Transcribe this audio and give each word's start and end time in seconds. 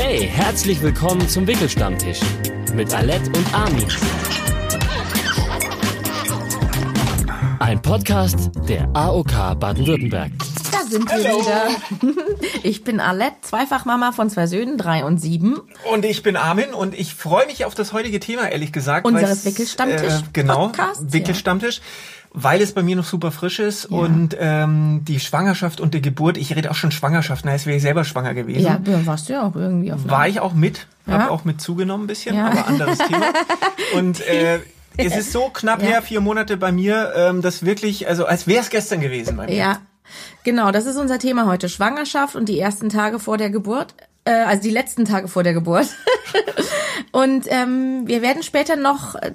Hey, 0.00 0.28
herzlich 0.28 0.80
willkommen 0.80 1.28
zum 1.28 1.48
Wickelstammtisch 1.48 2.20
mit 2.72 2.94
Alette 2.94 3.32
und 3.36 3.52
Armin. 3.52 3.84
Ein 7.58 7.82
Podcast 7.82 8.52
der 8.68 8.88
AOK 8.94 9.58
Baden-Württemberg. 9.58 10.30
Da 10.70 10.88
sind 10.88 11.10
wir 11.10 11.18
wieder. 11.18 12.24
Ich 12.62 12.84
bin 12.84 13.00
Alette, 13.00 13.36
Zweifachmama 13.42 14.12
von 14.12 14.30
zwei 14.30 14.46
Söhnen, 14.46 14.78
drei 14.78 15.04
und 15.04 15.18
sieben. 15.18 15.60
Und 15.90 16.04
ich 16.04 16.22
bin 16.22 16.36
Armin 16.36 16.74
und 16.74 16.96
ich 16.96 17.14
freue 17.14 17.46
mich 17.46 17.64
auf 17.64 17.74
das 17.74 17.92
heutige 17.92 18.20
Thema, 18.20 18.48
ehrlich 18.50 18.72
gesagt. 18.72 19.04
Unseres 19.06 19.30
weil's, 19.30 19.44
Wickelstammtisch 19.46 20.12
Äh, 20.12 20.22
genau, 20.32 20.70
Wickelstammtisch. 21.00 21.80
Weil 22.32 22.60
es 22.60 22.72
bei 22.72 22.82
mir 22.82 22.94
noch 22.94 23.04
super 23.06 23.30
frisch 23.30 23.58
ist 23.58 23.86
und 23.86 24.36
ähm, 24.38 25.00
die 25.04 25.18
Schwangerschaft 25.18 25.80
und 25.80 25.94
die 25.94 26.02
Geburt, 26.02 26.36
ich 26.36 26.54
rede 26.54 26.70
auch 26.70 26.74
schon 26.74 26.90
Schwangerschaft, 26.90 27.44
na, 27.44 27.52
als 27.52 27.64
wäre 27.64 27.76
ich 27.76 27.82
selber 27.82 28.04
schwanger 28.04 28.34
gewesen. 28.34 28.62
Ja, 28.64 28.78
warst 29.06 29.28
du 29.28 29.32
ja 29.32 29.42
auch 29.42 29.56
irgendwie 29.56 29.92
auf 29.92 30.06
War 30.08 30.28
ich 30.28 30.38
auch 30.40 30.52
mit, 30.52 30.86
Ja. 31.06 31.14
habe 31.14 31.30
auch 31.30 31.44
mit 31.44 31.60
zugenommen 31.60 32.04
ein 32.04 32.06
bisschen, 32.06 32.36
Ja. 32.36 32.48
aber 32.50 32.66
anderes 32.66 32.98
Thema. 32.98 33.26
Und 33.96 34.20
äh, 34.26 34.60
es 34.98 35.16
ist 35.16 35.32
so 35.32 35.48
knapp 35.52 35.80
Ja. 35.82 35.88
her, 35.88 36.02
vier 36.02 36.20
Monate 36.20 36.56
bei 36.58 36.70
mir, 36.70 37.12
ähm, 37.16 37.40
das 37.40 37.64
wirklich, 37.64 38.06
also 38.08 38.26
als 38.26 38.46
wäre 38.46 38.60
es 38.60 38.68
gestern 38.68 39.00
gewesen 39.00 39.36
bei 39.36 39.46
mir. 39.46 39.54
Ja, 39.54 39.78
genau, 40.44 40.70
das 40.70 40.84
ist 40.86 40.96
unser 40.96 41.18
Thema 41.18 41.46
heute. 41.46 41.68
Schwangerschaft 41.68 42.36
und 42.36 42.48
die 42.48 42.58
ersten 42.60 42.88
Tage 42.90 43.18
vor 43.18 43.38
der 43.38 43.48
Geburt. 43.50 43.94
Äh, 44.28 44.44
also 44.44 44.62
die 44.62 44.70
letzten 44.70 45.06
Tage 45.06 45.26
vor 45.26 45.42
der 45.42 45.54
Geburt. 45.54 45.86
und 47.12 47.46
ähm, 47.48 48.02
wir 48.06 48.20
werden 48.20 48.42
später 48.42 48.76
noch, 48.76 49.14
äh, 49.14 49.32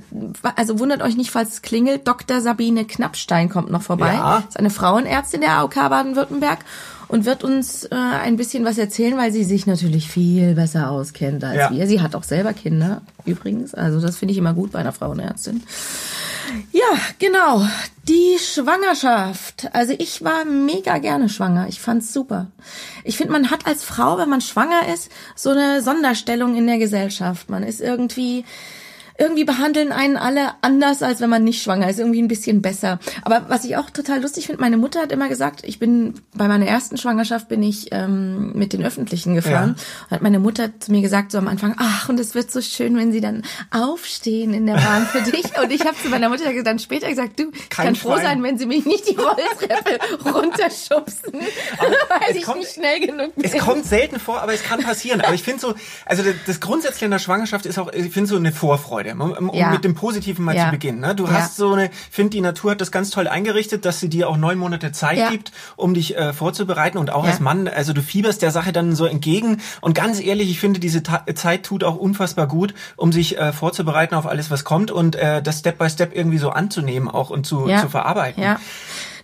also 0.55 0.77
wundert 0.77 1.01
euch 1.01 1.17
nicht, 1.17 1.31
falls 1.31 1.53
es 1.53 1.61
klingelt, 1.63 2.07
Dr. 2.07 2.41
Sabine 2.41 2.85
Knappstein 2.85 3.49
kommt 3.49 3.71
noch 3.71 3.81
vorbei. 3.81 4.13
Ja. 4.13 4.43
Ist 4.47 4.59
eine 4.59 4.69
Frauenärztin 4.69 5.41
der 5.41 5.53
AOK 5.53 5.73
Baden-Württemberg 5.73 6.59
und 7.07 7.25
wird 7.25 7.43
uns 7.43 7.85
äh, 7.85 7.95
ein 7.95 8.37
bisschen 8.37 8.65
was 8.65 8.77
erzählen, 8.77 9.17
weil 9.17 9.31
sie 9.31 9.43
sich 9.43 9.65
natürlich 9.65 10.07
viel 10.07 10.53
besser 10.53 10.91
auskennt 10.91 11.43
als 11.43 11.57
Ja. 11.57 11.71
wir. 11.71 11.87
Sie 11.87 12.01
hat 12.01 12.13
auch 12.15 12.23
selber 12.23 12.53
Kinder 12.53 13.01
übrigens, 13.25 13.73
also 13.73 13.99
das 13.99 14.17
finde 14.17 14.33
ich 14.33 14.37
immer 14.37 14.53
gut 14.53 14.73
bei 14.73 14.79
einer 14.79 14.93
Frauenärztin. 14.93 15.63
Ja, 16.71 16.85
genau. 17.17 17.65
Die 18.05 18.37
Schwangerschaft. 18.37 19.69
Also 19.71 19.93
ich 19.97 20.23
war 20.23 20.43
mega 20.43 20.97
gerne 20.97 21.29
schwanger. 21.29 21.67
Ich 21.69 21.79
fand's 21.79 22.11
super. 22.11 22.51
Ich 23.05 23.15
finde, 23.15 23.31
man 23.31 23.49
hat 23.49 23.65
als 23.65 23.85
Frau, 23.85 24.17
wenn 24.17 24.27
man 24.27 24.41
schwanger 24.41 24.93
ist, 24.93 25.09
so 25.37 25.51
eine 25.51 25.81
Sonderstellung 25.81 26.55
in 26.55 26.67
der 26.67 26.79
Gesellschaft. 26.79 27.49
Man 27.49 27.63
ist 27.63 27.79
irgendwie 27.79 28.43
irgendwie 29.17 29.43
behandeln 29.43 29.91
einen 29.91 30.17
alle 30.17 30.53
anders, 30.61 31.03
als 31.03 31.21
wenn 31.21 31.29
man 31.29 31.43
nicht 31.43 31.61
schwanger 31.61 31.89
ist. 31.89 31.99
Irgendwie 31.99 32.21
ein 32.21 32.27
bisschen 32.27 32.61
besser. 32.61 32.99
Aber 33.23 33.45
was 33.47 33.63
ich 33.65 33.77
auch 33.77 33.89
total 33.89 34.21
lustig 34.21 34.47
finde, 34.47 34.61
meine 34.61 34.77
Mutter 34.77 35.01
hat 35.01 35.11
immer 35.11 35.29
gesagt, 35.29 35.61
ich 35.63 35.79
bin 35.79 36.15
bei 36.33 36.47
meiner 36.47 36.65
ersten 36.65 36.97
Schwangerschaft 36.97 37.47
bin 37.47 37.61
ich 37.63 37.89
ähm, 37.91 38.53
mit 38.53 38.73
den 38.73 38.83
Öffentlichen 38.83 39.35
gefahren. 39.35 39.75
Und 40.05 40.11
hat 40.11 40.21
meine 40.21 40.39
Mutter 40.39 40.69
zu 40.79 40.91
mir 40.91 41.01
gesagt 41.01 41.31
so 41.31 41.37
am 41.37 41.47
Anfang, 41.47 41.75
ach 41.77 42.09
und 42.09 42.19
es 42.19 42.33
wird 42.35 42.51
so 42.51 42.61
schön, 42.61 42.97
wenn 42.97 43.11
sie 43.11 43.21
dann 43.21 43.43
aufstehen 43.71 44.53
in 44.53 44.65
der 44.65 44.75
Bahn 44.75 45.05
für 45.05 45.21
dich. 45.21 45.45
Und 45.61 45.71
ich 45.71 45.81
habe 45.85 45.95
zu 46.01 46.09
meiner 46.09 46.29
Mutter 46.29 46.51
dann 46.63 46.79
später 46.79 47.07
gesagt, 47.09 47.39
du, 47.39 47.51
ich 47.53 47.69
Kein 47.69 47.85
kann 47.87 47.95
froh 47.95 48.13
Schwein. 48.13 48.23
sein, 48.23 48.43
wenn 48.43 48.57
sie 48.57 48.65
mich 48.65 48.85
nicht 48.85 49.09
die 49.09 49.15
Rolltreppe 49.15 49.99
runterschubsen, 50.33 51.33
weil 51.33 52.19
es 52.29 52.35
ich 52.37 52.43
kommt- 52.43 52.59
nicht 52.59 52.73
schnell 52.73 52.99
genug 52.99 53.35
bin. 53.35 53.43
Es 53.45 53.57
kommt 53.57 53.85
selten 53.85 54.19
vor, 54.19 54.41
aber 54.41 54.53
es 54.53 54.63
kann 54.63 54.81
passieren. 54.81 55.21
Aber 55.21 55.33
ich 55.33 55.43
finde 55.43 55.59
so, 55.61 55.73
also 56.05 56.23
das- 56.23 56.35
das 56.45 56.59
Grundsätzliche 56.59 57.05
in 57.05 57.11
der 57.11 57.19
Schwangerschaft 57.19 57.65
ist 57.65 57.77
auch, 57.79 57.91
ich 57.93 58.11
finde 58.11 58.29
so 58.29 58.35
eine 58.37 58.51
Vorfreude, 58.51 59.02
um, 59.11 59.49
um 59.49 59.55
Ja. 59.55 59.69
mit 59.71 59.83
dem 59.83 59.95
Positiven 59.95 60.45
mal 60.45 60.55
Ja. 60.55 60.65
zu 60.65 60.71
beginnen. 60.71 60.99
Ne? 60.99 61.15
Du 61.15 61.25
Ja. 61.25 61.33
hast 61.33 61.55
so 61.57 61.73
eine, 61.73 61.89
finde 62.11 62.31
die 62.31 62.41
Natur 62.41 62.71
hat 62.71 62.81
das 62.81 62.91
ganz 62.91 63.09
toll 63.09 63.27
eingerichtet, 63.27 63.85
dass 63.85 63.99
sie 63.99 64.09
dir 64.09 64.29
auch 64.29 64.37
neun 64.37 64.57
Monate 64.57 64.91
Zeit 64.91 65.29
gibt, 65.31 65.51
um 65.75 65.93
dich 65.93 66.17
äh, 66.17 66.33
vorzubereiten 66.33 66.97
und 66.97 67.09
auch 67.11 67.25
als 67.25 67.39
Mann, 67.39 67.67
also 67.67 67.93
du 67.93 68.01
fieberst 68.01 68.41
der 68.41 68.51
Sache 68.51 68.71
dann 68.71 68.95
so 68.95 69.05
entgegen. 69.05 69.61
Und 69.81 69.95
ganz 69.95 70.19
ehrlich, 70.21 70.49
ich 70.49 70.59
finde 70.59 70.79
diese 70.79 71.03
Ta 71.03 71.25
Zeit 71.35 71.63
tut 71.63 71.83
auch 71.83 71.95
unfassbar 71.95 72.47
gut, 72.47 72.73
um 72.95 73.11
sich 73.11 73.37
äh, 73.37 73.51
vorzubereiten 73.53 74.15
auf 74.15 74.25
alles, 74.25 74.51
was 74.51 74.63
kommt 74.63 74.91
und 74.91 75.15
äh, 75.15 75.41
das 75.41 75.59
Step 75.59 75.77
by 75.77 75.89
Step 75.89 76.15
irgendwie 76.15 76.37
so 76.37 76.49
anzunehmen 76.49 77.09
auch 77.09 77.29
und 77.29 77.45
zu, 77.45 77.67
zu 77.81 77.89
verarbeiten. 77.89 78.41
Ja. 78.43 78.59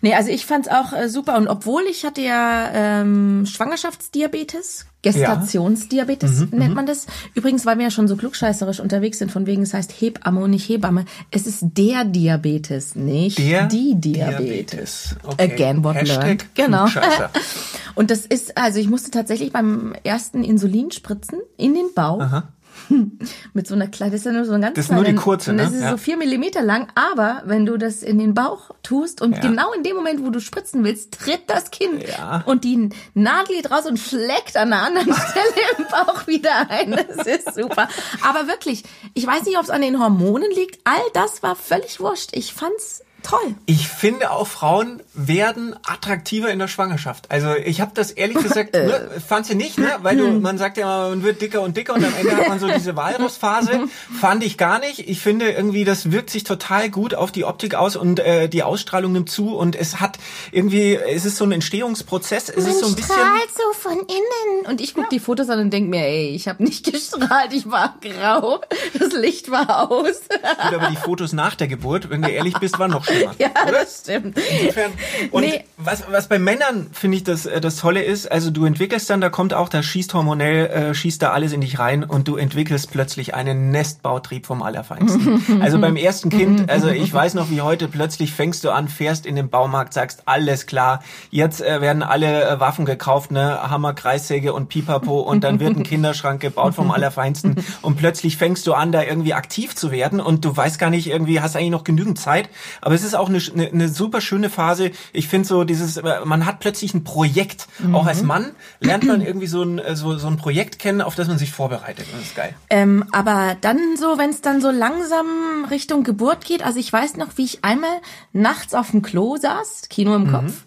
Nee, 0.01 0.13
also 0.16 0.29
ich 0.29 0.46
fand's 0.46 0.67
auch 0.69 0.94
äh, 0.94 1.09
super. 1.09 1.35
Und 1.38 1.47
obwohl 1.50 1.84
ich 1.90 2.06
hatte 2.06 2.22
ja 2.22 2.69
ähm, 2.73 3.46
Schwangerschaftsdiabetes, 3.46 4.85
Gestationsdiabetes 5.01 6.51
nennt 6.51 6.75
man 6.75 6.85
das. 6.85 7.07
Übrigens, 7.33 7.65
weil 7.65 7.77
wir 7.77 7.85
ja 7.85 7.91
schon 7.91 8.07
so 8.07 8.17
klugscheißerisch 8.17 8.79
unterwegs 8.79 9.19
sind, 9.19 9.31
von 9.31 9.45
wegen 9.45 9.61
es 9.61 9.73
heißt 9.73 9.91
Hebamme 9.91 10.41
und 10.41 10.51
nicht 10.51 10.67
Hebamme. 10.67 11.05
Es 11.31 11.47
ist 11.47 11.63
der 11.77 12.05
Diabetes, 12.05 12.95
nicht 12.95 13.37
Der 13.37 13.67
die 13.67 13.95
Diabetes. 13.95 14.39
Diabetes. 14.39 15.15
Okay. 15.23 15.53
Again 15.53 15.83
what 15.83 15.95
Hashtag 15.95 16.23
learned. 16.23 16.55
Genau. 16.55 16.87
Und 17.95 18.11
das 18.11 18.25
ist, 18.25 18.57
also 18.57 18.79
ich 18.79 18.87
musste 18.87 19.11
tatsächlich 19.11 19.51
beim 19.51 19.93
ersten 20.03 20.43
Insulin 20.43 20.91
spritzen 20.91 21.39
in 21.57 21.73
den 21.73 21.93
Bauch. 21.93 22.43
Mit 23.53 23.67
so 23.67 23.75
einer 23.75 23.88
kleinen, 23.88 24.11
das 24.11 24.22
ist 24.22 24.25
ja 24.25 24.31
nur 24.31 24.45
so 24.45 24.53
eine 24.53 24.66
ganz 24.67 24.75
Das 24.75 24.85
ist 24.85 24.91
nur 24.91 25.03
die 25.03 25.16
kurze, 25.16 25.53
ne? 25.53 25.63
Das 25.63 25.73
ist 25.73 25.81
Ja. 25.81 25.91
so 25.91 25.97
vier 25.97 26.17
Millimeter 26.17 26.61
lang, 26.61 26.88
aber 26.95 27.44
wenn 27.45 27.66
du 27.66 27.77
das 27.77 28.03
in 28.03 28.17
den 28.19 28.33
Bauch 28.33 28.72
tust 28.83 29.22
und 29.22 29.33
Ja. 29.35 29.41
genau 29.41 29.72
in 29.73 29.83
dem 29.83 29.95
Moment, 29.95 30.23
wo 30.25 30.29
du 30.29 30.39
spritzen 30.39 30.83
willst, 30.83 31.11
tritt 31.19 31.41
das 31.47 31.72
Kind 31.72 32.07
Ja. 32.07 32.44
und 32.45 32.63
die 32.63 32.89
Nadel 33.13 33.55
geht 33.55 33.72
raus 33.72 33.85
und 33.85 33.97
schlägt 33.99 34.57
an 34.57 34.73
einer 34.73 34.83
anderen 34.83 35.13
Stelle 35.29 35.45
im 35.78 35.85
Bauch 35.85 36.28
wieder 36.28 36.69
ein. 36.69 36.91
Das 37.16 37.28
ist 37.28 37.55
super. 37.55 37.88
Aber 38.28 38.47
wirklich, 38.47 38.83
ich 39.13 39.25
weiß 39.28 39.44
nicht, 39.45 39.57
ob 39.57 39.63
es 39.63 39.69
an 39.69 39.81
den 39.81 39.99
Hormonen 39.99 40.49
liegt. 40.51 40.79
All 40.83 40.99
das 41.13 41.44
war 41.44 41.55
völlig 41.55 41.99
wurscht. 41.99 42.29
Ich 42.33 42.53
fand's 42.53 43.03
toll. 43.24 43.56
Ich 43.66 43.88
finde 43.88 44.31
auch 44.31 44.47
Frauen 44.47 45.02
werden 45.13 45.75
attraktiver 45.85 46.50
in 46.52 46.59
der 46.59 46.68
Schwangerschaft. 46.68 47.30
Also 47.31 47.53
ich 47.56 47.81
habe 47.81 47.91
das 47.94 48.12
ehrlich 48.12 48.38
gesagt, 48.44 48.75
Äh. 48.75 48.85
ne, 48.88 49.09
fand 49.25 49.46
sie 49.46 49.56
nicht, 49.56 49.78
ne? 49.78 49.90
Weil 50.02 50.18
du, 50.18 50.28
man 50.40 50.57
sagt 50.57 50.78
ja 50.78 50.84
immer, 51.06 51.09
man 51.09 51.24
wird 51.24 51.41
dicker 51.41 51.62
und 51.62 51.75
dicker 51.78 51.94
und 51.94 52.03
am 52.06 52.13
Ende 52.19 52.35
hat 52.35 52.47
man 52.47 52.59
so 52.59 52.68
diese 52.74 52.96
Walrusphase. 52.96 53.88
Fand 54.19 54.44
ich 54.44 54.58
gar 54.58 54.79
nicht. 54.79 55.00
Ich 55.09 55.19
finde 55.22 55.50
irgendwie, 55.52 55.84
das 55.85 56.12
wirkt 56.12 56.29
sich 56.29 56.44
total 56.44 56.90
gut 56.90 57.13
auf 57.16 57.31
die 57.31 57.46
Optik 57.46 57.75
aus 57.75 57.96
und 57.96 58.19
äh, 58.19 58.47
die 58.50 58.63
Ausstrahlung 58.63 59.12
nimmt 59.12 59.29
zu 59.29 59.56
und 59.56 59.75
es 59.75 60.00
hat 60.00 60.18
irgendwie, 60.52 60.96
es 60.96 61.25
ist 61.25 61.38
so 61.38 61.46
ein 61.46 61.52
Entstehungsprozess. 61.52 62.50
Es 62.50 62.66
ist 62.66 62.79
so 62.79 62.88
ein 62.88 62.96
bisschen. 62.96 63.16
strahlt 63.16 63.50
so 63.56 63.79
von 63.90 63.97
innen. 64.00 64.68
Und 64.68 64.81
ich 64.81 64.94
guck 64.94 65.09
die 65.09 65.19
Fotos 65.19 65.50
an 65.50 65.59
und 65.59 65.72
denk 65.72 65.90
mir, 65.90 66.03
ey, 66.06 66.29
ich 66.29 66.47
habe 66.47 66.63
nicht 66.63 66.85
gestrahlt, 66.91 67.53
ich 67.53 67.69
war 67.69 67.96
grau. 68.02 68.62
Das 68.97 69.13
Licht 69.13 69.50
war 69.52 69.91
aus. 69.91 70.22
Gut, 70.29 70.74
aber 70.74 70.88
die 70.90 70.96
Fotos 70.96 71.34
nach 71.34 71.56
der 71.56 71.68
Geburt, 71.68 72.09
wenn 72.09 72.22
du 72.22 72.29
ehrlich 72.29 72.56
bist, 72.59 72.79
waren 72.79 72.91
noch 72.91 73.09
schlimmer. 73.09 73.36
ja, 73.40 73.50
oder? 73.64 73.72
das 73.72 74.00
stimmt. 74.02 74.38
Insofern. 74.38 74.92
Und 75.31 75.44
Nee. 75.44 75.64
was, 75.78 76.03
was 76.09 76.28
bei 76.28 76.40
Männern 76.40 76.90
finde 76.92 77.18
ich 77.18 77.24
das, 77.24 77.46
äh, 77.46 77.62
das 77.62 77.78
Tolle 77.78 78.03
ist, 78.03 78.31
also 78.31 78.52
du 78.52 78.66
entwickelst 78.66 79.09
dann, 79.09 79.22
da 79.22 79.30
kommt 79.30 79.53
auch, 79.53 79.70
da 79.70 79.81
schießt 79.84 80.14
hormonell, 80.14 80.68
äh, 80.68 80.94
schießt 80.94 81.22
da 81.22 81.31
alles 81.31 81.53
in 81.53 81.62
dich 81.62 81.80
rein 81.80 82.03
und 82.03 82.28
du 82.28 82.36
entwickelst 82.36 82.92
plötzlich 82.92 83.34
einen 83.36 83.72
Nestbautrieb 83.72 84.46
vom 84.46 84.62
Allerfeinsten. 84.62 85.44
also 85.62 85.80
beim 85.80 85.96
ersten 85.96 86.30
Kind, 86.30 86.70
also 86.70 86.90
ich 86.90 87.14
weiß 87.14 87.34
noch 87.34 87.50
wie 87.50 87.62
heute, 87.62 87.88
plötzlich 87.88 88.34
fängst 88.34 88.64
du 88.64 88.72
an, 88.72 88.88
fährst 88.88 89.26
in 89.26 89.36
den 89.36 89.50
Baumarkt, 89.50 89.94
sagst, 89.94 90.24
alles 90.26 90.66
klar, 90.66 91.02
jetzt 91.31 91.62
äh, 91.62 91.81
werden 91.81 92.03
alle 92.03 92.47
äh, 92.50 92.59
Waffen 92.59 92.86
gekauft, 92.86 93.31
ne, 93.31 93.70
Hammer, 93.70 93.94
Kreissäge 93.94 94.53
und 94.53 94.70
Pipapo 94.70 95.20
und 95.20 95.44
dann 95.44 95.59
wird 95.59 95.78
ein 95.78 95.84
Kinderschrank 95.84 96.41
gebaut 96.41 96.76
vom 96.76 96.91
Allerfeinsten 96.91 97.56
und 97.81 97.97
plötzlich 97.97 98.38
fängst 98.38 98.68
du 98.68 98.74
an, 98.74 98.91
da 98.91 99.03
irgendwie 99.03 99.34
aktiv 99.34 99.76
zu 99.76 99.91
werden 99.91 100.20
und 100.20 100.46
du 100.46 100.56
weißt 100.56 100.80
gar 100.80 100.90
nicht, 100.90 101.08
irgendwie 101.08 101.41
hast 101.41 101.56
eigentlich 101.56 101.72
noch 101.72 101.84
genügend 101.84 102.20
Zeit, 102.20 102.50
aber 102.81 102.96
es 102.99 103.05
ist 103.05 103.15
auch 103.15 103.29
eine, 103.29 103.39
eine, 103.53 103.67
eine 103.67 103.89
super 103.89 104.21
schöne 104.21 104.49
Phase. 104.49 104.91
Ich 105.13 105.27
finde 105.27 105.47
so 105.47 105.63
dieses, 105.63 105.97
äh, 105.97 106.25
man 106.25 106.45
hat 106.45 106.59
plötzlich 106.59 106.93
ein 106.93 107.03
Projekt. 107.03 107.67
Auch 107.93 108.05
als 108.05 108.23
Mann 108.23 108.51
lernt 108.79 109.05
man 109.05 109.21
irgendwie 109.21 109.47
so 109.47 109.63
ein, 109.63 109.79
äh, 109.79 109.95
so, 109.95 110.17
so 110.17 110.27
ein 110.27 110.37
Projekt 110.37 110.79
kennen, 110.79 111.01
auf 111.01 111.15
das 111.15 111.27
man 111.27 111.37
sich 111.37 111.51
vorbereitet. 111.51 112.05
Das 112.11 112.21
ist 112.21 112.35
geil. 112.35 112.53
Ähm, 112.69 113.05
aber 113.11 113.55
dann 113.61 113.77
so, 113.97 114.17
wenn 114.17 114.29
es 114.29 114.41
dann 114.41 114.61
so 114.61 114.71
langsam 114.71 115.65
Richtung 115.69 116.03
Geburt 116.03 116.45
geht, 116.45 116.63
also 116.63 116.79
ich 116.79 116.91
weiß 116.91 117.17
noch, 117.17 117.37
wie 117.37 117.45
ich 117.45 117.63
einmal 117.63 118.01
nachts 118.33 118.73
auf 118.73 118.91
dem 118.91 119.01
Klo 119.01 119.37
saß, 119.37 119.89
Kino 119.89 120.16
im 120.16 120.31
Kopf, 120.31 120.66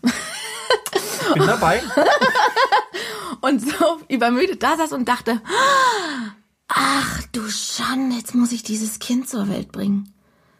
Bin 1.35 1.47
dabei. 1.47 1.83
und 3.41 3.61
so 3.61 4.01
übermüdet 4.09 4.63
da 4.63 4.77
saß 4.77 4.93
und 4.93 5.09
dachte, 5.09 5.41
ach 6.69 7.23
du 7.33 7.49
Schande, 7.49 8.17
jetzt 8.17 8.35
muss 8.35 8.53
ich 8.53 8.63
dieses 8.63 8.99
Kind 8.99 9.29
zur 9.29 9.49
Welt 9.49 9.73
bringen. 9.73 10.13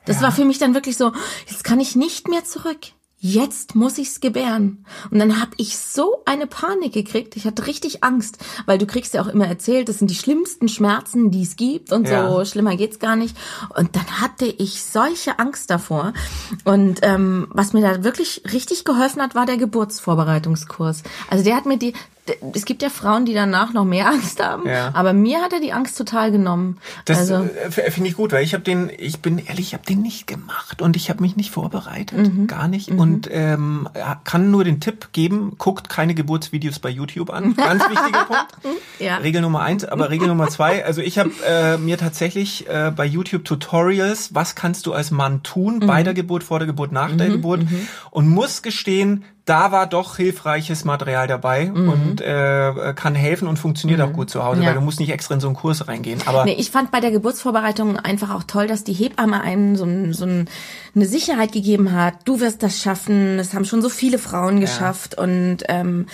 Das 0.05 0.21
war 0.23 0.33
für 0.33 0.45
mich 0.45 0.59
dann 0.59 0.75
wirklich 0.75 0.97
so, 0.97 1.13
jetzt 1.49 1.65
kann 1.65 1.81
ich 1.81 1.97
nicht 1.97 2.29
mehr 2.29 2.45
zurück. 2.45 2.79
Jetzt 3.25 3.77
muss 3.77 3.99
ich's 3.99 4.19
gebären. 4.19 4.85
Und 5.13 5.21
dann 5.21 5.41
hab 5.41 5.51
ich 5.57 5.79
so 5.79 6.23
eine 6.25 6.49
Panik 6.49 6.93
gekriegt. 6.93 7.37
Ich 7.37 7.45
hatte 7.45 7.69
richtig 7.69 8.03
Angst, 8.03 8.39
weil 8.67 8.79
du 8.79 8.87
kriegst 8.87 9.15
ja 9.15 9.23
auch 9.23 9.29
immer 9.29 9.47
erzählt, 9.47 9.89
das 9.89 10.01
sind 10.01 10.11
die 10.11 10.17
schlimmsten 10.17 10.69
Schmerzen, 10.69 11.31
die 11.31 11.43
es 11.45 11.55
gibt 11.55 11.93
und 11.93 12.09
Ja. 12.09 12.29
so 12.29 12.45
schlimmer 12.45 12.75
geht's 12.75 12.99
gar 12.99 13.15
nicht. 13.15 13.37
Und 13.77 13.95
dann 13.95 14.21
hatte 14.21 14.47
ich 14.47 14.83
solche 14.83 15.39
Angst 15.39 15.71
davor. 15.71 16.15
Und 16.65 16.99
ähm, 17.03 17.47
was 17.51 17.73
mir 17.73 17.83
da 17.83 18.03
wirklich 18.03 18.43
richtig 18.53 18.85
geholfen 18.85 19.23
hat, 19.23 19.37
war 19.37 19.47
der 19.47 19.57
Geburtsvorbereitungskurs. 19.57 21.05
Also 21.31 21.45
der 21.45 21.55
hat 21.55 21.67
mir 21.67 21.79
die 21.79 21.95
es 22.55 22.65
gibt 22.65 22.83
ja 22.83 22.89
Frauen, 22.89 23.25
die 23.25 23.35
danach 23.35 23.73
noch 23.73 23.85
mehr 23.85 24.07
Angst 24.11 24.41
haben, 24.43 24.69
Ja. 24.69 24.91
aber 24.95 25.13
mir 25.13 25.41
hat 25.41 25.53
er 25.53 25.61
die 25.61 25.73
Angst 25.73 25.99
total 25.99 26.31
genommen. 26.31 26.79
Das 27.05 27.19
also, 27.19 27.35
äh, 27.45 27.67
f- 27.67 27.93
finde 27.95 28.09
ich 28.11 28.17
gut, 28.17 28.31
weil 28.33 28.45
ich 28.45 28.55
habe 28.55 28.63
den, 28.63 28.91
ich 28.97 29.21
bin 29.21 29.39
ehrlich, 29.39 29.69
ich 29.69 29.75
habe 29.75 29.85
den 29.85 30.03
nicht 30.03 30.27
gemacht 30.29 30.81
und 30.83 30.95
ich 30.97 31.11
habe 31.11 31.21
mich 31.21 31.35
nicht 31.37 31.51
vorbereitet, 31.51 32.33
Mhm. 32.35 32.47
gar 32.47 32.69
nicht. 32.69 32.91
Und 32.91 33.29
ähm, 33.33 33.89
kann 34.25 34.51
nur 34.53 34.63
den 34.65 34.79
Tipp 34.81 35.09
geben: 35.13 35.55
Guckt 35.59 35.89
keine 35.89 36.15
Geburtsvideos 36.15 36.79
bei 36.79 36.91
YouTube 36.91 37.31
an. 37.31 37.55
Ganz 37.57 37.83
wichtiger 37.89 38.25
Punkt. 38.63 38.79
Ja. 39.01 39.17
Regel 39.17 39.41
Nummer 39.43 39.61
eins, 39.63 39.85
aber 39.85 40.11
Regel 40.11 40.29
Nummer 40.29 40.49
zwei. 40.49 40.85
Also 40.85 41.01
ich 41.01 41.19
habe 41.19 41.31
äh, 41.45 41.77
mir 41.77 41.99
tatsächlich 41.99 42.69
äh, 42.69 42.93
bei 42.95 43.05
YouTube 43.05 43.45
Tutorials, 43.45 44.35
was 44.35 44.55
kannst 44.55 44.87
du 44.87 44.93
als 44.93 45.11
Mann 45.11 45.43
tun 45.43 45.81
Mhm. 45.81 45.87
bei 45.87 46.03
der 46.03 46.15
Geburt, 46.15 46.45
vor 46.45 46.59
der 46.61 46.67
Geburt, 46.67 46.93
nach 46.93 47.11
der 47.17 47.29
Geburt 47.31 47.63
und 48.11 48.29
muss 48.29 48.63
gestehen. 48.63 49.25
Da 49.45 49.73
war 49.73 49.89
doch 49.89 50.17
hilfreiches 50.19 50.85
Material 50.85 51.27
dabei 51.27 51.67
Mhm. 51.67 51.89
und 51.89 52.21
äh, 52.21 52.93
kann 52.95 53.17
helfen 53.17 53.49
und 53.49 53.59
funktioniert 53.59 54.01
auch 54.01 54.13
gut 54.13 54.31
zu 54.31 54.45
Hause, 54.45 54.61
Ja. 54.63 54.69
weil 54.69 54.75
du 54.75 54.81
musst 54.81 55.01
nicht 55.01 55.11
extra 55.11 55.35
in 55.35 55.41
so 55.41 55.49
einen 55.49 55.57
Kurs 55.57 55.89
reingehen. 55.89 56.21
Aber 56.27 56.45
Nee, 56.45 56.55
ich 56.59 56.71
fand 56.71 56.93
bei 56.93 57.01
der 57.01 57.11
Geburtsvorbereitung 57.11 57.99
einfach 57.99 58.31
auch 58.33 58.45
toll, 58.45 58.69
dass 58.69 58.85
die 58.85 58.93
Hebamme 58.93 59.41
einen 59.41 59.75
so, 59.75 59.85
ein, 59.85 60.13
so 60.13 60.27
ein, 60.27 60.49
eine 60.95 61.07
Sicherheit 61.07 61.51
gegeben 61.51 61.93
hat. 61.93 62.15
Du 62.25 62.39
wirst 62.39 62.63
das 62.63 62.81
schaffen. 62.81 63.41
Es 63.41 63.53
haben 63.53 63.65
schon 63.65 63.83
so 63.83 63.89
viele 63.89 64.19
Frauen 64.19 64.61
geschafft 64.61 65.19
und 65.19 65.59
ähm, 65.69 66.07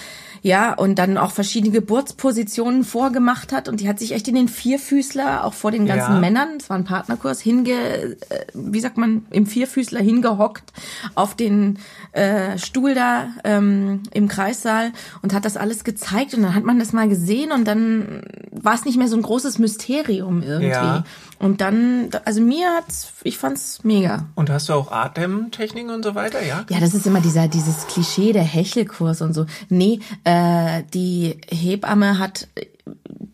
ja 0.43 0.75
und 0.75 0.99
dann 0.99 1.19
auch 1.19 1.33
verschiedene 1.33 1.73
Geburtspositionen 1.73 2.85
vorgemacht 2.85 3.53
hat 3.53 3.69
und 3.69 3.81
die 3.81 3.89
hat 3.89 3.99
sich 3.99 4.13
echt 4.13 4.29
in 4.29 4.35
den 4.35 4.49
Vierfüßler 4.49 5.45
auch 5.45 5.55
vor 5.55 5.71
den 5.71 5.87
ganzen 5.87 6.15
Ja. 6.15 6.21
Männern, 6.21 6.49
es 6.59 6.71
war 6.71 6.77
ein 6.77 6.85
Partnerkurs, 6.85 7.41
hinge, 7.41 7.73
äh, 7.73 8.17
wie 8.55 8.81
sagt 8.81 8.97
man, 8.99 9.27
im 9.31 9.47
Vierfüßler 9.47 10.01
hingehockt 10.01 10.73
auf 11.15 11.35
den 11.35 11.79
äh, 12.13 12.59
Stuhl 12.59 12.95
da 12.95 13.29
ähm, 13.45 14.03
im 14.13 14.29
Kreissaal 14.29 14.93
und 15.23 15.33
hat 15.35 15.45
das 15.45 15.57
alles 15.57 15.85
gezeigt 15.85 16.35
und 16.35 16.43
dann 16.43 16.55
hat 16.55 16.65
man 16.65 16.79
das 16.79 16.93
mal 16.93 17.09
gesehen 17.09 17.53
und 17.53 17.67
dann 17.67 18.23
war 18.51 18.75
es 18.75 18.85
nicht 18.85 18.99
mehr 18.99 19.09
so 19.09 19.17
ein 19.17 19.23
großes 19.23 19.59
Mysterium 19.59 20.43
irgendwie. 20.43 20.69
Ja. 20.69 21.05
Und 21.39 21.61
dann, 21.61 22.11
also 22.25 22.41
mir 22.41 22.69
hat's, 22.75 23.13
ich 23.23 23.39
fand's 23.39 23.85
mega. 23.85 24.27
Und 24.35 24.51
hast 24.51 24.69
du 24.69 24.73
auch 24.73 24.91
Atemtechniken 24.91 25.91
und 25.91 26.03
so 26.03 26.15
weiter, 26.15 26.45
ja? 26.45 26.65
Ja, 26.69 26.81
das 26.81 26.95
ist 26.95 27.07
immer 27.07 27.21
dieser 27.21 27.49
dieses 27.49 27.87
Klischee 27.87 28.33
der 28.33 28.43
Hechelkurs 28.43 29.23
und 29.23 29.35
so. 29.35 29.47
Nee, 29.69 30.01
äh, 30.25 30.83
die 30.93 31.41
Hebamme 31.49 32.19
hat 32.19 32.49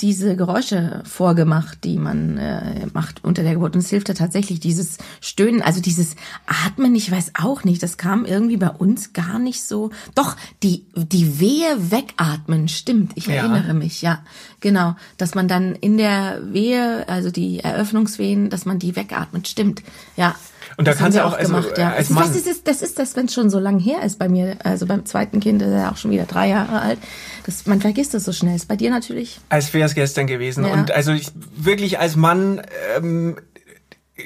diese 0.00 0.36
Geräusche 0.36 1.02
vorgemacht, 1.04 1.84
die 1.84 1.98
man 1.98 2.38
äh, 2.38 2.86
macht 2.92 3.22
unter 3.24 3.42
der 3.42 3.54
Geburt. 3.54 3.74
Und 3.74 3.82
es 3.82 3.90
hilft 3.90 4.08
ja 4.08 4.14
tatsächlich 4.14 4.60
dieses 4.60 4.98
Stöhnen, 5.20 5.62
also 5.62 5.80
dieses 5.80 6.16
Atmen, 6.46 6.94
ich 6.94 7.10
weiß 7.10 7.32
auch 7.40 7.64
nicht, 7.64 7.82
das 7.82 7.96
kam 7.96 8.24
irgendwie 8.24 8.56
bei 8.56 8.70
uns 8.70 9.12
gar 9.12 9.38
nicht 9.38 9.64
so. 9.64 9.90
Doch, 10.14 10.36
die, 10.62 10.86
die 10.96 11.40
Wehe 11.40 11.90
wegatmen, 11.90 12.68
stimmt, 12.68 13.12
ich 13.14 13.26
Ja. 13.26 13.34
erinnere 13.34 13.74
mich, 13.74 14.02
ja. 14.02 14.22
Genau, 14.60 14.96
dass 15.16 15.34
man 15.34 15.48
dann 15.48 15.74
in 15.74 15.96
der 15.98 16.40
Wehe, 16.52 17.08
also 17.08 17.30
die 17.30 17.60
Eröffnungswehen, 17.60 18.50
dass 18.50 18.64
man 18.66 18.78
die 18.78 18.96
wegatmet, 18.96 19.48
stimmt, 19.48 19.82
ja. 20.16 20.34
Und 20.76 20.88
da 20.88 20.92
Das 20.92 21.00
haben 21.00 21.04
kannst 21.12 21.16
wir 21.18 21.22
du 21.22 21.28
auch, 21.28 21.38
also, 21.38 21.52
gemacht, 21.52 21.78
ja. 21.78 21.88
als 21.90 21.96
Das 21.96 22.10
ist- 22.10 22.14
Mann- 22.14 22.32
Das 22.32 22.46
ist, 22.46 22.68
das 22.68 22.82
ist 22.82 22.98
das, 22.98 23.16
wenn 23.16 23.26
es 23.26 23.34
schon 23.34 23.48
so 23.50 23.58
lang 23.58 23.78
her 23.78 24.02
ist 24.02 24.18
bei 24.18 24.28
mir. 24.28 24.56
Also 24.64 24.86
beim 24.86 25.04
zweiten 25.06 25.40
Kind 25.40 25.62
ist 25.62 25.68
er 25.68 25.78
ja 25.82 25.92
auch 25.92 25.96
schon 25.96 26.10
wieder 26.10 26.24
drei 26.24 26.48
Jahre 26.48 26.80
alt. 26.80 26.98
Das, 27.46 27.66
man 27.66 27.80
vergisst 27.80 28.14
das 28.14 28.24
so 28.24 28.32
schnell. 28.32 28.56
Ist 28.56 28.66
bei 28.68 28.76
dir 28.76 28.90
natürlich. 28.90 29.40
Als 29.50 29.72
wäre 29.74 29.86
es 29.86 29.94
gestern 29.94 30.26
gewesen. 30.26 30.64
Ja. 30.64 30.72
Und 30.72 30.90
also 30.90 31.12
ich 31.12 31.28
wirklich 31.56 31.98
als 31.98 32.16
Mann 32.16 32.62
ähm, 32.96 33.36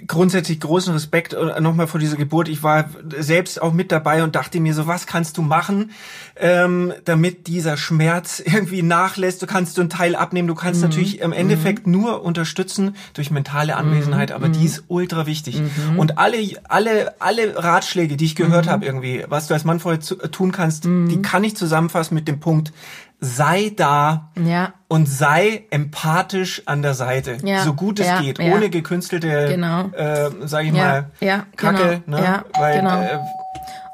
grundsätzlich 0.06 0.60
großen 0.60 0.92
Respekt 0.92 1.32
äh, 1.32 1.60
nochmal 1.60 1.86
vor 1.86 1.98
dieser 1.98 2.16
Geburt. 2.18 2.48
Ich 2.48 2.62
war 2.62 2.90
selbst 3.18 3.60
auch 3.62 3.72
mit 3.72 3.90
dabei 3.90 4.22
und 4.22 4.34
dachte 4.34 4.60
mir 4.60 4.74
so, 4.74 4.86
was 4.86 5.06
kannst 5.06 5.38
du 5.38 5.42
machen, 5.42 5.92
ähm, 6.36 6.92
damit 7.06 7.46
dieser 7.46 7.78
Schmerz 7.78 8.40
irgendwie 8.44 8.82
nachlässt? 8.82 9.40
Du 9.40 9.46
kannst 9.46 9.76
du 9.78 9.80
einen 9.80 9.88
Teil 9.90 10.14
abnehmen. 10.14 10.46
Du 10.46 10.52
Mhm. 10.54 10.58
kannst 10.58 10.82
natürlich 10.82 11.20
im 11.20 11.32
Endeffekt 11.32 11.86
nur 11.86 12.22
unterstützen 12.22 12.96
durch 13.14 13.30
mentale 13.30 13.76
Anwesenheit, 13.76 14.28
Mhm. 14.28 14.34
aber 14.36 14.48
die 14.50 14.66
ist 14.66 14.84
ultra 14.88 15.24
wichtig. 15.26 15.62
Und 15.96 16.18
alle, 16.18 16.36
alle, 16.68 17.14
alle 17.20 17.56
Ratschläge, 17.56 18.18
die 18.18 18.26
ich 18.26 18.36
gehört 18.36 18.66
Mhm. 18.66 18.70
habe 18.70 18.84
irgendwie, 18.84 19.24
was 19.28 19.46
du 19.46 19.54
als 19.54 19.64
Mann 19.64 19.80
vorher 19.80 20.00
zu, 20.00 20.20
äh, 20.20 20.28
tun 20.28 20.52
kannst, 20.52 20.84
die 20.84 21.22
kann 21.22 21.44
ich 21.44 21.56
zusammenfassen 21.56 22.14
mit 22.14 22.28
dem 22.28 22.40
Punkt, 22.40 22.72
sei 23.20 23.72
da, 23.76 24.30
Ja. 24.36 24.72
und 24.88 25.06
sei 25.08 25.64
empathisch 25.70 26.62
an 26.66 26.82
der 26.82 26.94
Seite, 26.94 27.38
Ja, 27.42 27.64
so 27.64 27.74
gut 27.74 27.98
es 28.00 28.06
ja, 28.06 28.20
geht, 28.20 28.38
ohne 28.40 28.70
gekünstelte, 28.70 29.48
Genau. 29.48 29.88
äh, 29.88 30.30
sag 30.44 30.64
ich 30.64 30.72
mal, 30.72 31.10
Kacke, 31.56 32.02
genau, 32.06 32.18
ne? 32.20 32.44
Weil 32.58 32.76
genau. 32.78 33.02
äh, 33.02 33.18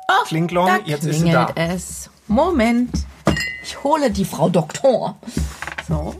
Oh, 0.06 0.24
Klinglong, 0.26 0.66
da 0.66 0.78
jetzt 0.84 1.04
ist 1.06 1.20
sie 1.20 1.30
da. 1.30 1.48
es. 1.54 2.10
Moment. 2.28 2.90
Ich 3.62 3.82
hole 3.82 4.10
die 4.10 4.26
Frau 4.26 4.50
Doktor. 4.50 5.16
So. 5.88 6.14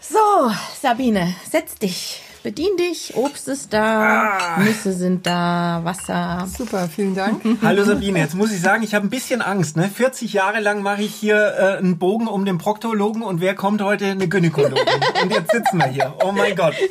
So, 0.00 0.50
Sabine, 0.80 1.34
setz 1.50 1.74
dich. 1.76 2.22
Bedien 2.42 2.76
dich. 2.76 3.12
Obst 3.14 3.46
ist 3.46 3.72
da, 3.72 4.38
Ah. 4.38 4.60
Nüsse 4.60 4.92
sind 4.92 5.26
da, 5.26 5.80
Wasser. 5.84 6.48
Super, 6.56 6.88
vielen 6.88 7.14
Dank. 7.14 7.40
Hallo 7.62 7.84
Sabine, 7.84 8.18
jetzt 8.18 8.34
muss 8.34 8.50
ich 8.52 8.60
sagen, 8.60 8.82
ich 8.82 8.94
habe 8.94 9.06
ein 9.06 9.10
bisschen 9.10 9.42
Angst. 9.42 9.76
Ne? 9.76 9.88
40 9.88 10.32
Jahre 10.32 10.58
lang 10.60 10.82
mache 10.82 11.02
ich 11.02 11.14
hier 11.14 11.36
äh, 11.56 11.78
einen 11.78 11.98
Bogen 11.98 12.26
um 12.26 12.44
den 12.44 12.58
Proktologen 12.58 13.22
und 13.22 13.40
wer 13.40 13.54
kommt 13.54 13.80
heute? 13.80 14.06
Eine 14.06 14.26
Gynäkologin. 14.28 14.76
und 15.22 15.32
jetzt 15.32 15.52
sitzen 15.52 15.78
wir 15.78 15.86
hier. 15.86 16.14
Oh 16.24 16.32
mein 16.32 16.56
Gott. 16.56 16.74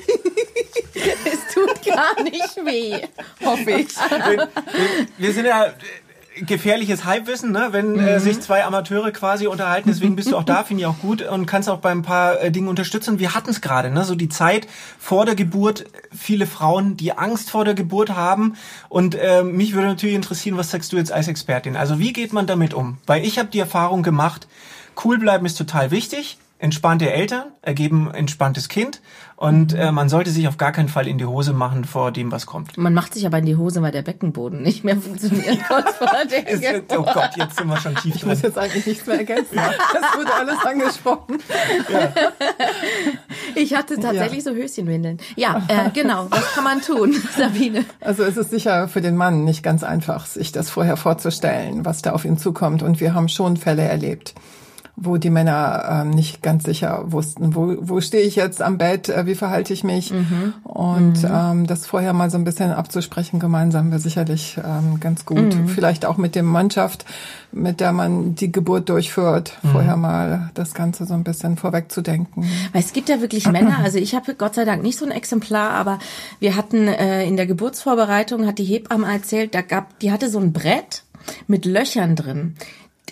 Es 0.94 1.54
tut 1.56 1.84
gar 1.86 2.22
nicht 2.22 2.56
weh, 2.64 3.00
hoffe 3.44 3.72
ich. 3.72 3.88
Wir, 3.98 4.48
wir 5.18 5.34
sind 5.34 5.46
ja 5.46 5.74
gefährliches 6.36 7.06
Halbwissen, 7.06 7.52
ne? 7.52 7.70
wenn 7.72 8.00
äh, 8.00 8.20
sich 8.20 8.40
zwei 8.40 8.64
Amateure 8.64 9.12
quasi 9.12 9.48
unterhalten. 9.48 9.90
Deswegen 9.90 10.16
bist 10.16 10.32
du 10.32 10.38
auch 10.38 10.44
da, 10.44 10.64
finde 10.66 10.82
ich 10.82 10.88
auch 10.88 11.00
gut 11.00 11.22
und 11.22 11.46
kannst 11.46 11.70
auch 11.70 11.80
bei 11.80 11.92
ein 11.92 12.04
paar 12.04 12.42
äh, 12.42 12.52
Dingen 12.52 12.68
unterstützen. 12.68 13.20
Wir 13.20 13.36
hatten 13.36 13.50
es 13.50 13.62
gerade, 13.62 13.92
ne? 13.92 14.04
so 14.06 14.16
die 14.16 14.30
Zeit 14.30 14.68
vor 14.98 15.26
der 15.26 15.36
Geburt. 15.36 15.86
Viele 16.16 16.48
Frauen, 16.48 16.96
die 16.96 17.18
Angst 17.18 17.52
vor 17.52 17.66
der 17.66 17.74
Geburt 17.74 18.12
haben. 18.12 18.56
Und 18.90 19.16
äh, 19.16 19.44
mich 19.44 19.74
würde 19.74 19.88
natürlich 19.88 20.16
interessieren, 20.16 20.58
was 20.58 20.72
sagst 20.72 20.94
du 20.94 20.98
jetzt 20.98 21.12
als 21.12 21.28
Expertin? 21.28 21.76
Also 21.76 22.00
wie 22.00 22.14
geht 22.14 22.34
man 22.34 22.48
damit 22.48 22.74
um? 22.74 22.98
Weil 23.06 23.26
ich 23.26 23.38
habe 23.38 23.50
die 23.50 23.60
Erfahrung 23.60 24.04
gemacht, 24.04 24.48
cool 25.04 25.18
bleiben 25.18 25.46
ist 25.46 25.58
total 25.58 25.92
wichtig. 25.92 26.38
Entspannte 26.62 27.12
Eltern 27.12 27.46
ergeben 27.64 28.12
entspanntes 28.14 28.70
Kind 28.70 29.02
und 29.36 29.74
äh, 29.74 29.92
man 29.92 30.10
sollte 30.10 30.30
sich 30.30 30.48
auf 30.48 30.58
gar 30.58 30.72
keinen 30.72 30.90
Fall 30.90 31.08
in 31.08 31.18
die 31.18 31.26
Hose 31.26 31.54
machen 31.54 31.86
vor 31.86 32.12
dem, 32.12 32.32
was 32.32 32.46
kommt. 32.46 32.78
Man 32.78 32.94
macht 32.94 33.16
sich 33.16 33.26
aber 33.26 33.40
in 33.40 33.48
die 33.48 33.56
Hose, 33.56 33.82
weil 33.82 33.92
der 33.92 34.04
Beckenboden 34.04 34.62
nicht 34.62 34.84
mehr 34.84 34.96
funktioniert. 34.96 35.58
Kurz 35.68 35.90
vor 35.98 36.08
der 36.30 36.48
Ist, 36.48 36.64
oh 36.92 37.02
Gott, 37.02 37.32
jetzt 37.36 37.58
sind 37.58 37.68
wir 37.68 37.78
schon 37.78 37.96
tief 37.96 38.16
Ich 38.16 38.26
muss 38.28 38.42
drin. 38.42 38.52
jetzt 38.52 38.60
eigentlich 38.60 38.86
nichts 38.86 39.08
mehr 39.08 39.18
ergänzen. 39.18 39.56
Das 39.56 40.16
wurde 40.16 40.32
alles 40.36 40.60
angesprochen. 40.64 41.40
Ich 43.56 43.74
hatte 43.74 44.00
tatsächlich 44.00 44.44
so 44.44 44.52
Höschenwindeln. 44.52 45.18
Ja, 45.36 45.64
äh, 45.68 45.90
genau. 45.92 46.28
Was 46.30 46.54
kann 46.54 46.64
man 46.64 46.82
tun, 46.82 47.16
Sabine? 47.38 47.86
Also 48.02 48.22
es 48.24 48.38
ist 48.38 48.52
sicher 48.52 48.88
für 48.88 49.02
den 49.02 49.16
Mann 49.16 49.44
nicht 49.44 49.64
ganz 49.64 49.84
einfach, 49.84 50.28
sich 50.28 50.52
das 50.52 50.70
vorher 50.70 50.96
vorzustellen, 50.96 51.86
was 51.86 52.04
da 52.04 52.12
auf 52.12 52.24
ihn 52.24 52.38
zukommt. 52.38 52.84
Und 52.84 53.00
wir 53.00 53.16
haben 53.16 53.30
schon 53.30 53.58
Fälle 53.58 53.82
erlebt, 53.82 54.36
wo 55.04 55.18
die 55.18 55.30
Männer 55.32 55.84
ähm, 55.90 56.12
nicht 56.12 56.42
ganz 56.42 56.64
sicher 56.64 57.04
wussten, 57.12 57.56
wo, 57.56 57.76
wo 57.80 58.00
stehe 58.02 58.24
ich 58.24 58.36
jetzt 58.36 58.62
am 58.62 58.78
Bett, 58.78 59.10
äh, 59.10 59.26
wie 59.26 59.36
verhalte 59.36 59.74
ich 59.74 59.84
mich. 59.84 60.14
Und 60.64 61.24
Ähm, 61.24 61.68
das 61.68 61.88
vorher 61.88 62.14
mal 62.14 62.30
so 62.30 62.38
ein 62.38 62.44
bisschen 62.44 62.72
abzusprechen 62.72 63.40
gemeinsam 63.40 63.90
wäre 63.90 64.00
sicherlich 64.00 64.58
ähm, 64.64 65.00
ganz 65.00 65.26
gut. 65.26 65.56
Vielleicht 65.68 66.06
auch 66.06 66.18
mit 66.18 66.36
der 66.36 66.44
Mannschaft, 66.44 67.06
mit 67.52 67.80
der 67.80 67.92
man 67.94 68.36
die 68.36 68.52
Geburt 68.52 68.90
durchführt, 68.90 69.58
vorher 69.72 69.98
mal 69.98 70.52
das 70.54 70.74
Ganze 70.74 71.06
so 71.06 71.14
ein 71.14 71.24
bisschen 71.24 71.58
vorwegzudenken. 71.58 72.46
Weil 72.74 72.82
es 72.82 72.94
gibt 72.94 73.10
ja 73.10 73.22
wirklich 73.22 73.48
Männer, 73.50 73.80
also 73.84 73.98
ich 73.98 74.14
habe 74.14 74.36
Gott 74.36 74.56
sei 74.56 74.66
Dank 74.66 74.84
nicht 74.84 74.98
so 74.98 75.06
ein 75.06 75.12
Exemplar, 75.12 75.72
aber 75.72 76.00
wir 76.40 76.56
hatten 76.56 76.88
äh, 76.88 77.26
in 77.26 77.38
der 77.38 77.48
Geburtsvorbereitung, 77.48 78.46
hat 78.46 78.58
die 78.58 78.66
Hebamme 78.66 79.12
erzählt, 79.12 79.56
da 79.56 79.62
gab, 79.62 79.98
die 80.00 80.12
hatte 80.12 80.30
so 80.30 80.40
ein 80.40 80.54
Brett 80.54 81.04
mit 81.48 81.66
Löchern 81.66 82.16
drin. 82.16 82.56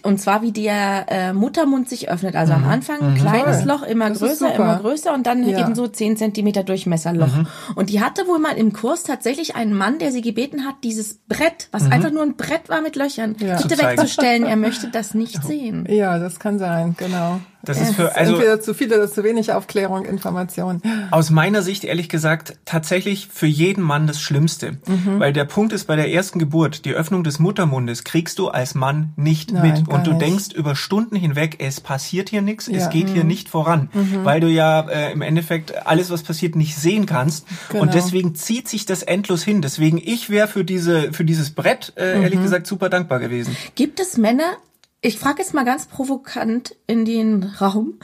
Und 0.04 0.20
zwar 0.20 0.42
wie 0.42 0.52
der 0.52 1.06
äh, 1.10 1.34
Muttermund 1.34 1.90
sich 1.90 2.10
öffnet. 2.10 2.36
Also 2.36 2.54
am 2.54 2.64
Anfang 2.68 3.02
ein 3.02 3.16
kleines. 3.16 3.66
Loch, 3.66 3.84
immer 3.84 4.10
Das 4.10 4.20
größer, 4.20 4.54
immer 4.56 4.78
größer 4.80 5.14
und 5.14 5.26
dann 5.28 5.48
Ja. 5.48 5.60
eben 5.60 5.76
so 5.76 5.88
10 5.88 6.18
Zentimeter 6.18 6.64
Durchmesserloch. 6.64 7.30
Und 7.76 7.90
die 7.90 8.02
hatte 8.02 8.28
wohl 8.28 8.40
mal 8.40 8.58
im 8.58 8.74
Kurs 8.74 9.04
tatsächlich 9.04 9.56
einen 9.56 9.74
Mann, 9.74 10.00
der 10.00 10.12
sie 10.12 10.22
gebeten 10.22 10.66
hat, 10.66 10.76
dieses 10.84 11.20
Brett, 11.28 11.68
was 11.72 11.92
einfach 11.92 12.12
nur 12.12 12.24
ein 12.24 12.36
Brett 12.36 12.70
war 12.70 12.82
mit 12.82 12.96
Löchern, 12.96 13.36
Ja. 13.40 13.58
bitte 13.62 13.78
wegzustellen. 13.78 14.44
Er 14.46 14.56
möchte 14.56 14.88
das 14.92 15.14
nicht 15.14 15.44
sehen. 15.44 15.86
Ja, 15.90 16.20
das 16.20 16.40
kann 16.40 16.60
sein, 16.60 16.96
genau. 16.98 17.40
Das 17.62 17.82
ist 17.82 17.96
für, 17.96 18.16
also 18.16 18.34
Entweder 18.36 18.62
zu 18.62 18.74
viel 18.74 18.88
oder 18.94 19.12
zu 19.12 19.24
wenig 19.24 19.52
Aufklärung, 19.52 20.06
Information. 20.06 20.82
aus 21.12 21.30
meiner 21.30 21.62
Sicht 21.62 21.84
ehrlich 21.84 22.08
gesagt 22.08 22.56
tatsächlich 22.66 23.28
für 23.32 23.48
jeden 23.48 23.84
Mann 23.84 24.08
das 24.08 24.22
Schlimmste. 24.22 24.78
Weil 25.18 25.34
der 25.34 25.44
Punkt 25.46 25.74
ist, 25.74 25.86
bei 25.86 25.96
der 25.98 26.10
ersten 26.12 26.40
Geburt, 26.40 26.86
die 26.86 26.94
Öffnung 26.94 27.24
des 27.24 27.38
Muttermundes 27.40 28.04
kriegst 28.06 28.40
du 28.40 28.48
als 28.48 28.76
Mann 28.76 29.12
nicht 29.18 29.52
Nein, 29.52 29.74
mit. 29.74 29.88
Und 29.90 30.08
du 30.08 30.12
nicht. 30.12 30.22
denkst 30.22 30.46
über 30.56 30.76
Stunden 30.76 31.16
hinweg, 31.18 31.58
es 31.60 31.82
passiert 31.82 32.30
hier 32.30 32.42
nichts, 32.42 32.68
es 32.68 32.84
Ja. 32.84 32.90
geht 32.90 33.10
hier 33.10 33.24
nicht 33.26 33.50
voran. 33.50 33.90
Weil 34.24 34.40
du 34.40 34.48
ja 34.48 34.82
äh, 34.90 35.12
im 35.12 35.22
Endeffekt 35.22 35.86
alles, 35.86 36.10
was 36.12 36.24
passiert, 36.24 36.56
nicht 36.56 36.78
sehen 36.78 37.06
kannst. 37.06 37.46
Genau. 37.70 37.82
Und 37.84 37.94
deswegen 37.94 38.36
zieht 38.36 38.70
sich 38.70 38.86
das 38.86 39.04
endlos 39.04 39.44
hin. 39.44 39.62
Deswegen, 39.62 39.98
ich 39.98 40.30
wäre 40.30 40.48
für 40.48 40.64
diese, 40.64 41.12
für 41.12 41.26
dieses 41.26 41.50
Brett, 41.52 41.94
äh, 41.98 42.22
ehrlich 42.22 42.42
gesagt, 42.42 42.68
super 42.68 42.90
dankbar 42.90 43.20
gewesen. 43.20 43.56
Gibt 43.76 44.00
es 44.00 44.18
Männer, 44.18 44.54
ich 45.02 45.18
frage 45.18 45.42
jetzt 45.42 45.54
mal 45.54 45.66
ganz 45.66 45.86
provokant 45.88 46.76
in 46.88 47.06
den 47.06 47.44
Raum. 47.44 48.00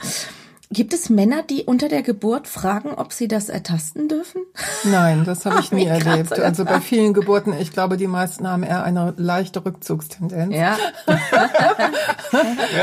Gibt 0.68 0.92
es 0.94 1.10
Männer, 1.10 1.44
die 1.44 1.62
unter 1.62 1.88
der 1.88 2.02
Geburt 2.02 2.48
fragen, 2.48 2.90
ob 2.90 3.12
sie 3.12 3.28
das 3.28 3.48
ertasten 3.48 4.08
dürfen? 4.08 4.42
Nein, 4.82 5.22
das 5.24 5.46
habe 5.46 5.56
ich 5.60 5.66
Ach, 5.66 5.72
nie 5.72 5.86
erlebt. 5.86 6.40
Also 6.40 6.64
bei 6.64 6.80
vielen 6.80 7.14
Geburten, 7.14 7.54
ich 7.56 7.70
glaube, 7.70 7.96
die 7.96 8.08
meisten 8.08 8.48
haben 8.48 8.64
eher 8.64 8.82
eine 8.82 9.14
leichte 9.16 9.64
Rückzugstendenz. 9.64 10.52
Ja. 10.52 10.76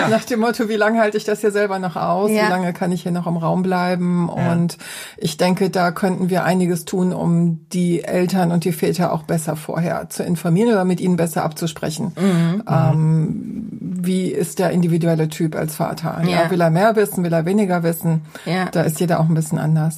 Nach 0.10 0.24
dem 0.24 0.39
Motto, 0.39 0.70
wie 0.70 0.77
lange 0.77 1.01
halte 1.01 1.17
ich 1.17 1.25
das 1.25 1.41
hier 1.41 1.51
selber 1.51 1.77
noch 1.77 1.98
aus? 1.98 2.32
Ja. 2.32 2.46
Wie 2.46 2.50
lange 2.50 2.72
kann 2.72 2.93
ich 2.93 3.03
hier 3.03 3.12
noch 3.12 3.27
im 3.27 3.36
Raum 3.36 3.63
bleiben? 3.63 4.29
Und 4.29 4.77
ich 5.17 5.36
denke, 5.36 5.70
da 5.70 5.91
könnten 5.91 6.29
wir 6.29 6.46
einiges 6.46 6.86
tun, 6.86 7.12
um 7.12 7.67
die 7.74 8.01
Eltern 8.05 8.53
und 8.53 8.63
die 8.63 8.72
Väter 8.72 9.12
auch 9.12 9.24
besser 9.24 9.58
vorher 9.58 10.10
zu 10.10 10.24
informieren 10.24 10.70
oder 10.70 10.86
mit 10.86 11.01
ihnen 11.01 11.17
besser 11.17 11.43
abzusprechen. 11.43 12.13
Mhm. 12.17 12.63
Ähm, 12.65 13.62
wie 14.05 14.27
ist 14.27 14.60
der 14.60 14.72
individuelle 14.72 15.29
Typ 15.29 15.55
als 15.55 15.75
Vater? 15.75 16.22
Ja. 16.27 16.50
will 16.51 16.62
er 16.62 16.69
mehr 16.69 16.95
wissen? 16.95 17.24
Will 17.24 17.33
er 17.33 17.45
weniger 17.45 17.83
wissen? 17.83 18.22
Ja. 18.45 18.65
Da 18.65 18.81
ist 18.81 19.00
jeder 19.00 19.19
auch 19.19 19.27
ein 19.27 19.33
bisschen 19.33 19.60
anders. 19.60 19.98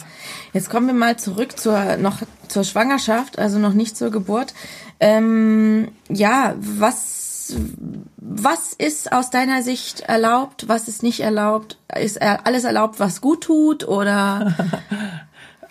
Jetzt 0.54 0.70
kommen 0.70 0.88
wir 0.88 0.94
mal 0.94 1.18
zurück 1.18 1.60
zur 1.60 1.98
noch 1.98 2.20
zur 2.48 2.64
Schwangerschaft, 2.64 3.40
also 3.40 3.60
noch 3.60 3.74
nicht 3.74 3.98
zur 3.98 4.12
Geburt. 4.12 4.54
Ähm, 5.00 5.90
ja, 6.10 6.56
was 6.58 7.56
was 8.18 8.74
ist 8.74 9.12
aus 9.12 9.30
deiner 9.30 9.62
Sicht 9.62 10.02
erlaubt? 10.02 10.68
Was 10.68 10.88
ist 10.88 11.04
nicht 11.04 11.20
erlaubt? 11.20 11.78
Ist 11.96 12.22
alles 12.22 12.64
erlaubt, 12.64 13.00
was 13.00 13.22
gut 13.22 13.44
tut 13.44 13.88
oder? 13.88 14.56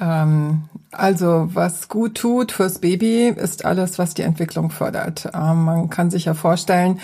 Ähm, 0.00 0.64
also 0.98 1.48
was 1.52 1.88
gut 1.88 2.16
tut 2.16 2.52
fürs 2.52 2.78
Baby 2.78 3.28
ist 3.28 3.64
alles, 3.64 3.98
was 3.98 4.14
die 4.14 4.22
Entwicklung 4.22 4.70
fördert. 4.70 5.28
Ähm, 5.34 5.64
man 5.64 5.90
kann 5.90 6.10
sich 6.10 6.26
ja 6.26 6.34
vorstellen, 6.34 7.00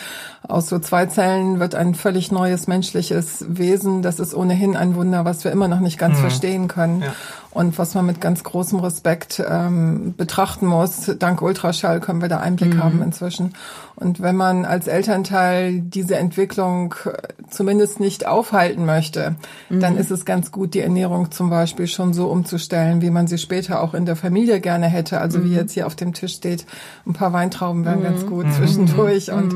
aus 0.46 0.68
so 0.68 0.78
zwei 0.78 1.06
Zellen 1.06 1.60
wird 1.60 1.74
ein 1.74 1.94
völlig 1.94 2.32
neues 2.32 2.66
menschliches 2.66 3.44
Wesen. 3.48 4.02
Das 4.02 4.18
ist 4.18 4.34
ohnehin 4.34 4.76
ein 4.76 4.94
Wunder, 4.94 5.24
was 5.24 5.44
wir 5.44 5.52
immer 5.52 5.68
noch 5.68 5.80
nicht 5.80 5.98
ganz 5.98 6.18
verstehen 6.18 6.66
können. 6.66 7.04
Und 7.52 7.78
was 7.78 7.94
man 7.94 8.06
mit 8.06 8.20
ganz 8.20 8.44
großem 8.44 8.78
Respekt 8.78 9.42
ähm, 9.44 10.14
betrachten 10.16 10.66
muss. 10.66 11.10
Dank 11.18 11.42
Ultraschall 11.42 11.98
können 11.98 12.22
wir 12.22 12.28
da 12.28 12.38
Einblick 12.38 12.78
haben 12.78 13.02
inzwischen. 13.02 13.54
Und 13.96 14.22
wenn 14.22 14.36
man 14.36 14.64
als 14.64 14.86
Elternteil 14.86 15.80
diese 15.80 16.16
Entwicklung 16.16 16.94
äh, 17.04 17.10
zumindest 17.50 17.98
nicht 17.98 18.26
aufhalten 18.26 18.86
möchte, 18.86 19.34
dann 19.68 19.96
ist 19.96 20.10
es 20.10 20.24
ganz 20.24 20.52
gut, 20.52 20.74
die 20.74 20.80
Ernährung 20.80 21.32
zum 21.32 21.50
Beispiel 21.50 21.88
schon 21.88 22.14
so 22.14 22.28
umzustellen, 22.28 23.02
wie 23.02 23.10
man 23.10 23.26
sie 23.26 23.38
später 23.38 23.82
auch 23.82 23.94
in 23.94 24.06
der 24.06 24.16
Familie 24.16 24.60
gerne 24.60 24.86
hätte. 24.86 25.20
Also 25.20 25.42
wie 25.42 25.54
jetzt 25.54 25.72
hier 25.72 25.86
auf 25.86 25.96
dem 25.96 26.12
Tisch 26.12 26.34
steht, 26.34 26.66
ein 27.04 27.14
paar 27.14 27.32
Weintrauben 27.32 27.84
wären 27.84 28.02
ganz 28.02 28.26
gut 28.26 28.46
zwischendurch. 28.52 29.32
Und 29.32 29.54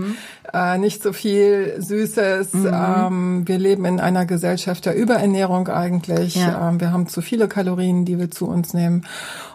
äh, 0.52 0.78
nicht 0.78 1.02
so 1.02 1.12
viel 1.12 1.76
Süßes. 1.78 2.48
Ähm, 2.54 3.46
wir 3.46 3.58
leben 3.58 3.84
in 3.84 4.00
einer 4.00 4.26
Gesellschaft 4.26 4.86
der 4.86 4.94
Überernährung 4.94 5.68
eigentlich. 5.68 6.34
Ja. 6.36 6.68
Ähm, 6.68 6.80
wir 6.80 6.92
haben 6.92 7.06
zu 7.06 7.22
viele 7.22 7.48
Kalorien, 7.48 8.04
die 8.04 8.18
wir 8.18 8.30
zu 8.30 8.46
uns 8.46 8.74
nehmen. 8.74 9.06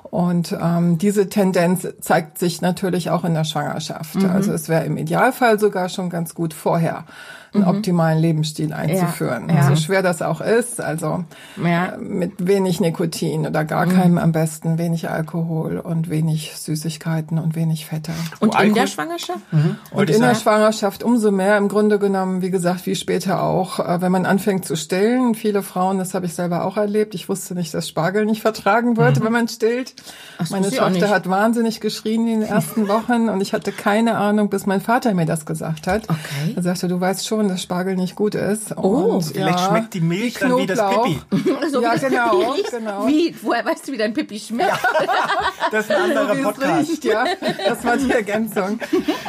Und 0.04 0.58
ähm, 0.60 0.98
diese 0.98 1.30
Tendenz 1.30 1.88
zeigt 2.02 2.38
sich 2.40 2.62
natürlich 2.62 3.10
auch 3.12 3.24
in 3.26 3.34
der 3.34 3.44
Schwangerschaft. 3.44 4.24
Also 4.26 4.52
es 4.54 4.68
wäre 4.70 4.86
im 4.86 4.98
Idealfall 4.98 5.60
sogar 5.60 5.88
schon 5.90 6.10
ganz 6.10 6.34
gut 6.34 6.54
vorher 6.54 7.04
einen 7.52 7.64
optimalen 7.64 8.20
Lebensstil 8.20 8.74
einzuführen. 8.74 9.50
Ja. 9.50 9.68
So 9.70 9.76
schwer 9.76 10.04
das 10.04 10.22
auch 10.22 10.40
ist, 10.40 10.80
also 10.80 11.24
Ja. 11.64 11.88
äh, 11.94 11.98
mit 11.98 12.46
wenig 12.46 12.80
Nikotin 12.80 13.48
oder 13.48 13.66
gar 13.66 13.88
keinem 13.88 14.20
am 14.20 14.32
besten, 14.32 14.78
wenig 14.78 15.10
Alkohol 15.10 15.80
und 15.80 16.12
wenig 16.12 16.54
Süßigkeiten 16.58 17.40
und 17.40 17.56
wenig 17.56 17.88
Fette. 17.88 18.12
Und 18.40 18.50
in 18.54 18.56
Alkohol- 18.56 18.74
der 18.82 18.88
Schwangerschaft? 18.88 19.40
Und 19.52 19.78
Wollte 19.92 20.12
ich 20.12 20.18
in 20.20 20.24
der. 20.24 20.36
Schwangerschaft 20.36 21.02
umso 21.02 21.32
mehr, 21.32 21.58
im 21.58 21.70
Grunde 21.70 21.98
genommen, 21.98 22.44
wie 22.44 22.52
gesagt, 22.52 22.86
wie 22.86 22.94
später 22.96 23.42
auch, 23.42 23.80
äh, 23.80 24.00
wenn 24.00 24.12
man 24.12 24.28
anfängt 24.28 24.66
zu 24.66 24.76
stillen. 24.76 25.34
Viele 25.34 25.64
Frauen, 25.64 25.98
das 25.98 26.14
habe 26.14 26.28
ich 26.28 26.36
selber 26.36 26.66
auch 26.66 26.78
erlebt. 26.78 27.16
Ich 27.16 27.30
wusste 27.30 27.56
nicht, 27.56 27.74
dass 27.74 27.88
Spargel 27.90 28.28
nicht 28.28 28.42
vertragen 28.44 28.96
wird, 28.96 29.24
wenn 29.24 29.32
man 29.34 29.48
stillt. 29.48 29.89
Meine 30.50 30.66
wusste 30.66 30.76
ich 30.76 30.82
auch 30.82 30.90
Tochter 30.90 31.10
hat 31.10 31.30
wahnsinnig 31.30 31.80
geschrien 31.82 32.28
in 32.28 32.40
den 32.42 32.50
ersten 32.50 32.88
Wochen 32.88 33.28
und 33.30 33.42
ich 33.42 33.54
hatte 33.54 33.72
keine 33.72 34.18
Ahnung, 34.18 34.50
bis 34.50 34.66
mein 34.66 34.80
Vater 34.80 35.14
mir 35.14 35.26
das 35.26 35.46
gesagt 35.46 35.88
hat. 35.88 36.04
Okay. 36.04 36.54
Er 36.56 36.64
sagte, 36.64 36.88
du 36.88 37.00
weißt 37.00 37.28
schon, 37.28 37.50
dass 37.50 37.62
Spargel 37.62 37.96
nicht 37.96 38.16
gut 38.16 38.36
ist. 38.36 38.78
Oh, 38.78 39.16
und, 39.16 39.24
Vielleicht 39.24 39.60
ja, 39.60 39.70
schmeckt 39.70 39.94
die 39.94 40.02
Milch 40.02 40.38
wie 40.38 40.40
dann 40.40 40.58
wie 40.58 40.66
das. 40.66 40.80
Pipi. 40.80 41.22
So 41.72 41.82
Ja, 41.82 41.96
genau, 41.96 42.54
Pipi 42.54 42.70
genau. 42.72 43.08
Wie? 43.08 43.36
Woher 43.42 43.66
weißt 43.66 43.88
du, 43.88 43.92
wie 43.92 43.98
dein 43.98 44.14
Pipi 44.14 44.40
schmeckt? 44.40 44.72
Das 45.72 45.86
ist 45.86 45.92
ein 45.92 46.02
anderer 46.04 46.36
es 46.36 46.42
Podcast. 46.42 46.90
riecht, 46.90 47.06
ja. 47.06 47.26
Das 47.68 47.84
war 47.84 47.98
die 47.98 48.12
Ergänzung. 48.12 48.80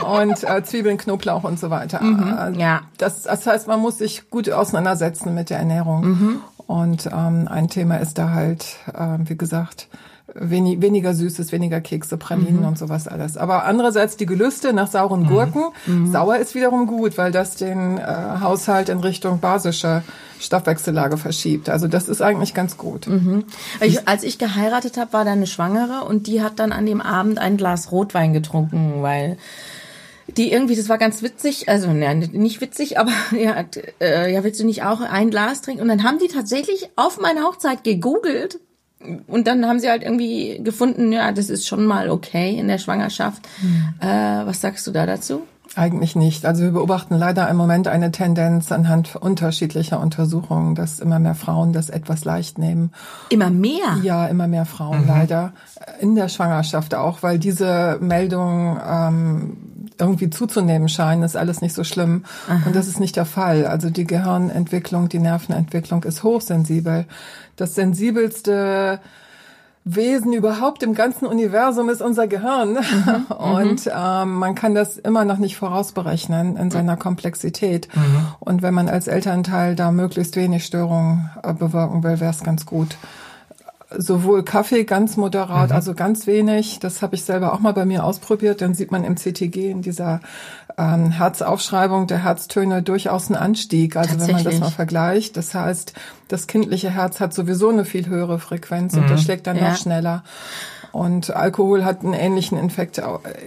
Und 0.09 0.43
äh, 0.45 0.63
Zwiebeln, 0.63 0.97
Knoblauch 0.97 1.45
und 1.45 1.59
so 1.59 1.71
weiter. 1.71 2.01
Äh, 2.01 2.59
ja. 2.59 2.83
Das, 2.99 3.25
das 3.25 3.47
heißt, 3.47 3.67
man 3.67 3.81
muss 3.81 3.99
sich 3.99 4.31
gut 4.31 4.49
auseinandersetzen 4.51 5.35
mit 5.35 5.51
der 5.51 5.59
Ernährung. 5.59 6.41
Und 6.67 7.07
ähm, 7.07 7.49
ein 7.51 7.69
Thema 7.69 7.97
ist 7.97 8.17
da 8.17 8.31
halt, 8.31 8.77
äh, 8.95 9.19
wie 9.25 9.37
gesagt, 9.37 9.89
wenig, 10.35 10.81
weniger 10.81 11.15
Süßes, 11.15 11.53
weniger 11.53 11.81
Kekse, 11.81 12.17
Pralinen 12.17 12.65
und 12.65 12.79
sowas 12.79 13.09
alles. 13.09 13.37
Aber 13.37 13.65
andererseits 13.65 14.17
die 14.17 14.27
Gelüste 14.27 14.73
nach 14.73 14.91
sauren 14.91 15.27
Gurken. 15.27 15.65
Sauer 16.11 16.37
ist 16.37 16.55
wiederum 16.55 16.87
gut, 16.87 17.19
weil 17.19 17.33
das 17.33 17.57
den 17.57 17.99
äh, 17.99 18.03
Haushalt 18.41 18.89
in 18.89 19.01
Richtung 19.01 19.41
basische 19.41 20.03
Stoffwechsellage 20.41 21.17
verschiebt. 21.17 21.69
Also 21.69 21.87
das 21.87 22.09
ist 22.09 22.23
eigentlich 22.23 22.55
ganz 22.55 22.77
gut. 22.77 23.07
Ich, 23.81 24.09
als 24.09 24.23
ich 24.23 24.39
geheiratet 24.39 24.97
habe, 24.97 25.13
war 25.13 25.25
da 25.25 25.33
eine 25.33 25.47
Schwangere 25.47 26.05
und 26.05 26.27
die 26.27 26.43
hat 26.43 26.59
dann 26.59 26.73
an 26.73 26.87
dem 26.87 27.01
Abend 27.01 27.39
ein 27.39 27.57
Glas 27.57 27.93
Rotwein 27.93 28.33
getrunken, 28.33 29.03
weil 29.03 29.37
die 30.37 30.53
irgendwie, 30.53 30.77
das 30.77 30.89
war 30.89 30.99
ganz 30.99 31.23
witzig, 31.23 31.69
also 31.69 31.93
ne, 31.93 32.15
nicht 32.15 32.61
witzig, 32.61 32.99
aber 32.99 33.13
ja, 33.37 33.65
äh, 34.01 34.33
ja, 34.33 34.45
willst 34.45 34.61
du 34.61 34.67
nicht 34.67 34.85
auch 34.85 35.01
ein 35.01 35.31
Glas 35.31 35.61
trinken? 35.63 35.83
Und 35.83 35.89
dann 35.89 36.05
haben 36.05 36.19
die 36.19 36.29
tatsächlich 36.29 36.89
auf 36.97 37.21
meine 37.21 37.43
Hochzeit 37.43 37.85
gegoogelt 37.85 38.59
und 39.27 39.47
dann 39.47 39.67
haben 39.67 39.81
sie 39.81 39.89
halt 39.89 40.03
irgendwie 40.03 40.61
gefunden, 40.63 41.13
ja, 41.13 41.33
das 41.33 41.49
ist 41.49 41.67
schon 41.67 41.87
mal 41.87 42.11
okay 42.11 42.55
in 42.59 42.69
der 42.69 42.79
Schwangerschaft. 42.79 43.43
Äh, 44.01 44.07
was 44.07 44.61
sagst 44.61 44.87
du 44.87 44.91
da 44.91 45.07
dazu? 45.07 45.43
Eigentlich 45.77 46.17
nicht. 46.17 46.47
Also 46.47 46.65
wir 46.65 46.73
beobachten 46.73 47.17
leider 47.17 47.49
im 47.49 47.57
Moment 47.57 47.87
eine 47.87 48.11
Tendenz 48.11 48.73
anhand 48.73 49.15
unterschiedlicher 49.15 50.01
Untersuchungen, 50.01 50.75
dass 50.75 50.99
immer 50.99 51.21
mehr 51.21 51.37
Frauen 51.37 51.73
das 51.73 51.91
etwas 51.91 52.25
leicht 52.25 52.59
nehmen. 52.59 52.91
Immer 53.29 53.51
mehr. 53.51 53.99
Ja, 54.03 54.27
immer 54.27 54.49
mehr 54.49 54.67
Frauen 54.67 55.07
leider 55.07 55.53
in 56.01 56.17
der 56.17 56.29
Schwangerschaft 56.29 56.95
auch, 56.97 57.23
weil 57.23 57.39
diese 57.39 57.99
Meldungen 58.01 58.81
ähm, 58.85 59.57
irgendwie 60.01 60.31
zuzunehmen 60.31 60.89
scheinen, 60.89 61.23
ist 61.23 61.37
alles 61.37 61.61
nicht 61.61 61.75
so 61.75 61.85
schlimm. 61.85 62.25
Und 62.67 62.75
das 62.75 62.89
ist 62.89 63.01
nicht 63.01 63.17
der 63.17 63.27
Fall. 63.27 63.67
Also 63.67 63.91
die 63.91 64.07
Gehirnentwicklung, 64.07 65.09
die 65.09 65.19
Nervenentwicklung 65.19 66.05
ist 66.05 66.23
hochsensibel. 66.23 67.07
Das 67.57 67.75
sensibelste 67.75 69.01
Wesen 69.85 70.35
überhaupt 70.35 70.83
im 70.83 70.95
ganzen 70.95 71.27
Universum 71.27 71.89
ist 71.89 72.03
unser 72.03 72.27
Gehirn. 72.27 72.79
Und 73.29 73.91
ähm, 73.95 74.35
man 74.35 74.55
kann 74.55 74.75
das 74.75 74.99
immer 74.99 75.25
noch 75.25 75.39
nicht 75.39 75.57
vorausberechnen 75.57 76.57
in 76.57 76.71
seiner 76.71 76.97
Komplexität. 76.97 77.89
Und 78.41 78.63
wenn 78.63 78.75
man 78.75 78.89
als 78.89 79.09
Elternteil 79.09 79.75
da 79.77 79.91
möglichst 79.91 80.37
wenig 80.37 80.67
Störungen 80.67 81.31
äh, 81.43 81.55
bewirken 81.55 82.03
will, 82.03 82.21
wäre 82.21 82.31
es 82.31 82.43
ganz 82.43 82.67
gut. 82.67 82.97
Sowohl 83.97 84.45
Kaffee 84.45 84.85
ganz 84.85 85.17
moderat, 85.17 85.73
also 85.73 85.95
ganz 85.95 86.27
wenig. 86.29 86.79
Das 86.81 87.03
habe 87.03 87.17
ich 87.17 87.25
selber 87.25 87.53
auch 87.53 87.59
mal 87.61 87.73
bei 87.73 87.85
mir 87.85 88.05
ausprobiert. 88.05 88.61
Dann 88.61 88.75
sieht 88.75 88.93
man 88.93 89.03
im 89.05 89.17
CTG 89.17 89.69
in 89.71 89.83
dieser 89.83 90.21
ähm, 90.79 91.11
Herzaufschreibung 91.11 92.07
der 92.07 92.23
Herztöne 92.23 92.83
durchaus 92.83 93.27
einen 93.27 93.37
Anstieg. 93.37 93.97
Also 93.97 94.21
wenn 94.21 94.31
man 94.31 94.45
das 94.45 94.59
mal 94.61 94.71
vergleicht. 94.71 95.37
Das 95.37 95.55
heißt, 95.55 95.93
das 96.29 96.47
kindliche 96.47 96.91
Herz 96.91 97.19
hat 97.19 97.35
sowieso 97.35 97.71
eine 97.71 97.85
viel 97.85 98.07
höhere 98.07 98.39
Frequenz 98.39 98.95
und 98.95 99.11
das 99.11 99.23
schlägt 99.23 99.47
dann 99.49 99.57
Ja. 99.57 99.71
noch 99.71 99.77
schneller. 99.77 100.23
Und 100.93 101.31
Alkohol 101.35 101.85
hat 101.85 102.03
einen 102.05 102.15
ähnlichen 102.15 102.59
Infekt, 102.59 103.01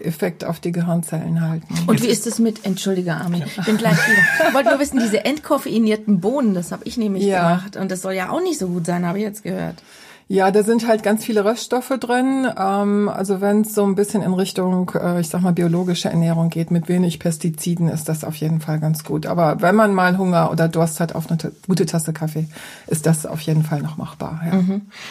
Effekt 0.04 0.46
auf 0.46 0.60
die 0.62 0.72
Gehirnzellen 0.72 1.42
halt. 1.42 1.70
ne? 1.72 1.78
Und 1.88 2.02
wie 2.02 2.08
ist 2.08 2.26
es 2.26 2.40
mit, 2.40 2.66
entschuldige 2.66 3.14
Armin, 3.16 3.44
bin 3.66 3.76
gleich 3.78 3.98
wieder. 4.08 4.22
Ich 4.48 4.54
wollte 4.54 4.70
nur 4.70 4.80
wissen, 4.80 5.00
diese 5.00 5.26
entkoffeinierten 5.26 6.22
Bohnen, 6.22 6.54
das 6.54 6.72
habe 6.72 6.84
ich 6.86 6.96
nämlich 6.98 7.24
Ja. 7.24 7.50
gemacht. 7.56 7.76
Und 7.76 7.92
das 7.92 8.02
soll 8.02 8.14
ja 8.14 8.30
auch 8.30 8.42
nicht 8.42 8.60
so 8.60 8.68
gut 8.68 8.86
sein, 8.86 9.06
habe 9.06 9.18
ich 9.18 9.24
jetzt 9.26 9.44
gehört. 9.44 9.76
Ja, 10.30 10.50
da 10.52 10.64
sind 10.64 10.88
halt 10.88 11.04
ganz 11.04 11.26
viele 11.26 11.44
Röststoffe 11.46 11.94
drin. 12.00 12.48
Ähm, 12.58 13.10
also 13.10 13.42
wenn 13.42 13.62
es 13.62 13.76
so 13.76 13.84
ein 13.86 13.94
bisschen 13.96 14.22
in 14.24 14.34
Richtung, 14.34 14.90
äh, 14.96 15.20
ich 15.20 15.28
sag 15.30 15.42
mal, 15.42 15.52
biologische 15.54 16.10
Ernährung 16.10 16.50
geht, 16.50 16.72
mit 16.72 16.88
wenig 16.88 17.20
Pestiziden, 17.20 17.90
ist 17.90 18.08
das 18.10 18.24
auf 18.24 18.36
jeden 18.38 18.62
Fall 18.62 18.80
ganz 18.80 19.04
gut. 19.04 19.26
Aber 19.26 19.62
wenn 19.62 19.76
man 19.76 19.94
mal 19.94 20.18
Hunger 20.18 20.50
oder 20.50 20.70
Durst 20.70 21.00
hat 21.02 21.14
auf 21.14 21.30
eine 21.30 21.38
gute 21.68 21.86
Tasse 21.86 22.14
Kaffee, 22.14 22.48
ist 22.88 23.06
das 23.06 23.26
auf 23.26 23.42
jeden 23.42 23.64
Fall 23.64 23.82
noch 23.82 23.98
machbar. 23.98 24.42
Ja. 24.46 24.60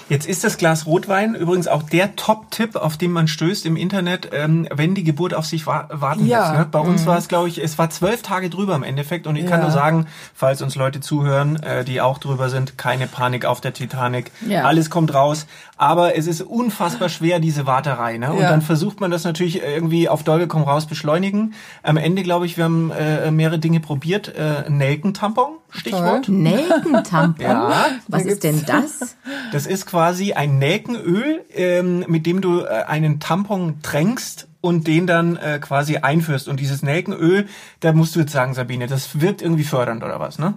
Jetzt 0.09 0.26
ist 0.26 0.45
das 0.45 0.57
Glas 0.57 0.87
Rotwein 0.87 1.35
übrigens 1.35 1.69
auch 1.69 1.83
der 1.83 2.16
Top-Tipp, 2.16 2.75
auf 2.76 2.97
den 2.97 3.12
man 3.12 3.28
stößt 3.28 3.66
im 3.66 3.76
Internet, 3.76 4.31
ähm, 4.33 4.66
wenn 4.75 4.95
die 4.95 5.04
Geburt 5.04 5.35
auf 5.35 5.45
sich 5.47 5.66
wa 5.66 5.88
warten 5.92 6.26
Ja. 6.26 6.40
lässt. 6.52 6.59
Ne? 6.61 6.66
Bei 6.71 6.81
uns 6.81 7.07
war 7.07 7.19
es, 7.19 7.28
glaube 7.28 7.49
ich, 7.49 7.62
es 7.62 7.78
war 7.78 7.90
zwölf 7.90 8.23
Tage 8.23 8.49
drüber 8.49 8.75
im 8.75 8.83
Endeffekt. 8.83 9.26
Und 9.26 9.37
ich 9.37 9.45
kann 9.47 9.61
Ja. 9.61 9.66
nur 9.66 9.73
sagen, 9.73 10.07
falls 10.35 10.62
uns 10.62 10.75
Leute 10.75 11.00
zuhören, 11.00 11.62
äh, 11.62 11.85
die 11.85 12.00
auch 12.00 12.16
drüber 12.19 12.49
sind, 12.49 12.78
keine 12.78 13.07
Panik 13.07 13.45
auf 13.45 13.61
der 13.61 13.75
Titanic. 13.75 14.33
Ja. 14.49 14.64
Alles 14.64 14.88
kommt 14.90 15.01
kommt 15.02 15.14
raus. 15.14 15.47
Aber 15.76 16.16
es 16.16 16.26
ist 16.28 16.42
unfassbar 16.42 17.09
schwer, 17.09 17.40
diese 17.40 17.66
Warterei. 17.66 18.18
Ne? 18.18 18.32
Und 18.32 18.40
Ja. 18.40 18.49
dann 18.50 18.62
versucht 18.62 19.00
man 19.00 19.11
das 19.11 19.25
natürlich 19.25 19.61
irgendwie 19.61 20.09
auf 20.09 20.23
Teufel 20.23 20.47
komm 20.47 20.62
raus 20.62 20.87
beschleunigen. 20.87 21.54
Am 21.82 21.97
Ende, 21.97 22.23
glaube 22.23 22.47
ich, 22.47 22.56
wir 22.56 22.64
haben 22.64 22.90
äh, 22.92 23.30
mehrere 23.32 23.59
Dinge 23.59 23.80
probiert. 23.80 24.28
Äh, 24.37 24.71
Nelkentampon, 24.71 25.56
Stichwort. 25.71 26.28
Nelkentampon? 26.28 27.44
Ja, 27.44 27.87
Was 28.09 28.25
ist 28.25 28.44
denn 28.44 28.62
das? 28.64 29.16
Das 29.50 29.66
ist 29.66 29.87
quasi 29.87 30.35
ein 30.35 30.59
Nelkenöl, 30.59 31.44
ähm, 31.54 32.04
mit 32.06 32.26
dem 32.26 32.40
du 32.40 32.61
äh, 32.61 32.85
einen 32.87 33.18
Tampon 33.18 33.82
tränkst 33.82 34.47
und 34.61 34.87
den 34.87 35.09
dann 35.09 35.37
äh, 35.37 35.59
quasi 35.61 35.97
einführst. 35.97 36.47
Und 36.47 36.61
dieses 36.61 36.82
Nelkenöl, 36.85 37.49
da 37.80 37.92
musst 37.92 38.14
du 38.14 38.21
jetzt 38.21 38.32
sagen, 38.32 38.54
Sabine, 38.54 38.87
das 38.87 39.21
wirkt 39.21 39.42
irgendwie 39.42 39.64
fördernd 39.64 40.04
oder 40.04 40.21
was, 40.21 40.38
ne? 40.38 40.54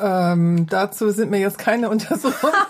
Ähm, 0.00 0.66
dazu 0.68 1.10
sind 1.10 1.30
mir 1.30 1.38
jetzt 1.38 1.58
keine 1.58 1.90
Untersuchungen. 1.90 2.54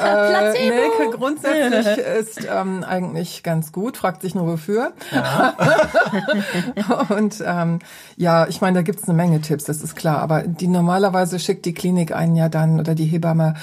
Äh. 0.00 0.68
Nelke 0.68 1.16
grundsätzlich 1.16 1.98
ist 1.98 2.46
ähm, 2.50 2.84
eigentlich 2.84 3.42
ganz 3.42 3.72
gut, 3.72 3.96
fragt 3.96 4.22
sich 4.22 4.34
nur 4.34 4.46
wofür. 4.46 4.92
und 7.16 7.42
ähm, 7.44 7.78
ja, 8.16 8.46
ich 8.46 8.60
meine, 8.60 8.78
da 8.78 8.82
gibt's 8.82 9.04
eine 9.04 9.16
Menge 9.16 9.40
Tipps, 9.40 9.64
das 9.64 9.82
ist 9.82 9.94
klar. 9.94 10.18
Aber 10.18 10.42
die 10.42 10.66
normalerweise 10.66 11.38
schickt 11.38 11.64
die 11.64 11.74
Klinik 11.74 12.14
einen 12.14 12.36
ja 12.36 12.48
dann 12.48 12.80
oder 12.80 12.94
die 12.94 13.06
Hebamme 13.06 13.54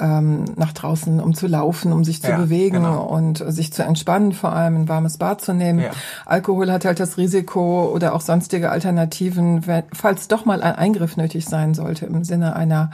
ähm, 0.00 0.44
nach 0.56 0.72
draußen, 0.72 1.20
um 1.20 1.34
zu 1.34 1.46
laufen, 1.46 1.92
um 1.92 2.04
sich 2.04 2.22
zu 2.22 2.30
Ja, 2.30 2.38
bewegen 2.38 2.76
genau. 2.76 3.04
und 3.04 3.44
sich 3.52 3.72
zu 3.72 3.82
entspannen, 3.84 4.32
vor 4.32 4.52
allem 4.52 4.76
ein 4.82 4.88
warmes 4.88 5.18
Bad 5.18 5.40
zu 5.40 5.52
nehmen. 5.52 5.80
Ja. 5.80 5.90
Alkohol 6.26 6.72
hat 6.72 6.84
halt 6.84 6.98
das 7.00 7.16
Risiko 7.18 7.90
oder 7.94 8.14
auch 8.14 8.20
sonstige 8.20 8.70
Alternativen, 8.70 9.66
wenn, 9.66 9.84
falls 9.92 10.28
doch 10.28 10.44
mal 10.44 10.62
ein 10.62 10.74
Eingriff 10.74 11.16
nötig 11.16 11.44
sein 11.46 11.74
sollte 11.74 12.06
im 12.06 12.24
Sinne 12.24 12.56
einer 12.56 12.90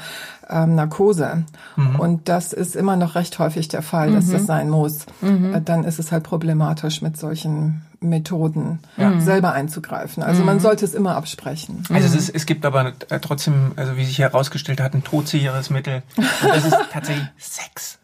ähm, 0.51 0.75
Narkose. 0.75 1.45
Mhm. 1.77 1.97
Und 2.01 2.29
das 2.29 2.53
ist 2.53 2.77
immer 2.77 2.97
noch 2.97 3.15
recht 3.15 3.39
häufig 3.39 3.69
der 3.69 3.83
Fall, 3.83 4.13
dass 4.13 4.31
das 4.31 4.47
sein 4.47 4.69
muss. 4.71 5.07
Äh, 5.23 5.61
Dann 5.65 5.85
ist 5.85 5.99
es 5.99 6.13
halt 6.13 6.25
problematisch 6.25 7.03
mit 7.03 7.17
solchen 7.17 7.83
Methoden 8.09 8.81
selber 9.19 9.53
einzugreifen. 9.53 10.23
Also 10.23 10.41
Mhm. 10.41 10.47
man 10.47 10.61
sollte 10.61 10.85
es 10.85 10.95
immer 10.95 11.17
absprechen. 11.17 11.85
Also 11.93 12.07
es, 12.09 12.15
ist, 12.15 12.35
es 12.35 12.47
gibt 12.47 12.65
aber 12.65 12.93
äh, 13.09 13.21
trotzdem, 13.21 13.73
also 13.77 13.97
wie 13.97 14.05
sich 14.05 14.19
herausgestellt 14.19 14.81
hat, 14.81 14.95
ein 14.95 15.05
todsicheres 15.05 15.71
Mittel. 15.71 16.03
Und 16.17 16.27
das 16.49 16.65
ist 16.65 16.77
tatsächlich 16.93 17.27
Sex. 17.39 17.99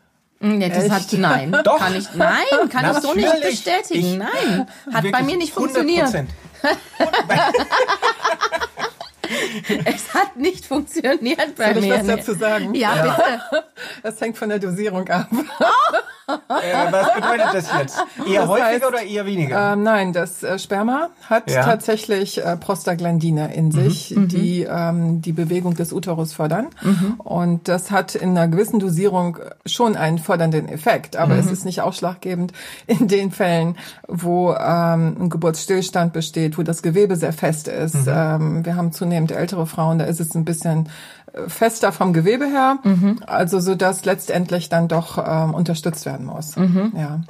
Nee, 0.45 0.69
das 0.69 0.85
Echt? 0.85 0.91
hat, 0.91 1.13
nein, 1.13 1.57
Doch. 1.65 1.79
kann 1.79 1.95
ich, 1.95 2.07
nein, 2.17 2.43
kann 2.71 2.91
ich 2.91 2.99
so 3.03 3.15
nicht 3.15 3.43
bestätigen. 3.43 4.07
Ich- 4.07 4.19
nein, 4.19 4.67
hat 4.93 5.05
bei 5.13 5.23
mir 5.23 5.37
nicht 5.37 5.57
100%. 5.57 6.27
Es 9.85 10.15
hat 10.15 10.37
nicht 10.37 10.67
funktioniert 10.67 11.55
bei 11.57 11.73
Soll 11.75 11.83
ich 11.85 11.89
mir. 11.91 11.99
was 11.99 12.07
dazu 12.07 12.35
sagen? 12.35 12.75
Ja, 12.75 12.93
bitte. 13.51 13.65
Das 14.03 14.21
hängt 14.21 14.37
von 14.39 14.49
der 14.49 14.59
Dosierung 14.59 15.09
ab. 15.09 15.27
Äh, 16.29 16.93
was 16.93 17.15
bedeutet 17.15 17.47
das 17.53 17.67
jetzt? 17.81 18.05
Eher 18.27 18.43
Das 18.43 18.49
häufiger 18.49 18.67
heißt, 18.67 18.87
oder 18.87 19.03
eher 19.03 19.27
weniger? 19.27 19.73
Ähm, 19.73 19.83
nein, 19.83 20.13
das 20.13 20.43
äh, 20.45 20.57
Sperma 20.59 21.11
hat 21.29 21.51
Ja. 21.51 21.65
tatsächlich 21.65 22.43
äh, 22.43 22.57
Prostaglandine 22.57 23.53
in 23.55 23.73
sich, 23.73 24.15
die 24.17 24.63
ähm, 24.63 25.21
die 25.21 25.33
Bewegung 25.33 25.75
des 25.75 25.93
Uterus 25.93 26.33
fördern. 26.33 26.69
Und 27.19 27.67
das 27.69 27.91
hat 27.91 28.15
in 28.15 28.31
einer 28.31 28.47
gewissen 28.49 28.79
Dosierung 28.79 29.39
schon 29.67 29.97
einen 29.97 30.19
fördernden 30.19 30.69
Effekt. 30.69 31.17
Aber 31.17 31.37
es 31.37 31.51
ist 31.51 31.65
nicht 31.65 31.81
ausschlaggebend 31.83 32.53
in 32.87 33.09
den 33.09 33.31
Fällen, 33.33 33.77
wo 34.07 34.53
ähm, 34.55 35.17
ein 35.23 35.29
Geburtsstillstand 35.29 36.13
besteht, 36.13 36.57
wo 36.57 36.63
das 36.63 36.83
Gewebe 36.83 37.17
sehr 37.17 37.33
fest 37.33 37.67
ist. 37.69 38.07
Ähm, 38.07 38.65
wir 38.65 38.77
haben 38.77 38.93
zunehmend 38.93 39.22
ältere 39.31 39.67
Frauen, 39.67 39.99
da 39.99 40.07
ist 40.07 40.21
es 40.21 40.35
ein 40.35 40.45
bisschen 40.45 40.89
äh, 41.33 41.49
fester 41.49 41.93
vom 41.93 42.13
Gewebe 42.13 42.47
her, 42.47 42.79
also 43.27 43.61
so 43.61 43.75
dass 43.75 44.05
letztendlich 44.05 44.69
dann 44.69 44.89
doch 44.89 45.19
ähm, 45.25 45.55
unterstützt 45.55 46.05
werden 46.07 46.27
muss. 46.27 46.57
Ja. 46.97 47.21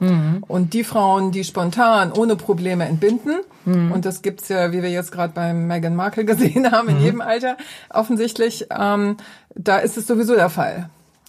Und 0.48 0.72
die 0.72 0.84
Frauen, 0.84 1.30
die 1.32 1.44
spontan 1.44 2.10
ohne 2.12 2.36
Probleme 2.36 2.86
entbinden, 2.86 3.36
und 3.64 4.04
das 4.04 4.22
gibt's 4.22 4.48
ja, 4.48 4.72
wie 4.72 4.82
wir 4.82 4.90
jetzt 4.90 5.12
gerade 5.12 5.32
beim 5.34 5.66
Meghan 5.68 5.94
Markle 5.94 6.24
gesehen 6.32 6.72
haben, 6.72 6.88
in 6.88 7.00
jedem 7.00 7.20
Alter 7.20 7.56
offensichtlich, 7.90 8.66
ähm, 8.76 9.16
da 9.54 9.78
ist 9.78 9.96
es 9.96 10.06
sowieso 10.06 10.34
der 10.34 10.50
Fall. 10.50 10.88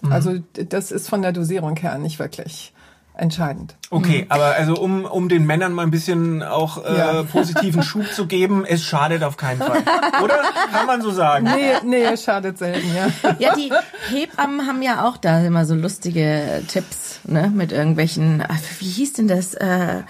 Also 0.09 0.33
d- 0.39 0.65
das 0.67 0.91
ist 0.91 1.07
von 1.09 1.21
der 1.21 1.31
Dosierung 1.31 1.75
her 1.77 1.97
nicht 1.97 2.19
wirklich 2.19 2.72
entscheidend. 3.15 3.75
Okay, 3.89 4.25
aber 4.29 4.55
also 4.55 4.75
um, 4.75 5.05
um 5.05 5.29
den 5.29 5.45
Männern 5.45 5.73
mal 5.73 5.83
ein 5.83 5.91
bisschen 5.91 6.41
auch 6.41 6.83
äh, 6.83 6.97
Ja. 6.97 7.23
positiven 7.31 7.83
Schub 7.83 8.11
zu 8.11 8.25
geben, 8.25 8.65
es 8.65 8.83
schadet 8.83 9.23
auf 9.23 9.37
keinen 9.37 9.59
Fall. 9.59 9.83
Oder? 10.23 10.39
Kann 10.71 10.87
man 10.87 11.01
so 11.01 11.11
sagen. 11.11 11.45
Nee, 11.45 11.73
nee, 11.85 12.17
schadet 12.17 12.57
selten, 12.57 12.89
ja. 12.95 13.35
Ja, 13.37 13.55
die 13.55 13.71
Hebammen 14.09 14.65
haben 14.67 14.81
ja 14.81 15.07
auch 15.07 15.17
da 15.17 15.41
immer 15.41 15.65
so 15.65 15.75
lustige 15.75 16.63
Tipps, 16.67 17.19
ne, 17.25 17.51
mit 17.53 17.71
irgendwelchen, 17.71 18.43
ach, 18.47 18.57
wie 18.79 18.89
hieß 18.89 19.13
denn 19.13 19.27
das, 19.27 19.53
äh, 19.53 20.01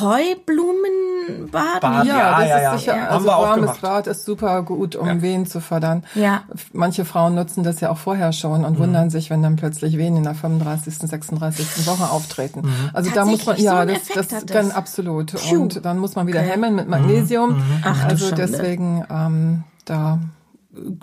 Heublumenbad? 0.00 1.80
Bad. 1.80 2.06
Ja, 2.06 2.16
Ja, 2.16 2.38
das 2.40 2.48
ja, 2.48 2.56
ist 2.56 2.62
ja. 2.62 2.78
sicher, 2.78 2.96
Ja. 2.96 3.02
Haben 3.06 3.14
also 3.14 3.26
warmes. 3.28 3.78
Bad 3.78 4.06
ist 4.08 4.24
super 4.24 4.62
gut, 4.62 4.96
um 4.96 5.06
Ja. 5.06 5.22
Wehen 5.22 5.46
zu 5.46 5.60
fördern. 5.60 6.02
Ja. 6.14 6.42
Manche 6.72 7.04
Frauen 7.04 7.34
nutzen 7.34 7.62
das 7.62 7.80
ja 7.80 7.90
auch 7.90 7.98
vorher 7.98 8.32
schon 8.32 8.60
Mhm. 8.60 8.66
und 8.66 8.78
wundern 8.78 9.10
sich, 9.10 9.30
wenn 9.30 9.42
dann 9.42 9.56
plötzlich 9.56 9.96
Wehen 9.96 10.16
in 10.16 10.24
der 10.24 10.34
35., 10.34 11.08
36. 11.08 11.86
Woche 11.86 12.10
auftreten. 12.10 12.62
Mhm. 12.62 12.90
Also 12.92 13.10
da 13.10 13.24
muss 13.24 13.46
man, 13.46 13.56
so 13.56 13.62
ja, 13.62 13.80
einen 13.80 13.96
das, 14.14 14.28
das, 14.28 14.46
dann 14.46 14.70
absolut. 14.72 15.30
Phew. 15.32 15.62
Und 15.62 15.84
dann 15.84 15.98
muss 15.98 16.16
man 16.16 16.26
wieder 16.26 16.40
Okay. 16.40 16.50
hemmen 16.50 16.74
mit 16.74 16.88
Magnesium. 16.88 17.56
Mhm. 17.58 17.82
Ach, 17.84 18.04
also 18.04 18.34
deswegen 18.34 19.04
ähm, 19.10 19.62
da 19.84 20.18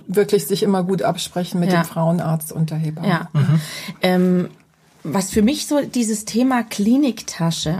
wirklich 0.08 0.48
sich 0.48 0.64
immer 0.64 0.84
gut 0.84 1.02
absprechen 1.02 1.60
mit 1.60 1.72
Ja. 1.72 1.82
dem 1.82 1.86
Frauenarzt 1.86 2.52
und 2.52 2.70
der 2.72 2.78
Hebamme. 2.78 3.08
Ja. 3.08 3.28
Ähm, 4.02 4.50
was 5.04 5.32
für 5.32 5.42
mich 5.42 5.68
so 5.68 5.82
dieses 5.82 6.26
Thema 6.26 6.64
Kliniktasche. 6.64 7.78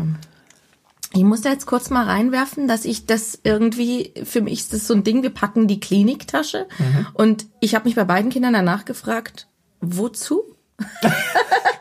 Ich 1.16 1.24
muss 1.24 1.42
da 1.42 1.50
jetzt 1.50 1.66
kurz 1.66 1.90
mal 1.90 2.04
reinwerfen, 2.04 2.68
dass 2.68 2.84
ich 2.84 3.06
das 3.06 3.40
irgendwie, 3.44 4.14
für 4.26 4.42
mich 4.42 4.60
ist 4.60 4.74
das 4.74 4.86
so 4.86 4.94
ein 4.94 5.06
Ding, 5.06 5.24
wir 5.24 5.30
packen 5.30 5.66
die 5.68 5.80
Kliniktasche. 5.80 6.68
Und 7.14 7.48
ich 7.62 7.74
habe 7.74 7.86
mich 7.86 7.96
bei 7.96 8.04
beiden 8.04 8.32
Kindern 8.32 8.52
danach 8.52 8.84
gefragt, 8.84 9.48
wozu? 9.80 10.55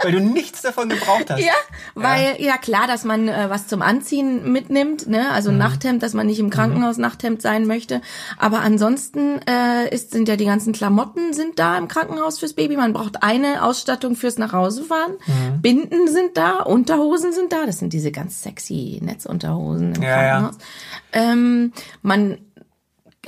Weil 0.02 0.12
du 0.12 0.20
nichts 0.20 0.62
davon 0.62 0.88
gebraucht 0.88 1.30
hast. 1.30 1.40
Ja, 1.40 1.54
weil 1.94 2.36
ja, 2.38 2.58
klar, 2.58 2.86
dass 2.86 3.04
man 3.04 3.26
äh, 3.28 3.48
was 3.48 3.66
zum 3.66 3.80
Anziehen 3.82 4.52
mitnimmt, 4.52 5.08
ne? 5.08 5.30
Also 5.30 5.50
ein 5.50 5.58
Nachthemd, 5.58 6.02
dass 6.02 6.12
man 6.14 6.26
nicht 6.26 6.38
im 6.38 6.50
Krankenhaus 6.50 6.98
Nachthemd 6.98 7.40
sein 7.42 7.66
möchte. 7.66 8.02
Aber 8.38 8.60
ansonsten 8.60 9.40
äh, 9.48 9.88
ist, 9.92 10.12
sind 10.12 10.28
ja 10.28 10.36
die 10.36 10.44
ganzen 10.44 10.72
Klamotten 10.72 11.32
sind 11.32 11.58
da 11.58 11.78
im 11.78 11.88
Krankenhaus 11.88 12.38
fürs 12.38 12.52
Baby. 12.52 12.76
Man 12.76 12.92
braucht 12.92 13.22
eine 13.22 13.62
Ausstattung 13.64 14.14
fürs 14.14 14.38
Nachhausefahren. 14.38 15.14
Binden 15.60 16.08
sind 16.08 16.36
da, 16.36 16.60
Unterhosen 16.60 17.32
sind 17.32 17.52
da. 17.52 17.66
Das 17.66 17.78
sind 17.78 17.92
diese 17.92 18.12
ganz 18.12 18.42
sexy 18.42 19.00
Netzunterhosen 19.02 19.94
im 19.94 20.02
Ja, 20.02 20.22
ja. 20.22 20.30
Krankenhaus. 20.30 20.58
Ähm, 21.12 21.72
man 22.02 22.38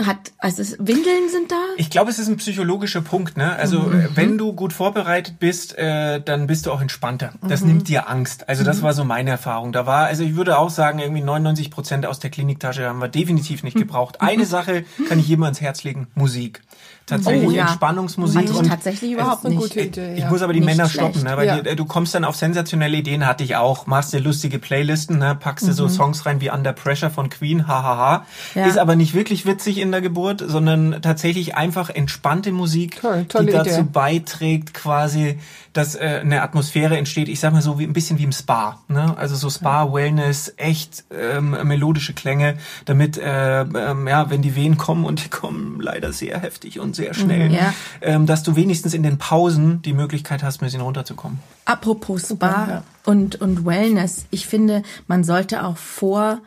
hat, 0.05 0.33
also 0.39 0.63
Windeln 0.79 1.29
sind 1.31 1.51
da. 1.51 1.57
Ich 1.77 1.89
glaube, 1.91 2.11
es 2.11 2.19
ist 2.19 2.29
ein 2.29 2.37
psychologischer 2.37 3.01
Punkt. 3.01 3.37
Ne? 3.37 3.55
Also 3.57 3.81
Mhm. 3.81 4.01
äh, 4.01 4.09
wenn 4.17 4.39
du 4.39 4.53
gut 4.53 4.73
vorbereitet 4.73 5.39
bist, 5.39 5.77
äh, 5.79 6.21
dann 6.21 6.47
bist 6.47 6.67
du 6.67 6.73
auch 6.73 6.81
entspannter. 6.81 7.33
Das 7.47 7.63
Mhm. 7.63 7.69
nimmt 7.69 7.89
dir 7.89 8.09
Angst. 8.09 8.49
Also 8.49 8.65
das 8.65 8.83
war 8.83 8.93
so 8.93 9.05
meine 9.05 9.31
Erfahrung. 9.31 9.73
Da 9.73 9.87
war, 9.87 10.07
also 10.07 10.23
ich 10.25 10.37
würde 10.37 10.59
auch 10.59 10.71
sagen, 10.71 10.99
irgendwie 10.99 11.23
99 11.23 11.71
Prozent 11.71 12.07
aus 12.07 12.19
der 12.19 12.31
Kliniktasche 12.31 12.87
haben 12.87 12.99
wir 13.01 13.09
definitiv 13.09 13.63
nicht 13.63 13.77
gebraucht. 13.77 14.21
Eine 14.21 14.45
Sache 14.47 14.85
kann 15.09 15.19
ich 15.19 15.29
jedem 15.29 15.45
ans 15.45 15.61
Herz 15.61 15.85
legen: 15.85 16.09
Musik. 16.15 16.63
Tatsächlich 17.07 17.43
Mhm. 17.45 17.49
Oh, 17.49 17.53
ja. 17.53 17.63
Entspannungsmusik 17.69 18.37
Hatte 18.43 18.51
ich 18.51 18.59
und 18.59 18.69
tatsächlich 18.69 19.13
überhaupt 19.13 19.45
eine 19.47 19.55
nicht. 19.55 19.63
gute 19.63 19.81
Idee. 19.81 20.15
ich 20.15 20.21
ja. 20.23 20.29
muss 20.29 20.43
aber 20.43 20.53
die 20.53 20.59
Nicht 20.59 20.67
Männer 20.77 20.89
schlecht. 20.89 21.11
stoppen, 21.15 21.23
ne? 21.31 21.37
weil 21.37 21.47
Ja. 21.47 21.61
die, 21.61 21.77
du 21.77 21.85
kommst 21.85 22.13
dann 22.17 22.25
auf 22.25 22.35
sensationelle 22.35 22.97
Ideen, 22.97 23.25
hatte 23.25 23.45
ich 23.45 23.55
auch. 23.55 23.87
Machst 23.87 24.13
dir 24.13 24.19
lustige 24.19 24.59
Playlisten, 24.59 25.19
ne? 25.19 25.37
packst 25.39 25.69
dir 25.69 25.73
so 25.73 25.87
Songs 25.89 26.27
rein 26.27 26.41
wie 26.41 26.51
Under 26.51 26.73
Pressure 26.73 27.11
von 27.11 27.29
Queen, 27.31 27.69
hahaha. 27.69 28.27
Ja. 28.57 28.67
Ist 28.67 28.77
aber 28.79 28.97
nicht 28.97 29.15
wirklich 29.15 29.47
witzig 29.47 29.79
in 29.87 29.93
der 29.93 30.01
Geburt, 30.03 30.43
sondern 30.47 31.01
tatsächlich 31.03 31.55
einfach 31.57 31.91
entspannte 31.91 32.53
Musik, 32.53 33.01
Toll, 33.01 33.27
die 33.41 33.47
dazu 33.53 33.81
Idee. 33.81 33.89
beiträgt, 33.93 34.75
quasi, 34.75 35.39
dass 35.73 35.95
äh, 35.95 36.21
eine 36.23 36.43
Atmosphäre 36.43 36.97
entsteht. 36.97 37.29
Ich 37.29 37.41
sag 37.41 37.53
mal 37.53 37.63
so 37.63 37.79
wie 37.79 37.85
ein 37.85 37.93
bisschen 37.93 38.19
wie 38.19 38.25
im 38.25 38.33
Spa, 38.33 38.81
ne? 38.89 39.17
Also 39.17 39.37
so 39.37 39.51
Spa, 39.51 39.93
Wellness, 39.93 40.53
echt 40.57 41.05
ähm, 41.11 41.57
melodische 41.65 42.13
Klänge, 42.13 42.57
damit 42.85 43.19
äh, 43.19 43.61
ähm, 43.63 44.09
ja, 44.09 44.31
wenn 44.31 44.43
die 44.43 44.55
Wehen 44.55 44.77
kommen 44.77 45.05
und 45.05 45.25
die 45.25 45.29
kommen 45.29 45.81
leider 45.81 46.13
sehr 46.13 46.39
heftig 46.41 46.81
und 46.81 46.97
sehr 46.97 47.15
schnell, 47.15 47.53
Ja. 47.53 47.73
ähm, 48.01 48.27
dass 48.27 48.43
du 48.43 48.57
wenigstens 48.57 48.95
in 48.95 49.03
den 49.03 49.19
Pausen 49.19 49.83
die 49.83 49.93
Möglichkeit 49.93 50.43
hast, 50.43 50.61
ein 50.61 50.67
bisschen 50.67 50.81
runterzukommen. 50.81 51.39
Apropos 51.65 52.29
Spa 52.29 52.67
ja. 52.69 52.83
und, 53.05 53.41
und 53.41 53.67
Wellness. 53.67 54.27
Ich 54.31 54.47
finde, 54.47 54.83
man 55.09 55.25
sollte 55.25 55.65
auch 55.65 55.77
vor, 55.77 56.39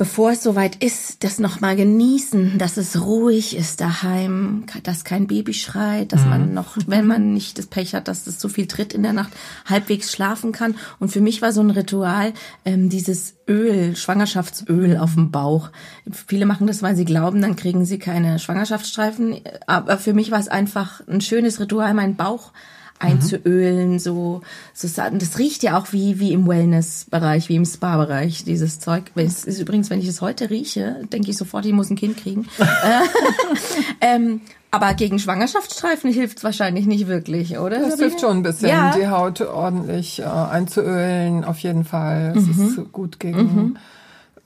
bevor 0.00 0.30
es 0.30 0.42
soweit 0.42 0.82
ist, 0.82 1.24
das 1.24 1.38
nochmal 1.38 1.76
genießen, 1.76 2.56
dass 2.56 2.78
es 2.78 3.02
ruhig 3.02 3.54
ist 3.54 3.82
daheim, 3.82 4.64
dass 4.82 5.04
kein 5.04 5.26
Baby 5.26 5.52
schreit, 5.52 6.14
dass 6.14 6.24
man 6.24 6.54
noch, 6.54 6.78
wenn 6.86 7.06
man 7.06 7.34
nicht 7.34 7.58
das 7.58 7.66
Pech 7.66 7.94
hat, 7.94 8.08
dass 8.08 8.26
es 8.26 8.38
zu 8.38 8.48
viel 8.48 8.66
tritt 8.66 8.94
in 8.94 9.02
der 9.02 9.12
Nacht, 9.12 9.30
halbwegs 9.66 10.10
schlafen 10.10 10.52
kann. 10.52 10.74
Und 11.00 11.10
für 11.10 11.20
mich 11.20 11.42
war 11.42 11.52
so 11.52 11.60
ein 11.60 11.68
Ritual 11.68 12.32
ähm, 12.64 12.88
dieses 12.88 13.34
Öl, 13.46 13.94
Schwangerschaftsöl 13.94 14.96
auf 14.96 15.16
dem 15.16 15.30
Bauch. 15.30 15.68
Viele 16.10 16.46
machen 16.46 16.66
das, 16.66 16.82
weil 16.82 16.96
sie 16.96 17.04
glauben, 17.04 17.42
dann 17.42 17.54
kriegen 17.54 17.84
sie 17.84 17.98
keine 17.98 18.38
Schwangerschaftsstreifen. 18.38 19.42
Aber 19.66 19.98
für 19.98 20.14
mich 20.14 20.30
war 20.30 20.40
es 20.40 20.48
einfach 20.48 21.06
ein 21.08 21.20
schönes 21.20 21.60
Ritual, 21.60 21.92
meinen 21.92 22.16
Bauch 22.16 22.52
einzuölen, 23.00 23.98
so, 23.98 24.42
so 24.74 24.88
das 24.96 25.38
riecht 25.38 25.62
ja 25.62 25.76
auch 25.78 25.92
wie 25.92 26.20
wie 26.20 26.32
im 26.32 26.46
Wellness-Bereich, 26.46 27.48
wie 27.48 27.56
im 27.56 27.64
Spa-Bereich 27.64 28.44
dieses 28.44 28.78
Zeug. 28.78 29.10
Es 29.16 29.44
ist 29.44 29.58
übrigens, 29.60 29.90
wenn 29.90 30.00
ich 30.00 30.06
es 30.08 30.20
heute 30.20 30.50
rieche, 30.50 30.96
denke 31.12 31.30
ich 31.30 31.36
sofort, 31.36 31.64
ich 31.66 31.72
muss 31.72 31.90
ein 31.90 31.96
Kind 31.96 32.16
kriegen. 32.18 32.46
ähm, 34.00 34.40
aber 34.70 34.94
gegen 34.94 35.18
Schwangerschaftsstreifen 35.18 36.12
hilft 36.12 36.38
es 36.38 36.44
wahrscheinlich 36.44 36.86
nicht 36.86 37.08
wirklich, 37.08 37.58
oder? 37.58 37.80
Das 37.80 37.98
hilft 37.98 38.20
schon 38.20 38.36
ein 38.38 38.42
bisschen, 38.42 38.68
Ja. 38.68 38.94
die 38.96 39.08
Haut 39.08 39.40
ordentlich 39.40 40.20
äh, 40.20 40.24
einzuölen, 40.24 41.44
auf 41.44 41.58
jeden 41.58 41.84
Fall. 41.84 42.34
Es 42.36 42.44
Mhm. 42.46 42.66
ist 42.68 42.92
gut 42.92 43.18
gegen 43.18 43.78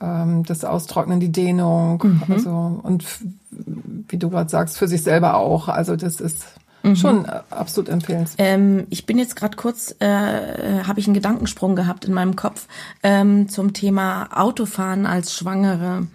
ähm, 0.00 0.44
das 0.44 0.64
Austrocknen, 0.64 1.20
die 1.20 1.30
Dehnung. 1.30 2.02
Mhm. 2.02 2.22
Also 2.32 2.80
und 2.82 3.04
wie 4.08 4.16
du 4.16 4.30
gerade 4.30 4.48
sagst, 4.50 4.78
für 4.78 4.88
sich 4.88 5.02
selber 5.02 5.36
auch. 5.36 5.68
Also 5.68 5.94
das 5.96 6.20
ist 6.20 6.44
Mhm. 6.84 6.96
schon 6.96 7.24
äh, 7.24 7.40
absolut 7.50 7.88
empfehlenswert. 7.88 8.38
Ähm, 8.38 8.86
ich 8.90 9.06
bin 9.06 9.18
jetzt 9.18 9.36
gerade 9.36 9.56
kurz, 9.56 9.94
äh, 10.00 10.06
habe 10.86 11.00
ich 11.00 11.06
einen 11.06 11.14
Gedankensprung 11.14 11.76
gehabt 11.76 12.04
in 12.04 12.12
meinem 12.12 12.36
Kopf 12.36 12.66
ähm, 13.02 13.48
zum 13.48 13.72
Thema 13.72 14.28
Autofahren 14.32 15.06
als 15.06 15.34
Schwangere. 15.34 16.06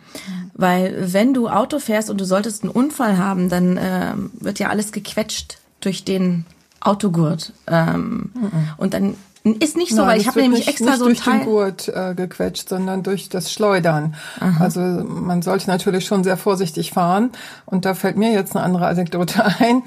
Weil 0.53 1.13
wenn 1.13 1.34
du 1.34 1.49
Auto 1.49 1.79
fährst 1.79 2.10
und 2.10 2.19
du 2.19 2.25
solltest 2.25 2.63
einen 2.63 2.71
Unfall 2.71 3.17
haben, 3.17 3.49
dann 3.49 3.79
ähm, 3.82 4.32
wird 4.39 4.60
ja 4.60 4.69
alles 4.69 4.91
gequetscht 4.91 5.58
durch 5.82 6.03
den 6.03 6.45
Autogurt. 6.82 7.53
Ähm, 7.67 8.32
Und 8.77 8.93
dann 8.93 9.15
ist 9.56 9.78
nicht 9.78 9.92
so, 9.92 9.98
Nein, 9.98 10.08
weil 10.08 10.22
ich 10.22 10.28
habe 10.28 10.42
nämlich 10.42 10.68
extra 10.68 10.92
nicht 10.92 11.00
so 11.00 11.06
durch 11.06 11.22
den 11.22 11.34
Teil. 11.34 11.46
Gurt 11.46 11.88
äh, 11.88 12.16
gequetscht, 12.16 12.70
sondern 12.70 13.04
durch 13.04 13.30
das 13.30 13.52
Schleudern. 13.52 14.16
Also 14.60 14.82
man 14.82 15.42
sollte 15.42 15.68
natürlich 15.68 16.06
schon 16.06 16.24
sehr 16.24 16.38
vorsichtig 16.38 16.92
fahren. 16.92 17.32
Und 17.66 17.86
da 17.86 17.94
fällt 17.94 18.18
mir 18.18 18.32
jetzt 18.32 18.56
eine 18.56 18.64
andere 18.66 18.88
Anekdote 18.88 19.44
ein. 19.60 19.84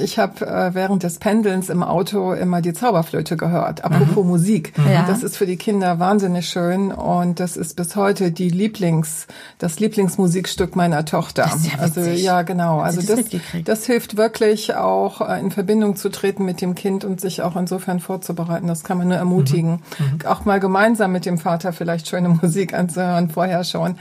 Ich 0.00 0.18
habe 0.18 0.46
äh, 0.46 0.74
während 0.74 1.02
des 1.02 1.18
Pendelns 1.18 1.68
im 1.68 1.82
Auto 1.82 2.32
immer 2.32 2.62
die 2.62 2.72
Zauberflöte 2.72 3.36
gehört. 3.36 3.84
Apropos 3.84 4.24
Musik. 4.24 4.72
Ja. 4.90 5.06
Das 5.06 5.22
ist 5.22 5.36
für 5.36 5.46
die 5.46 5.56
Kinder 5.56 5.98
wahnsinnig 5.98 6.48
schön 6.48 6.92
und 6.92 7.40
das 7.40 7.56
ist 7.56 7.76
bis 7.76 7.96
heute 7.96 8.32
die 8.32 8.50
Lieblings, 8.50 9.26
das 9.58 9.80
Lieblingsmusikstück 9.80 10.76
meiner 10.76 11.04
Tochter. 11.04 11.50
Ja 11.62 11.78
also 11.78 12.00
ja, 12.00 12.42
genau. 12.42 12.80
Also 12.80 13.00
das 13.02 13.24
das 13.64 13.86
hilft 13.86 14.16
wirklich 14.16 14.74
auch 14.74 15.20
äh, 15.20 15.40
in 15.40 15.50
Verbindung 15.50 15.96
zu 15.96 16.10
treten 16.10 16.44
mit 16.44 16.60
dem 16.60 16.74
Kind 16.74 17.04
und 17.04 17.20
sich 17.20 17.42
auch 17.42 17.56
insofern 17.56 18.00
vorzubereiten. 18.00 18.66
Das 18.66 18.84
kann 18.84 18.98
man 18.98 19.05
nur 19.08 19.16
ermutigen. 19.16 19.82
Auch 20.26 20.44
mal 20.44 20.60
gemeinsam 20.60 21.12
mit 21.12 21.26
dem 21.26 21.38
Vater 21.38 21.72
vielleicht 21.72 22.08
schöne 22.08 22.28
Musik 22.42 22.74
anzuhören, 22.74 23.30
vorher 23.30 23.64
schon. 23.64 23.96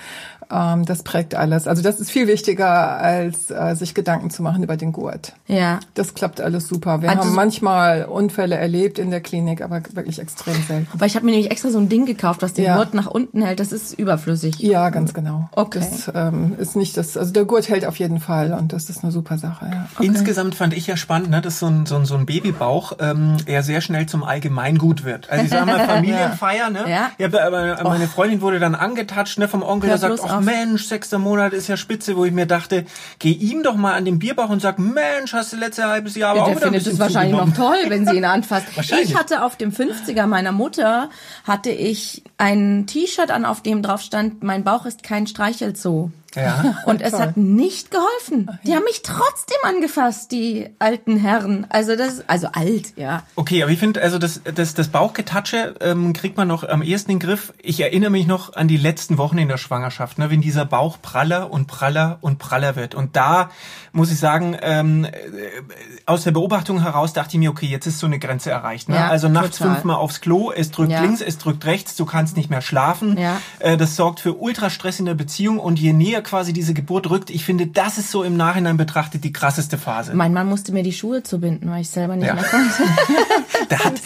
Ähm, 0.51 0.85
das 0.85 1.03
prägt 1.03 1.35
alles. 1.35 1.67
Also 1.67 1.81
das 1.81 1.99
ist 1.99 2.11
viel 2.11 2.27
wichtiger, 2.27 2.97
als 2.97 3.49
äh, 3.51 3.75
sich 3.75 3.93
Gedanken 3.93 4.29
zu 4.29 4.41
machen 4.43 4.63
über 4.63 4.77
den 4.77 4.91
Gurt. 4.91 5.33
Ja. 5.47 5.79
Das 5.93 6.13
klappt 6.13 6.41
alles 6.41 6.67
super. 6.67 7.01
Wir 7.01 7.09
Also- 7.09 7.21
haben 7.23 7.33
manchmal 7.35 8.05
Unfälle 8.05 8.55
erlebt 8.55 8.99
in 8.99 9.11
der 9.11 9.21
Klinik, 9.21 9.61
aber 9.61 9.81
wirklich 9.93 10.19
extrem 10.19 10.55
selten. 10.67 10.87
Aber 10.93 11.05
ich 11.05 11.15
habe 11.15 11.25
mir 11.25 11.31
nämlich 11.31 11.51
extra 11.51 11.69
so 11.69 11.77
ein 11.79 11.89
Ding 11.89 12.05
gekauft, 12.05 12.41
was 12.41 12.53
den 12.53 12.65
Ja. 12.65 12.77
Gurt 12.77 12.93
nach 12.93 13.07
unten 13.07 13.41
hält. 13.41 13.59
Das 13.59 13.71
ist 13.71 13.93
überflüssig. 13.97 14.59
Ja, 14.59 14.89
ganz 14.89 15.13
genau. 15.13 15.49
Okay. 15.53 15.79
Das 15.79 16.11
ähm, 16.13 16.55
ist 16.57 16.75
nicht 16.75 16.97
das, 16.97 17.17
also 17.17 17.31
der 17.33 17.45
Gurt 17.45 17.69
hält 17.69 17.85
auf 17.85 17.97
jeden 17.97 18.19
Fall 18.19 18.53
und 18.53 18.73
das 18.73 18.89
ist 18.89 19.03
eine 19.03 19.11
super 19.11 19.37
Sache, 19.37 19.67
ja. 19.71 19.87
Insgesamt 20.03 20.55
fand 20.55 20.73
ich 20.73 20.87
ja 20.87 20.97
spannend, 20.97 21.29
ne, 21.29 21.41
dass 21.41 21.59
so 21.59 21.67
ein, 21.67 21.85
so 21.85 21.95
ein, 21.95 22.05
so 22.05 22.15
ein 22.15 22.25
Babybauch 22.25 22.93
ähm, 22.99 23.37
ja 23.47 23.61
sehr 23.61 23.81
schnell 23.81 24.05
zum 24.05 24.23
Allgemeingut 24.23 25.03
wird. 25.03 25.29
Also 25.29 25.43
ich 25.45 25.49
sag 25.51 25.65
mal 25.65 25.79
Familienfeier, 25.87 26.69
ne? 26.69 26.85
Ja. 26.89 27.11
ja 27.17 27.27
aber 27.45 27.83
meine 27.83 28.07
Freundin 28.07 28.41
wurde 28.41 28.59
dann 28.59 28.75
angetatscht 28.75 29.37
ne, 29.39 29.47
vom 29.47 29.63
Onkel, 29.63 29.89
der 29.89 29.97
sagt, 29.97 30.19
auf. 30.37 30.43
Mensch, 30.43 30.85
sechster 30.85 31.19
Monat 31.19 31.53
ist 31.53 31.67
ja 31.67 31.77
spitze, 31.77 32.15
wo 32.15 32.25
ich 32.25 32.31
mir 32.31 32.45
dachte, 32.45 32.85
geh 33.19 33.31
ihm 33.31 33.63
doch 33.63 33.75
mal 33.75 33.93
an 33.93 34.05
den 34.05 34.19
Bierbauch 34.19 34.49
und 34.49 34.61
sag, 34.61 34.79
Mensch, 34.79 35.33
hast 35.33 35.53
du 35.53 35.57
letztes 35.57 35.85
halbes 35.85 36.15
Jahr 36.15 36.31
aber 36.31 36.39
Ja, 36.39 36.43
auch 36.43 36.47
der 36.47 36.55
wieder 36.57 36.65
ein 36.67 36.73
findet 36.73 36.81
es 36.81 36.97
bisschen 36.97 36.99
wahrscheinlich 36.99 37.37
noch 37.37 37.53
toll, 37.55 37.77
wenn 37.87 38.05
sie 38.05 38.17
ihn 38.17 38.25
anfasst. 38.25 38.67
Ich 39.05 39.15
hatte 39.15 39.43
auf 39.43 39.55
dem 39.55 39.71
50er 39.71 40.25
meiner 40.25 40.51
Mutter, 40.51 41.09
hatte 41.43 41.69
ich 41.69 42.23
ein 42.37 42.85
T-Shirt 42.87 43.31
an, 43.31 43.45
auf 43.45 43.61
dem 43.61 43.81
drauf 43.81 44.01
stand, 44.01 44.43
mein 44.43 44.63
Bauch 44.63 44.85
ist 44.85 45.03
kein 45.03 45.27
Streichelzoo. 45.27 46.11
Ja. 46.35 46.75
Und 46.85 47.01
es 47.01 47.13
hat 47.13 47.37
nicht 47.37 47.91
geholfen. 47.91 48.49
Die 48.65 48.75
haben 48.75 48.83
mich 48.83 49.01
trotzdem 49.03 49.57
angefasst, 49.63 50.31
die 50.31 50.69
alten 50.79 51.17
Herren. 51.17 51.65
Also 51.69 51.95
das, 51.95 52.27
also 52.27 52.47
alt, 52.53 52.93
ja. 52.97 53.23
Okay, 53.35 53.63
aber 53.63 53.71
ich 53.71 53.79
finde, 53.79 54.01
also 54.01 54.19
das, 54.19 54.41
das, 54.43 54.73
das 54.73 54.87
Bauchgetatsche 54.89 55.75
ähm, 55.81 56.13
kriegt 56.13 56.37
man 56.37 56.47
noch 56.47 56.63
am 56.67 56.81
ehesten 56.81 57.11
in 57.11 57.19
den 57.19 57.27
Griff. 57.27 57.53
Ich 57.61 57.79
erinnere 57.79 58.09
mich 58.09 58.27
noch 58.27 58.53
an 58.55 58.67
die 58.67 58.77
letzten 58.77 59.17
Wochen 59.17 59.37
in 59.37 59.47
der 59.47 59.57
Schwangerschaft, 59.57 60.17
ne, 60.17 60.29
wenn 60.29 60.41
dieser 60.41 60.65
Bauch 60.65 60.97
praller 61.01 61.51
und 61.51 61.67
praller 61.67 62.17
und 62.21 62.37
praller 62.39 62.75
wird. 62.75 62.95
Und 62.95 63.15
da 63.15 63.49
muss 63.91 64.11
ich 64.11 64.19
sagen, 64.19 64.57
ähm, 64.61 65.05
äh, 65.05 65.11
aus 66.05 66.23
der 66.23 66.31
Beobachtung 66.31 66.81
heraus 66.81 67.13
dachte 67.13 67.35
ich 67.35 67.39
mir, 67.39 67.49
okay, 67.49 67.65
jetzt 67.67 67.85
ist 67.85 67.99
so 67.99 68.07
eine 68.07 68.19
Grenze 68.19 68.51
erreicht. 68.51 68.89
Ne? 68.89 68.95
Ja, 68.95 69.07
also 69.07 69.29
nachts 69.29 69.57
total. 69.57 69.75
fünfmal 69.75 69.95
aufs 69.97 70.21
Klo, 70.21 70.51
es 70.51 70.71
drückt 70.71 70.91
Ja. 70.91 71.01
links, 71.01 71.21
es 71.21 71.37
drückt 71.37 71.65
rechts, 71.65 71.95
du 71.95 72.05
kannst 72.05 72.35
nicht 72.35 72.49
mehr 72.49 72.61
schlafen. 72.61 73.17
Ja. 73.17 73.39
Äh, 73.59 73.77
das 73.77 73.95
sorgt 73.95 74.19
für 74.19 74.33
Ultrastress 74.33 74.99
in 74.99 75.05
der 75.05 75.13
Beziehung 75.13 75.59
und 75.59 75.79
je 75.79 75.93
näher 75.93 76.21
quasi 76.25 76.51
diese 76.51 76.73
Geburt 76.73 77.09
rückt, 77.09 77.29
ich 77.29 77.45
finde, 77.45 77.67
das 77.67 77.97
ist 77.97 78.11
so 78.11 78.23
im 78.23 78.35
Nachhinein 78.35 78.75
betrachtet 78.77 79.23
die 79.23 79.31
krasseste 79.31 79.77
Phase. 79.77 80.13
Mein 80.13 80.33
Mann 80.33 80.47
musste 80.47 80.73
mir 80.73 80.83
die 80.83 80.91
Schuhe 80.91 81.23
zubinden, 81.23 81.69
weil 81.71 81.81
ich 81.81 81.89
selber 81.89 82.15
nicht 82.17 82.27
Ja. 82.27 82.33
mehr 82.35 82.43
konnte. 82.43 82.83
Da 83.69 83.79
hat 83.79 84.01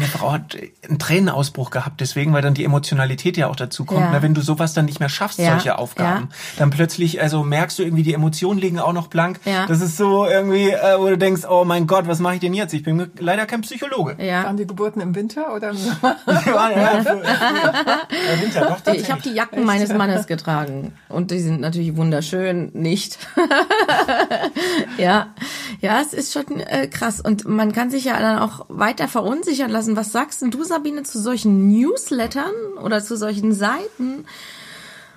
meine, 0.00 0.10
Frau 0.10 0.32
hat 0.32 0.56
einen 0.88 0.98
Tränenausbruch 0.98 1.70
gehabt, 1.70 2.00
deswegen, 2.00 2.32
weil 2.32 2.42
dann 2.42 2.54
die 2.54 2.64
Emotionalität 2.64 3.36
ja 3.36 3.48
auch 3.48 3.56
dazu 3.56 3.84
kommt. 3.84 4.00
Ja. 4.00 4.10
Ne? 4.10 4.22
Wenn 4.22 4.34
du 4.34 4.40
sowas 4.40 4.74
dann 4.74 4.86
nicht 4.86 5.00
mehr 5.00 5.08
schaffst, 5.08 5.38
Ja, 5.38 5.52
solche 5.52 5.78
Aufgaben, 5.78 6.30
dann 6.58 6.70
plötzlich, 6.70 7.20
also 7.20 7.44
merkst 7.44 7.78
du 7.78 7.82
irgendwie, 7.82 8.02
die 8.02 8.14
Emotionen 8.14 8.58
liegen 8.58 8.78
auch 8.78 8.92
noch 8.92 9.08
blank. 9.08 9.40
Ja. 9.44 9.66
Das 9.66 9.80
ist 9.80 9.96
so 9.96 10.26
irgendwie, 10.26 10.70
äh, 10.70 10.98
wo 10.98 11.08
du 11.08 11.18
denkst, 11.18 11.42
oh 11.48 11.64
mein 11.64 11.86
Gott, 11.86 12.08
was 12.08 12.18
mache 12.18 12.34
ich 12.34 12.40
denn 12.40 12.54
jetzt? 12.54 12.72
Ich 12.74 12.82
bin 12.82 13.10
leider 13.18 13.46
kein 13.46 13.60
Psychologe. 13.60 14.16
Ja. 14.18 14.44
Waren 14.44 14.56
die 14.56 14.66
Geburten 14.66 15.00
im 15.00 15.14
Winter 15.14 15.54
oder 15.54 15.70
im 15.70 15.76
Sommer? 15.76 16.16
Ja, 16.50 16.70
ja, 16.70 17.02
für, 17.02 17.18
für 17.18 18.42
Winter, 18.42 18.60
doch, 18.60 18.68
tatsächlich. 18.76 19.02
Ich 19.02 19.10
habe 19.10 19.22
die 19.22 19.30
Jacken 19.30 19.64
meines 19.64 19.92
Mannes 19.92 20.26
getragen 20.26 20.92
und 21.08 21.30
die 21.30 21.38
sind 21.38 21.60
natürlich 21.60 21.96
wunderschön, 21.96 22.70
nicht? 22.72 23.18
ja, 24.98 25.34
ja, 25.80 26.00
es 26.00 26.12
ist 26.12 26.32
schon 26.32 26.60
äh, 26.60 26.88
krass 26.88 27.20
und 27.20 27.46
man 27.46 27.72
kann 27.72 27.90
sich 27.90 28.04
ja 28.04 28.18
dann 28.18 28.38
auch 28.38 28.66
weiter 28.68 29.08
verunsichern 29.08 29.70
lassen. 29.70 29.89
Was 29.96 30.12
sagst 30.12 30.42
denn 30.42 30.50
du, 30.50 30.64
Sabine, 30.64 31.02
zu 31.02 31.20
solchen 31.20 31.68
Newslettern 31.68 32.52
oder 32.82 33.02
zu 33.02 33.16
solchen 33.16 33.52
Seiten? 33.52 34.26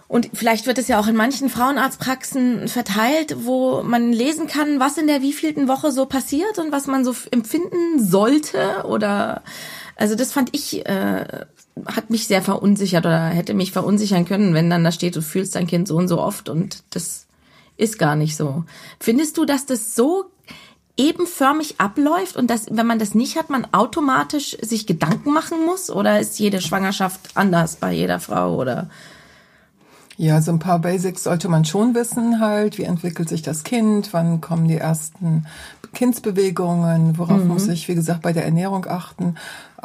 Und 0.08 0.30
vielleicht 0.34 0.68
wird 0.68 0.78
es 0.78 0.88
ja 0.88 1.00
auch 1.00 1.08
in 1.08 1.16
manchen 1.16 1.50
Frauenarztpraxen 1.50 2.68
verteilt, 2.68 3.36
wo 3.46 3.82
man 3.82 4.14
lesen 4.14 4.48
kann, 4.48 4.80
was 4.80 4.98
in 4.98 5.08
der 5.08 5.22
wievielten 5.22 5.68
Woche 5.68 5.92
so 5.92 6.06
passiert 6.06 6.60
und 6.60 6.72
was 6.72 6.86
man 6.88 7.04
so 7.04 7.16
empfinden 7.32 7.98
sollte 7.98 8.86
oder 8.88 9.42
also 9.96 10.16
das 10.16 10.32
fand 10.32 10.50
ich 10.54 10.86
äh, 10.86 11.46
hat 11.86 12.10
mich 12.10 12.28
sehr 12.28 12.42
verunsichert 12.42 13.06
oder 13.06 13.26
hätte 13.30 13.54
mich 13.54 13.72
verunsichern 13.72 14.26
können, 14.26 14.54
wenn 14.54 14.70
dann 14.70 14.84
da 14.84 14.92
steht, 14.92 15.16
du 15.16 15.22
fühlst 15.22 15.56
dein 15.56 15.68
Kind 15.68 15.88
so 15.88 15.98
und 15.98 16.08
so 16.08 16.20
oft 16.20 16.50
und 16.50 16.84
das 16.92 17.26
ist 17.78 17.98
gar 17.98 18.16
nicht 18.16 18.36
so. 18.36 18.66
Findest 19.00 19.38
du, 19.38 19.46
dass 19.46 19.66
das 19.66 19.96
so 19.96 20.26
ebenförmig 20.98 21.80
abläuft 21.80 22.36
und 22.36 22.50
dass, 22.50 22.68
wenn 22.70 22.86
man 22.86 23.00
das 23.00 23.16
nicht 23.16 23.38
hat, 23.38 23.50
man 23.50 23.68
automatisch 23.72 24.58
sich 24.62 24.86
Gedanken 24.86 25.34
machen 25.34 25.66
muss? 25.66 25.90
Oder 25.90 26.20
ist 26.20 26.40
jede 26.40 26.62
Schwangerschaft 26.62 27.32
anders 27.36 27.78
bei 27.78 27.92
jeder 27.92 28.20
Frau 28.20 28.56
oder? 28.56 28.90
Ja, 30.18 30.42
so 30.42 30.52
ein 30.52 30.60
paar 30.60 30.80
Basics 30.80 31.24
sollte 31.24 31.50
man 31.50 31.66
schon 31.66 31.96
wissen 31.96 32.40
halt. 32.40 32.78
Wie 32.78 32.84
entwickelt 32.84 33.30
sich 33.30 33.42
das 33.42 33.64
Kind? 33.64 34.14
Wann 34.14 34.42
kommen 34.42 34.68
die 34.68 34.78
ersten 34.78 35.48
Kindsbewegungen? 35.94 37.18
Worauf 37.18 37.42
Mhm. 37.42 37.48
muss 37.48 37.68
ich, 37.68 37.88
wie 37.88 37.96
gesagt, 37.96 38.22
bei 38.22 38.34
der 38.34 38.46
Ernährung 38.46 38.86
achten? 38.88 39.36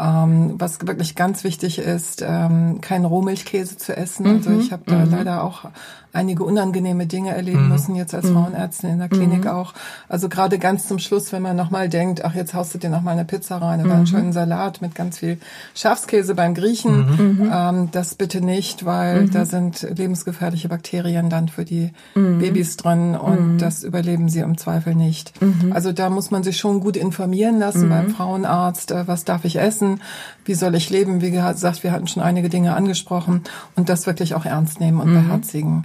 Ähm, 0.00 0.54
was 0.58 0.78
wirklich 0.86 1.16
ganz 1.16 1.42
wichtig 1.42 1.80
ist, 1.80 2.22
ähm, 2.24 2.80
keinen 2.80 3.04
Rohmilchkäse 3.04 3.76
zu 3.78 3.96
essen. 3.96 4.26
Mhm. 4.28 4.36
Also 4.36 4.50
ich 4.52 4.70
habe 4.70 4.84
da 4.86 5.02
leider 5.02 5.42
auch 5.42 5.64
einige 6.12 6.44
unangenehme 6.44 7.06
Dinge 7.06 7.34
erleben 7.34 7.68
müssen, 7.68 7.94
jetzt 7.96 8.14
als 8.14 8.30
Frauenärztin 8.30 8.90
in 8.90 8.98
der 8.98 9.08
Klinik 9.08 9.44
Mhm. 9.44 9.50
auch. 9.50 9.74
Also 10.08 10.28
gerade 10.28 10.58
ganz 10.58 10.86
zum 10.86 11.00
Schluss, 11.00 11.32
wenn 11.32 11.42
man 11.42 11.56
nochmal 11.56 11.88
denkt, 11.88 12.24
ach, 12.24 12.34
jetzt 12.34 12.54
haust 12.54 12.74
du 12.74 12.78
dir 12.78 12.90
nochmal 12.90 13.14
eine 13.14 13.24
Pizza 13.24 13.56
rein 13.60 13.80
Mhm. 13.80 13.86
oder 13.86 13.94
einen 13.96 14.06
schönen 14.06 14.32
Salat 14.32 14.80
mit 14.80 14.94
ganz 14.94 15.18
viel 15.18 15.38
Schafskäse 15.74 16.34
beim 16.36 16.54
Griechen. 16.54 17.38
Mhm. 17.40 17.50
Ähm, 17.52 17.88
das 17.90 18.14
bitte 18.14 18.40
nicht, 18.40 18.84
weil 18.84 19.28
da 19.28 19.44
sind 19.46 19.82
lebensgefährliche 19.96 20.68
Bakterien 20.68 21.28
dann 21.28 21.48
für 21.48 21.64
die 21.64 21.90
Mhm. 22.14 22.38
Babys 22.38 22.76
drin 22.76 23.16
und 23.16 23.58
das 23.58 23.82
überleben 23.82 24.28
sie 24.28 24.40
im 24.40 24.56
Zweifel 24.58 24.94
nicht. 24.94 25.32
Also 25.72 25.90
da 25.98 26.10
muss 26.10 26.30
man 26.30 26.42
sich 26.42 26.56
schon 26.58 26.80
gut 26.80 26.96
informieren 26.96 27.58
lassen 27.58 27.86
Mhm. 27.86 27.90
beim 27.90 28.10
Frauenarzt. 28.10 28.90
Äh, 28.90 29.06
was 29.08 29.24
darf 29.24 29.44
ich 29.44 29.56
essen? 29.56 30.00
Wie 30.44 30.54
soll 30.54 30.74
ich 30.74 30.88
leben? 30.90 31.20
Wie 31.20 31.30
gesagt, 31.30 31.82
wir 31.82 31.92
hatten 31.92 32.06
schon 32.06 32.22
einige 32.22 32.48
Dinge 32.48 32.74
angesprochen 32.74 33.42
und 33.76 33.88
das 33.88 34.06
wirklich 34.06 34.34
auch 34.34 34.44
ernst 34.46 34.80
nehmen 34.80 34.96
Mhm. 34.96 35.02
und 35.02 35.14
beherzigen. 35.14 35.84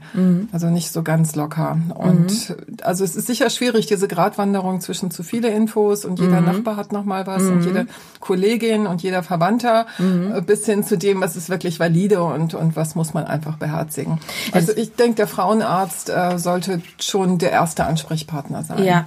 Also 0.54 0.68
nicht 0.68 0.92
so 0.92 1.04
ganz 1.04 1.36
locker. 1.36 1.78
Und 1.96 2.56
also 2.84 3.04
es 3.04 3.16
ist 3.16 3.28
sicher 3.28 3.50
schwierig, 3.50 3.88
diese 3.88 4.08
Gratwanderung 4.08 4.80
zwischen 4.80 5.12
zu 5.12 5.24
viele 5.24 5.50
Infos 5.50 6.06
und 6.06 6.20
jeder 6.20 6.40
Mhm. 6.42 6.46
Nachbar 6.48 6.78
hat 6.78 6.92
noch 6.94 7.04
mal 7.04 7.28
was 7.28 7.44
und 7.44 7.66
jede 7.66 7.88
Kollegin 8.20 8.88
und 8.88 9.04
jeder 9.04 9.24
Verwandter 9.24 9.86
Mhm. 10.00 10.34
äh, 10.36 10.42
bis 10.42 10.66
hin 10.66 10.84
zu 10.84 10.98
dem, 10.98 11.20
was 11.22 11.36
ist 11.36 11.50
wirklich 11.50 11.80
valide 11.80 12.24
und, 12.24 12.54
und 12.54 12.76
was 12.76 12.96
muss 12.96 13.14
man 13.14 13.26
einfach 13.26 13.58
beherzigen. 13.58 14.20
Also 14.54 14.72
ich 14.76 14.96
denke, 14.96 15.16
der 15.16 15.28
Frauenarzt 15.28 16.10
äh, 16.10 16.38
sollte 16.38 16.82
schon 17.00 17.38
der 17.38 17.52
erste 17.52 17.86
Ansprechpartner 17.86 18.64
sein. 18.64 18.84
Ja. 18.84 19.06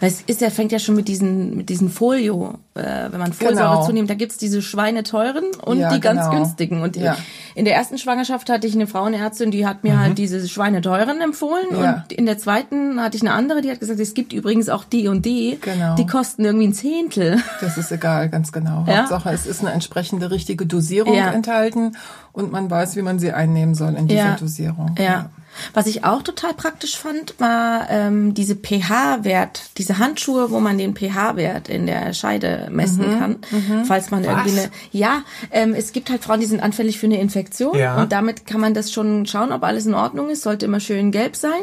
Weil 0.00 0.08
es 0.10 0.20
ist 0.22 0.40
ja, 0.40 0.50
fängt 0.50 0.72
ja 0.72 0.78
schon 0.78 0.94
mit 0.96 1.08
diesen, 1.08 1.56
mit 1.56 1.68
diesen 1.68 1.88
Folio, 1.90 2.54
äh, 2.74 2.82
wenn 3.10 3.18
man 3.20 3.32
Folsäure 3.32 3.70
Genau. 3.70 3.86
zunimmt, 3.86 4.10
da 4.10 4.14
gibt's 4.14 4.36
diese 4.36 4.62
schweineteuren 4.62 5.44
und 5.64 5.78
Ja, 5.78 5.92
die 5.92 6.00
ganz 6.00 6.20
genau. 6.22 6.32
günstigen. 6.36 6.82
Und 6.82 6.96
Ja. 6.96 7.16
in 7.54 7.64
der 7.64 7.74
ersten 7.74 7.98
Schwangerschaft 7.98 8.48
hatte 8.50 8.66
ich 8.66 8.74
eine 8.74 8.86
Frauenärztin, 8.86 9.50
die 9.50 9.66
hat 9.66 9.84
mir 9.84 9.98
halt 9.98 10.18
diese 10.18 10.46
schweineteuren 10.48 11.20
empfohlen. 11.20 11.66
Mhm. 11.70 11.76
Ja. 11.82 12.04
Und 12.08 12.12
in 12.12 12.26
der 12.26 12.38
zweiten 12.38 13.00
hatte 13.02 13.16
ich 13.16 13.22
eine 13.22 13.32
andere, 13.32 13.60
die 13.62 13.70
hat 13.70 13.80
gesagt, 13.80 13.98
es 14.00 14.14
gibt 14.14 14.32
übrigens 14.32 14.68
auch 14.68 14.84
die 14.84 15.08
und 15.08 15.24
die. 15.26 15.58
Genau. 15.60 15.94
Die 15.96 16.06
kosten 16.06 16.44
irgendwie 16.44 16.68
ein 16.68 16.74
Zehntel. 16.74 17.38
Das 17.60 17.78
ist 17.78 17.90
egal, 17.92 18.28
ganz 18.28 18.52
genau. 18.52 18.84
Ja. 18.88 18.98
Hauptsache, 19.00 19.30
es 19.30 19.46
ist 19.46 19.60
eine 19.60 19.72
entsprechende 19.72 20.30
richtige 20.30 20.66
Dosierung 20.66 21.14
enthalten 21.14 21.96
und 22.32 22.52
man 22.52 22.70
weiß, 22.70 22.96
wie 22.96 23.02
man 23.02 23.18
sie 23.18 23.32
einnehmen 23.32 23.74
soll 23.74 23.94
in 23.94 24.08
dieser. 24.08 24.36
Dosierung. 24.38 24.94
Ja. 24.98 25.30
Was 25.74 25.86
ich 25.86 26.04
auch 26.04 26.22
total 26.22 26.54
praktisch 26.54 26.96
fand, 26.96 27.34
war 27.38 27.88
ähm, 27.90 28.34
diese 28.34 28.54
pH-Wert, 28.56 29.70
diese 29.78 29.98
Handschuhe, 29.98 30.50
wo 30.50 30.60
man 30.60 30.78
den 30.78 30.94
pH-Wert 30.96 31.68
in 31.68 31.86
der 31.86 32.12
Scheide 32.14 32.68
messen 32.70 33.18
kann, 33.18 33.36
falls 33.84 34.10
man 34.10 34.24
irgendwie 34.24 34.50
eine. 34.52 34.70
Ja, 34.92 35.22
ähm, 35.50 35.74
es 35.74 35.92
gibt 35.92 36.10
halt 36.10 36.22
Frauen, 36.22 36.40
die 36.40 36.46
sind 36.46 36.62
anfällig 36.62 36.98
für 36.98 37.06
eine 37.06 37.20
Infektion 37.20 37.76
Ja. 37.76 38.00
und 38.00 38.12
damit 38.12 38.46
kann 38.46 38.60
man 38.60 38.74
das 38.74 38.92
schon 38.92 39.26
schauen, 39.26 39.52
ob 39.52 39.62
alles 39.64 39.86
in 39.86 39.94
Ordnung 39.94 40.30
ist. 40.30 40.42
Sollte 40.42 40.66
immer 40.66 40.80
schön 40.80 41.10
gelb 41.12 41.36
sein. 41.36 41.62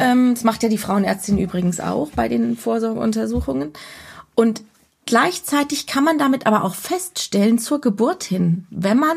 Ähm, 0.00 0.34
das 0.34 0.44
macht 0.44 0.62
ja 0.62 0.68
die 0.68 0.78
Frauenärztin 0.78 1.38
übrigens 1.38 1.80
auch 1.80 2.10
bei 2.14 2.28
den 2.28 2.56
Vorsorgeuntersuchungen. 2.56 3.72
Und 4.34 4.62
gleichzeitig 5.06 5.86
kann 5.86 6.04
man 6.04 6.18
damit 6.18 6.46
aber 6.46 6.64
auch 6.64 6.74
feststellen 6.74 7.58
zur 7.58 7.80
Geburt 7.80 8.24
hin, 8.24 8.66
wenn 8.70 8.98
man 8.98 9.16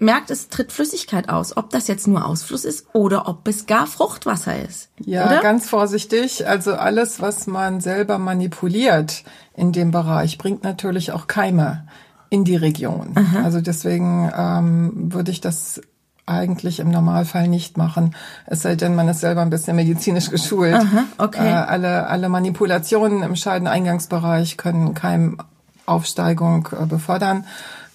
merkt, 0.00 0.30
es 0.30 0.48
tritt 0.48 0.72
Flüssigkeit 0.72 1.28
aus, 1.28 1.56
ob 1.56 1.70
das 1.70 1.88
jetzt 1.88 2.06
nur 2.06 2.26
Ausfluss 2.26 2.64
ist 2.64 2.86
oder 2.92 3.28
ob 3.28 3.46
es 3.46 3.66
gar 3.66 3.86
Fruchtwasser 3.86 4.60
ist. 4.62 4.90
Ja, 4.98 5.26
oder? 5.26 5.40
ganz 5.40 5.68
vorsichtig. 5.68 6.46
Also 6.46 6.74
alles, 6.74 7.20
was 7.20 7.46
man 7.46 7.80
selber 7.80 8.18
manipuliert 8.18 9.24
in 9.54 9.72
dem 9.72 9.90
Bereich, 9.90 10.38
bringt 10.38 10.64
natürlich 10.64 11.12
auch 11.12 11.26
Keime 11.26 11.86
in 12.30 12.44
die 12.44 12.56
Region. 12.56 13.14
Also 13.42 13.60
deswegen 13.60 14.30
ähm, 14.36 15.12
würde 15.12 15.32
ich 15.32 15.40
das 15.40 15.80
eigentlich 16.26 16.78
im 16.78 16.90
Normalfall 16.90 17.48
nicht 17.48 17.76
machen. 17.76 18.14
Es 18.46 18.62
sei 18.62 18.76
denn, 18.76 18.94
man 18.94 19.08
ist 19.08 19.20
selber 19.20 19.42
ein 19.42 19.50
bisschen 19.50 19.76
medizinisch 19.76 20.30
geschult. 20.30 20.80
okay. 21.18 21.48
Äh, 21.48 21.52
alle, 21.52 22.06
alle 22.06 22.28
Manipulationen 22.28 23.22
im 23.22 23.34
Scheideneingangsbereich 23.34 24.56
können 24.56 24.94
Keimaufsteigung 24.94 26.68
äh, 26.80 26.86
befördern. 26.86 27.44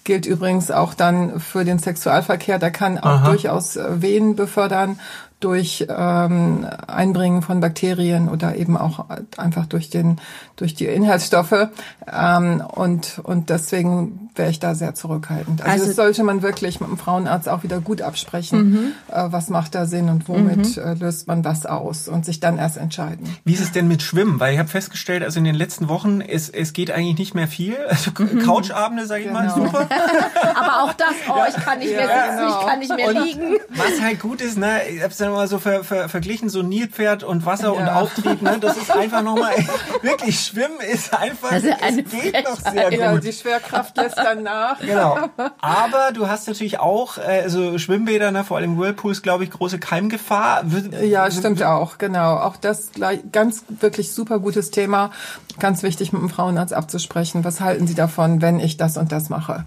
Gilt 0.06 0.24
übrigens 0.24 0.70
auch 0.70 0.94
dann 0.94 1.40
für 1.40 1.64
den 1.64 1.80
Sexualverkehr. 1.80 2.60
Der 2.60 2.70
kann 2.70 2.96
auch 2.96 3.24
durchaus 3.24 3.74
äh, 3.74 4.00
Wehen 4.00 4.36
befördern 4.36 5.00
durch 5.40 5.84
ähm, 5.90 6.64
Einbringen 6.86 7.42
von 7.42 7.58
Bakterien 7.58 8.28
oder 8.28 8.54
eben 8.54 8.76
auch 8.76 9.06
einfach 9.36 9.66
durch 9.66 9.90
den 9.90 10.20
durch 10.54 10.76
die 10.76 10.86
Inhaltsstoffe 10.86 11.70
ähm, 12.10 12.62
und 12.64 13.20
und 13.24 13.50
deswegen 13.50 14.25
wäre 14.38 14.50
ich 14.50 14.60
da 14.60 14.74
sehr 14.74 14.94
zurückhaltend. 14.94 15.60
Also, 15.62 15.72
Also- 15.72 15.86
das 15.86 15.96
sollte 15.96 16.22
man 16.24 16.42
wirklich 16.42 16.80
mit 16.80 16.88
dem 16.88 16.98
Frauenarzt 16.98 17.48
auch 17.48 17.62
wieder 17.62 17.80
gut 17.80 18.02
absprechen. 18.02 18.92
Äh, 19.10 19.24
was 19.28 19.48
macht 19.48 19.74
da 19.74 19.86
Sinn 19.86 20.08
und 20.08 20.28
womit 20.28 20.76
äh, 20.76 20.94
löst 20.94 21.26
man 21.26 21.44
was 21.44 21.66
aus 21.66 22.08
und 22.08 22.24
sich 22.24 22.40
dann 22.40 22.58
erst 22.58 22.76
entscheiden. 22.76 23.36
Wie 23.44 23.52
ist 23.54 23.60
es 23.60 23.72
denn 23.72 23.88
mit 23.88 24.02
Schwimmen? 24.02 24.40
Weil 24.40 24.52
ich 24.54 24.58
habe 24.58 24.68
festgestellt, 24.68 25.22
also 25.22 25.38
in 25.38 25.44
den 25.44 25.54
letzten 25.54 25.88
Wochen, 25.88 26.20
es, 26.20 26.48
es 26.48 26.72
geht 26.72 26.90
eigentlich 26.90 27.18
nicht 27.18 27.34
mehr 27.34 27.48
viel. 27.48 27.76
Also 27.88 28.10
Couchabende, 28.12 29.06
sage 29.06 29.24
ich 29.24 29.30
mal, 29.30 29.42
Genau. 29.52 29.66
super. 29.66 29.86
Aber 30.54 30.82
auch 30.84 30.92
das, 30.94 31.08
oh, 31.28 31.42
ich 31.48 31.54
kann 31.64 31.78
nicht 31.78 31.94
mehr 31.94 32.06
sitzen, 32.08 32.36
genau. 32.38 32.60
ich 32.60 32.66
kann 32.66 32.78
nicht 32.78 32.96
mehr 32.96 33.12
liegen. 33.12 33.56
Was 33.70 34.00
halt 34.02 34.20
gut 34.20 34.40
ist, 34.40 34.58
ne, 34.58 34.80
ich 34.88 35.02
hab's 35.02 35.16
dann 35.18 35.32
mal 35.32 35.46
so 35.48 35.58
ver, 35.58 35.84
ver, 35.84 36.08
verglichen, 36.08 36.48
so 36.48 36.62
Nilpferd 36.62 37.22
und 37.24 37.44
Wasser 37.46 37.74
und 37.74 37.86
Ja. 37.86 37.96
Auftrieb, 38.00 38.42
ne, 38.42 38.58
das 38.60 38.76
ist 38.76 38.90
einfach 38.90 39.22
nochmal, 39.22 39.52
wirklich, 40.02 40.38
Schwimmen 40.40 40.80
ist 40.92 41.14
einfach, 41.16 41.50
Das 41.50 41.62
ist 41.64 41.82
eine 41.82 42.02
es 42.04 42.10
geht 42.10 42.44
noch 42.44 42.60
sehr. 42.72 42.92
Ja, 42.92 43.12
gut. 43.12 43.24
die 43.24 43.32
Schwerkraft 43.32 43.96
lässt 43.96 44.18
dann 44.26 44.42
nach. 44.42 44.78
Genau. 44.80 45.18
Aber 45.60 46.12
du 46.12 46.28
hast 46.28 46.48
natürlich 46.48 46.78
auch, 46.80 47.18
äh, 47.18 47.42
also 47.42 47.78
Schwimmbäder, 47.78 48.30
ne, 48.30 48.44
vor 48.44 48.56
allem 48.56 48.78
Whirlpools, 48.78 49.22
glaube 49.22 49.44
ich, 49.44 49.50
große 49.50 49.78
Keimgefahr. 49.78 50.64
Ja, 51.02 51.30
stimmt 51.30 51.62
auch, 51.62 51.98
genau. 51.98 52.36
Auch 52.36 52.56
das 52.56 52.92
gleich, 52.92 53.20
ganz 53.32 53.64
wirklich 53.68 54.12
super 54.12 54.38
gutes 54.38 54.70
Thema. 54.70 55.10
Ganz 55.58 55.82
wichtig 55.82 56.12
mit 56.12 56.22
dem 56.22 56.28
Frauenarzt 56.28 56.74
abzusprechen. 56.74 57.44
Was 57.44 57.60
halten 57.60 57.86
Sie 57.86 57.94
davon, 57.94 58.42
wenn 58.42 58.60
ich 58.60 58.76
das 58.76 58.96
und 58.96 59.12
das 59.12 59.28
mache? 59.28 59.64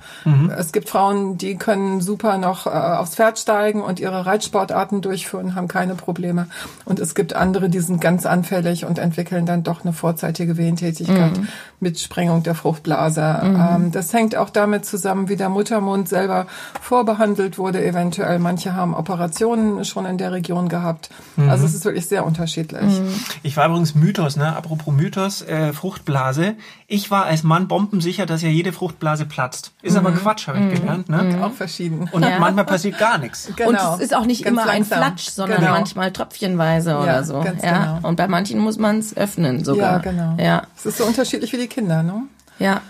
Es 0.58 0.72
gibt 0.72 0.90
Frauen, 0.90 1.38
die 1.38 1.56
können 1.56 2.02
super 2.02 2.38
noch 2.38 2.68
äh, 2.68 2.70
aufs 2.70 3.16
Pferd 3.16 3.40
steigen 3.40 3.82
und 3.82 4.00
ihre 4.00 4.26
Reitsportarten 4.26 5.02
durchführen, 5.02 5.56
haben 5.56 5.68
keine 5.68 5.96
Probleme. 5.96 6.48
Und 6.86 7.00
es 7.00 7.16
gibt 7.16 7.34
andere, 7.34 7.70
die 7.70 7.80
sind 7.80 8.02
ganz 8.02 8.26
anfällig 8.26 8.86
und 8.86 9.00
entwickeln 9.00 9.46
dann 9.46 9.64
doch 9.64 9.84
eine 9.84 9.94
vorzeitige 9.94 10.58
Wehentätigkeit 10.58 11.40
mit 11.80 12.00
Sprengung 12.00 12.44
der 12.44 12.56
Fruchtblase. 12.56 13.40
Ähm, 13.44 13.92
das 13.92 14.14
hängt 14.14 14.36
auch 14.36 14.50
damit 14.50 14.86
zusammen, 14.86 15.30
wie 15.30 15.36
der 15.36 15.50
Muttermund 15.50 16.10
selber 16.10 16.48
vorbehandelt 16.82 17.58
wurde, 17.58 17.84
eventuell. 17.84 18.40
Manche 18.40 18.74
haben 18.74 18.94
Operationen 18.94 19.86
schon 19.86 20.06
in 20.06 20.18
der 20.18 20.32
Region 20.32 20.70
gehabt. 20.70 21.10
Also 21.38 21.66
es 21.66 21.74
ist 21.74 21.86
wirklich 21.86 22.08
sehr 22.08 22.26
unterschiedlich. 22.26 23.02
Ich 23.44 23.56
war 23.58 23.68
übrigens 23.68 23.96
Mythos, 23.96 24.36
ne? 24.36 24.56
Apropos 24.56 24.94
Mythos, 24.94 25.42
äh, 25.42 25.74
Fruchtblase. 25.80 26.56
Ich 26.88 27.10
war 27.10 27.26
als 27.26 27.44
Mann 27.44 27.68
bombensicher, 27.68 28.26
dass 28.26 28.42
ja 28.42 28.50
jede 28.50 28.74
Fruchtblase 28.74 29.26
platzt. 29.26 29.72
Ist 29.82 29.96
aber 29.96 30.12
Quatsch, 30.12 30.48
habe 30.48 30.60
ich 30.60 30.80
gelernt, 30.80 31.08
ne? 31.10 31.40
Auch 31.42 31.54
verschieden. 31.54 32.10
Und 32.12 32.24
Ja. 32.24 32.38
manchmal 32.40 32.66
passiert 32.66 32.98
gar 33.00 33.18
nichts. 33.18 33.50
Genau. 33.56 33.70
Und 33.94 34.00
es 34.02 34.06
ist 34.06 34.16
auch 34.16 34.26
nicht 34.26 34.44
Ganz 34.44 34.54
immer 34.54 34.64
ein 34.64 34.80
langsam. 34.80 34.98
Flatsch, 35.00 35.30
sondern 35.30 35.60
Genau. 35.62 35.72
manchmal 35.72 36.12
tröpfchenweise 36.12 36.98
oder 36.98 37.24
so. 37.24 37.40
ganz 37.42 37.64
ja. 37.64 37.96
genau. 37.96 38.08
Und 38.08 38.18
bei 38.18 38.28
manchen 38.28 38.60
muss 38.60 38.78
man 38.78 39.00
es 39.00 39.16
öffnen 39.16 39.64
sogar. 39.64 39.94
Ja, 39.94 39.98
genau. 40.12 40.36
Ja, 40.38 40.64
Es 40.78 40.86
ist 40.86 40.98
so 40.98 41.06
unterschiedlich 41.06 41.52
wie 41.54 41.58
die 41.58 41.68
Kinder, 41.68 42.04
ne? 42.04 42.24
ja. 42.60 42.82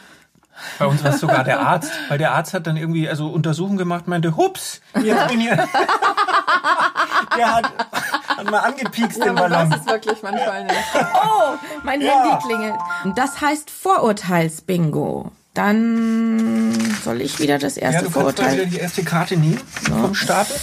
Bei 0.77 0.87
uns 0.87 1.01
war 1.05 1.11
es 1.13 1.21
sogar 1.21 1.45
der 1.45 1.61
Arzt, 1.61 1.89
weil 2.09 2.17
der 2.17 2.33
Arzt 2.33 2.53
hat 2.53 2.67
dann 2.67 2.75
irgendwie 2.75 3.07
also 3.07 3.27
Untersuchungen 3.27 3.77
gemacht, 3.77 4.09
meinte, 4.09 4.35
hups, 4.35 4.81
jetzt 5.01 5.27
bin 5.29 5.39
ich. 5.39 5.47
der 7.37 7.55
hat, 7.55 7.71
hat 8.39 8.51
mal 8.51 8.59
angepiekst 8.59 9.17
den 9.23 9.33
man 9.35 9.49
Ballon. 9.51 9.71
weiß 9.71 9.79
es 9.81 9.85
wirklich 9.87 10.21
manchmal 10.23 10.63
nicht. 10.63 10.75
Oh, 11.13 11.53
mein 11.83 12.01
Ja. 12.01 12.23
Handy 12.23 12.45
klingelt. 12.47 12.75
Das 13.15 13.39
heißt 13.41 13.69
Vorurteilsbingo. 13.71 15.31
Dann 15.53 16.97
soll 17.03 17.21
ich 17.21 17.39
wieder 17.39 17.57
das 17.59 17.75
Ja, 17.75 17.83
erste 17.91 18.05
du 18.05 18.11
kannst 18.11 18.15
mal 18.15 18.21
wieder 18.33 18.43
Vorurteil. 18.45 18.65
die 18.67 18.77
erste 18.77 19.03
Karte 19.03 19.35
nehmen 19.37 19.59
vom 19.83 20.15
Stapel. 20.15 20.55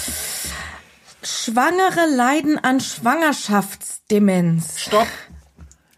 Schwangere 1.23 2.07
leiden 2.15 2.59
an 2.63 2.81
Schwangerschaftsdemenz. 2.81 4.79
Stopp. 4.81 5.09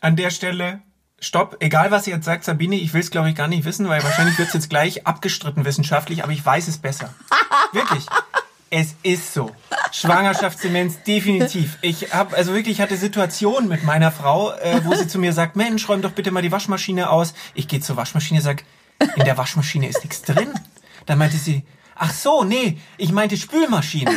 An 0.01 0.17
der 0.17 0.31
Stelle. 0.31 0.81
Stopp. 1.21 1.57
Egal, 1.61 1.91
was 1.91 2.07
ihr 2.07 2.15
jetzt 2.15 2.25
sagt, 2.25 2.45
Sabine, 2.45 2.77
ich 2.77 2.95
will 2.95 3.01
es, 3.01 3.11
glaube 3.11 3.29
ich, 3.29 3.35
gar 3.35 3.49
nicht 3.49 3.65
wissen, 3.65 3.89
weil 3.89 4.03
wahrscheinlich 4.05 4.39
wird 4.39 4.49
es 4.49 4.55
jetzt 4.55 4.71
gleich 4.71 5.07
abgestritten 5.07 5.65
wissenschaftlich, 5.65 6.23
aber 6.23 6.33
ich 6.33 6.45
weiß 6.45 6.69
es 6.69 6.79
besser. 6.79 7.13
Wirklich. 7.73 8.07
Es 8.71 8.95
ist 9.03 9.33
so. 9.33 9.51
Schwangerschaftsdemenz, 9.93 11.03
definitiv. 11.07 11.79
Ich 11.81 12.13
habe 12.13 12.37
also 12.37 12.53
wirklich 12.53 12.77
ich 12.77 12.81
hatte 12.81 12.97
Situationen 12.97 13.69
mit 13.69 13.83
meiner 13.85 14.13
Frau, 14.13 14.53
äh, 14.53 14.81
wo 14.85 14.95
sie 14.95 15.09
zu 15.09 15.19
mir 15.19 15.33
sagt, 15.33 15.57
Mensch, 15.57 15.89
räum 15.89 16.03
doch 16.03 16.13
bitte 16.13 16.31
mal 16.31 16.43
die 16.43 16.53
Waschmaschine 16.53 17.11
aus. 17.11 17.35
Ich 17.55 17.69
gehe 17.69 17.81
zur 17.81 17.97
Waschmaschine, 17.97 18.43
sag, 18.43 18.65
in 19.17 19.25
der 19.25 19.39
Waschmaschine 19.39 19.89
ist 19.89 20.05
nichts 20.05 20.23
drin. 20.23 20.53
Dann 21.07 21.19
meinte 21.19 21.39
sie, 21.39 21.65
ach 21.99 22.13
so, 22.13 22.45
nee, 22.45 22.79
ich 22.97 23.13
meinte 23.13 23.37
Spülmaschine. 23.37 24.11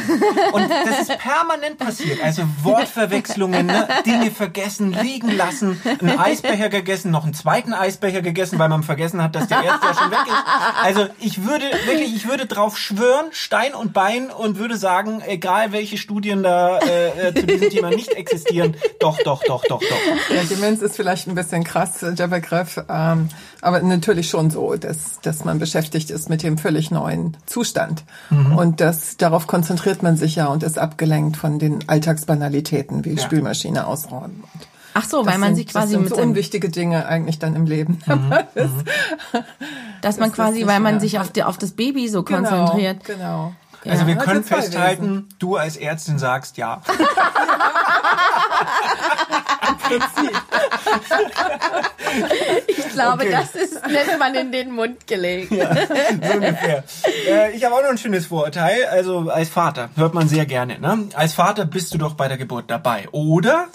Und 0.54 0.70
das 0.70 1.02
ist 1.02 1.18
permanent 1.18 1.78
passiert. 1.78 2.24
Also 2.24 2.44
Wortverwechslungen, 2.64 3.66
ne? 3.66 3.88
Dinge 4.06 4.32
vergessen, 4.32 4.94
liegen 4.94 5.36
lassen, 5.36 5.82
einen 6.00 6.18
Eisbecher 6.20 6.70
gegessen, 6.70 7.12
noch 7.12 7.24
einen 7.24 7.34
zweiten 7.34 7.74
Eisbecher 7.74 8.22
gegessen, 8.22 8.60
weil 8.60 8.70
man 8.70 8.84
vergessen 8.84 9.22
hat, 9.22 9.36
dass 9.36 9.48
der 9.48 9.64
erste 9.64 9.88
schon 9.88 10.12
weg 10.12 10.26
ist. 10.28 10.84
Also 10.84 11.08
ich 11.20 11.44
würde 11.44 11.66
wirklich, 11.86 12.16
ich 12.16 12.28
würde 12.28 12.46
drauf 12.46 12.78
schwören, 12.78 13.28
Stein 13.32 13.74
und 13.74 13.94
Bein 13.94 14.30
und 14.30 14.58
würde 14.58 14.78
sagen, 14.78 15.22
egal 15.26 15.72
welche 15.72 15.98
Studien 15.98 16.44
da 16.44 16.80
äh, 16.80 17.30
äh, 17.30 17.34
zu 17.34 17.46
diesem 17.46 17.70
Thema 17.70 17.90
nicht 17.90 18.14
existieren, 18.14 18.76
doch, 19.00 19.18
doch, 19.24 19.44
doch, 19.44 19.64
doch, 19.68 19.82
doch. 19.82 20.36
Ja, 20.36 20.44
Demenz 20.44 20.82
ist 20.82 20.96
vielleicht 20.96 21.28
ein 21.28 21.36
bisschen 21.36 21.64
krass, 21.64 22.00
der 22.02 22.28
Begriff, 22.28 22.80
ähm, 22.90 23.30
aber 23.62 23.82
natürlich 23.82 24.30
schon 24.30 24.50
so, 24.50 24.76
dass, 24.76 25.20
dass 25.22 25.46
man 25.46 25.60
beschäftigt 25.60 26.10
ist 26.10 26.30
mit 26.30 26.44
dem 26.44 26.58
völlig 26.58 26.90
neuen 26.92 27.38
Zustand. 27.46 28.04
Und 28.30 28.82
das, 28.82 29.18
darauf 29.18 29.48
konzentriert 29.48 30.02
man 30.04 30.18
sich 30.18 30.36
ja 30.36 30.48
und 30.48 30.64
ist 30.64 30.78
abgelenkt 30.80 31.38
von 31.38 31.60
den 31.60 31.88
Alltagsbanalitäten 31.88 33.06
wie 33.06 33.14
Ja. 33.14 33.24
Spülmaschine 33.24 33.86
ausräumen 33.88 34.44
Ach 34.94 35.06
so, 35.06 35.24
Das 35.24 35.28
weil 35.34 35.40
man 35.40 35.56
sind, 35.56 35.64
sich 35.64 35.68
quasi 35.68 35.94
das 35.94 36.02
sind 36.02 36.04
mit 36.04 36.16
so 36.16 36.22
unwichtige 36.22 36.70
Dinge 36.70 37.06
eigentlich 37.06 37.40
dann 37.40 37.56
im 37.56 37.66
Leben. 37.66 38.00
dass 40.02 40.18
man 40.18 40.34
quasi, 40.34 40.68
weil 40.68 40.80
man 40.82 40.96
mehr- 40.96 41.00
sich 41.02 41.18
auf, 41.20 41.32
die, 41.32 41.44
auf 41.44 41.58
das 41.58 41.72
Baby 41.72 42.10
so 42.10 42.24
Genau, 42.24 42.40
konzentriert. 42.50 43.06
Genau. 43.06 43.54
Also 43.86 44.06
wir 44.06 44.16
Hat 44.18 44.24
können 44.26 44.42
ja 44.42 44.48
zwei 44.48 44.62
festhalten, 44.62 45.30
du 45.40 45.56
als 45.56 45.76
Ärztin 45.78 46.20
sagst 46.20 46.58
ja. 46.58 46.82
Ich 52.68 52.90
glaube, 52.90 53.24
Okay. 53.24 53.32
das 53.32 53.56
ist, 53.56 53.74
nennt 53.88 54.20
man 54.20 54.34
in 54.36 54.52
den 54.52 54.72
Mund 54.72 55.06
gelegt. 55.08 55.50
so 55.52 55.56
ungefähr. 56.34 56.84
Äh, 57.28 57.56
ich 57.56 57.64
habe 57.64 57.76
auch 57.76 57.82
noch 57.82 57.90
ein 57.90 57.98
schönes 57.98 58.26
Vorurteil. 58.28 58.86
Also 58.86 59.30
als 59.30 59.50
Vater 59.50 59.90
hört 59.96 60.14
man 60.14 60.28
sehr 60.28 60.46
gerne. 60.46 60.80
Ne? 60.80 61.10
Als 61.14 61.34
Vater 61.34 61.66
bist 61.66 61.94
du 61.94 61.98
doch 61.98 62.14
bei 62.16 62.28
der 62.28 62.38
Geburt 62.38 62.66
dabei, 62.70 63.08
oder? 63.12 63.68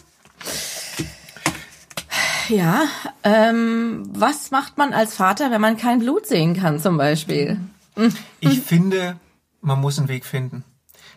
Ja, 2.49 2.83
ähm, 3.25 4.05
was 4.13 4.51
macht 4.51 4.79
man 4.79 4.93
als 4.93 5.15
Vater, 5.15 5.51
wenn 5.51 5.61
man 5.61 5.77
kein 5.77 5.99
Blut 6.01 6.27
sehen 6.27 6.55
kann, 6.61 6.79
zum 6.81 6.97
Beispiel? 6.97 7.59
Ich 8.41 8.61
finde, 8.61 9.17
man 9.61 9.81
muss 9.81 9.99
einen 9.99 10.09
Weg 10.09 10.25
finden. 10.25 10.65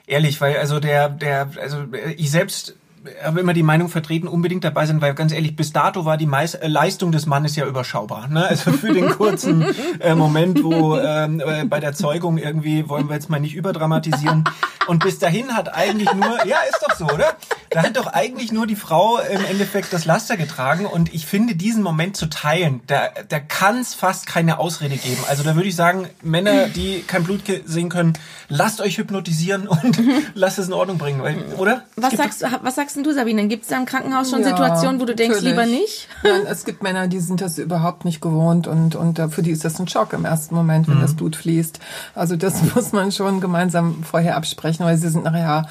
Ehrlich, 0.07 0.41
weil 0.41 0.57
also 0.57 0.79
der, 0.79 1.09
der, 1.09 1.49
also 1.61 1.83
ich 2.17 2.31
selbst 2.31 2.75
habe 3.23 3.39
immer 3.39 3.53
die 3.53 3.63
Meinung 3.63 3.89
vertreten, 3.89 4.27
unbedingt 4.27 4.63
dabei 4.63 4.85
sein, 4.85 5.01
weil 5.01 5.13
ganz 5.13 5.31
ehrlich, 5.31 5.55
bis 5.55 5.71
dato 5.73 6.05
war 6.05 6.17
die 6.17 6.25
Meis 6.25 6.53
äh, 6.55 6.67
Leistung 6.67 7.11
des 7.11 7.25
Mannes 7.25 7.55
ja 7.55 7.65
überschaubar. 7.65 8.27
Ne? 8.27 8.45
Also 8.45 8.71
für 8.71 8.93
den 8.93 9.09
kurzen 9.17 9.65
äh, 9.99 10.15
Moment, 10.15 10.63
wo 10.63 10.97
ähm, 10.97 11.39
äh, 11.45 11.63
bei 11.65 11.79
der 11.79 11.93
Zeugung 11.93 12.37
irgendwie, 12.37 12.89
wollen 12.89 13.07
wir 13.09 13.15
jetzt 13.15 13.29
mal 13.29 13.39
nicht 13.39 13.55
überdramatisieren. 13.55 14.43
Und 14.87 15.03
bis 15.03 15.19
dahin 15.19 15.55
hat 15.55 15.73
eigentlich 15.75 16.11
nur, 16.13 16.45
ja, 16.47 16.57
ist 16.69 16.83
doch 16.87 16.95
so, 16.95 17.05
oder? 17.05 17.35
Da 17.69 17.83
hat 17.83 17.95
doch 17.95 18.07
eigentlich 18.07 18.51
nur 18.51 18.65
die 18.65 18.75
Frau 18.75 19.19
im 19.19 19.45
Endeffekt 19.45 19.93
das 19.93 20.05
Laster 20.05 20.35
getragen. 20.35 20.87
Und 20.87 21.13
ich 21.13 21.27
finde, 21.27 21.55
diesen 21.55 21.83
Moment 21.83 22.17
zu 22.17 22.25
teilen, 22.27 22.81
da, 22.87 23.09
da 23.27 23.39
kann 23.39 23.77
es 23.79 23.93
fast 23.93 24.25
keine 24.25 24.57
Ausrede 24.57 24.97
geben. 24.97 25.23
Also 25.29 25.43
da 25.43 25.55
würde 25.55 25.67
ich 25.69 25.75
sagen, 25.75 26.07
Männer, 26.23 26.67
die 26.69 27.03
kein 27.05 27.23
Blut 27.23 27.41
sehen 27.65 27.89
können, 27.89 28.13
lasst 28.47 28.81
euch 28.81 28.97
hypnotisieren 28.97 29.67
und 29.67 30.01
lasst 30.33 30.57
es 30.57 30.67
in 30.67 30.73
Ordnung 30.73 30.97
bringen, 30.97 31.21
oder? 31.57 31.83
Was 31.95 32.13
sagst, 32.13 32.41
du- 32.41 32.47
was 32.63 32.73
sagst 32.75 32.88
denn 32.95 33.03
du, 33.03 33.13
Sabine? 33.13 33.47
Gibt 33.47 33.63
es 33.63 33.69
da 33.69 33.77
im 33.77 33.85
Krankenhaus 33.85 34.29
schon 34.29 34.41
Ja, 34.41 34.49
Situationen, 34.49 34.99
wo 34.99 35.05
du 35.05 35.15
denkst, 35.15 35.37
natürlich. 35.41 35.57
lieber 35.57 35.65
nicht? 35.65 36.07
Nein, 36.23 36.41
es 36.49 36.65
gibt 36.65 36.83
Männer, 36.83 37.07
die 37.07 37.19
sind 37.19 37.41
das 37.41 37.57
überhaupt 37.57 38.05
nicht 38.05 38.21
gewohnt 38.21 38.67
und, 38.67 38.95
und 38.95 39.19
äh, 39.19 39.29
für 39.29 39.41
die 39.41 39.51
ist 39.51 39.65
das 39.65 39.79
ein 39.79 39.87
Schock 39.87 40.13
im 40.13 40.25
ersten 40.25 40.55
Moment, 40.55 40.87
wenn 40.87 40.99
das 41.01 41.15
Blut 41.15 41.35
fließt. 41.35 41.79
Also 42.15 42.35
das 42.35 42.61
muss 42.75 42.91
man 42.91 43.11
schon 43.11 43.41
gemeinsam 43.41 44.03
vorher 44.03 44.35
absprechen, 44.35 44.85
weil 44.85 44.97
sie 44.97 45.09
sind 45.09 45.23
nachher 45.23 45.67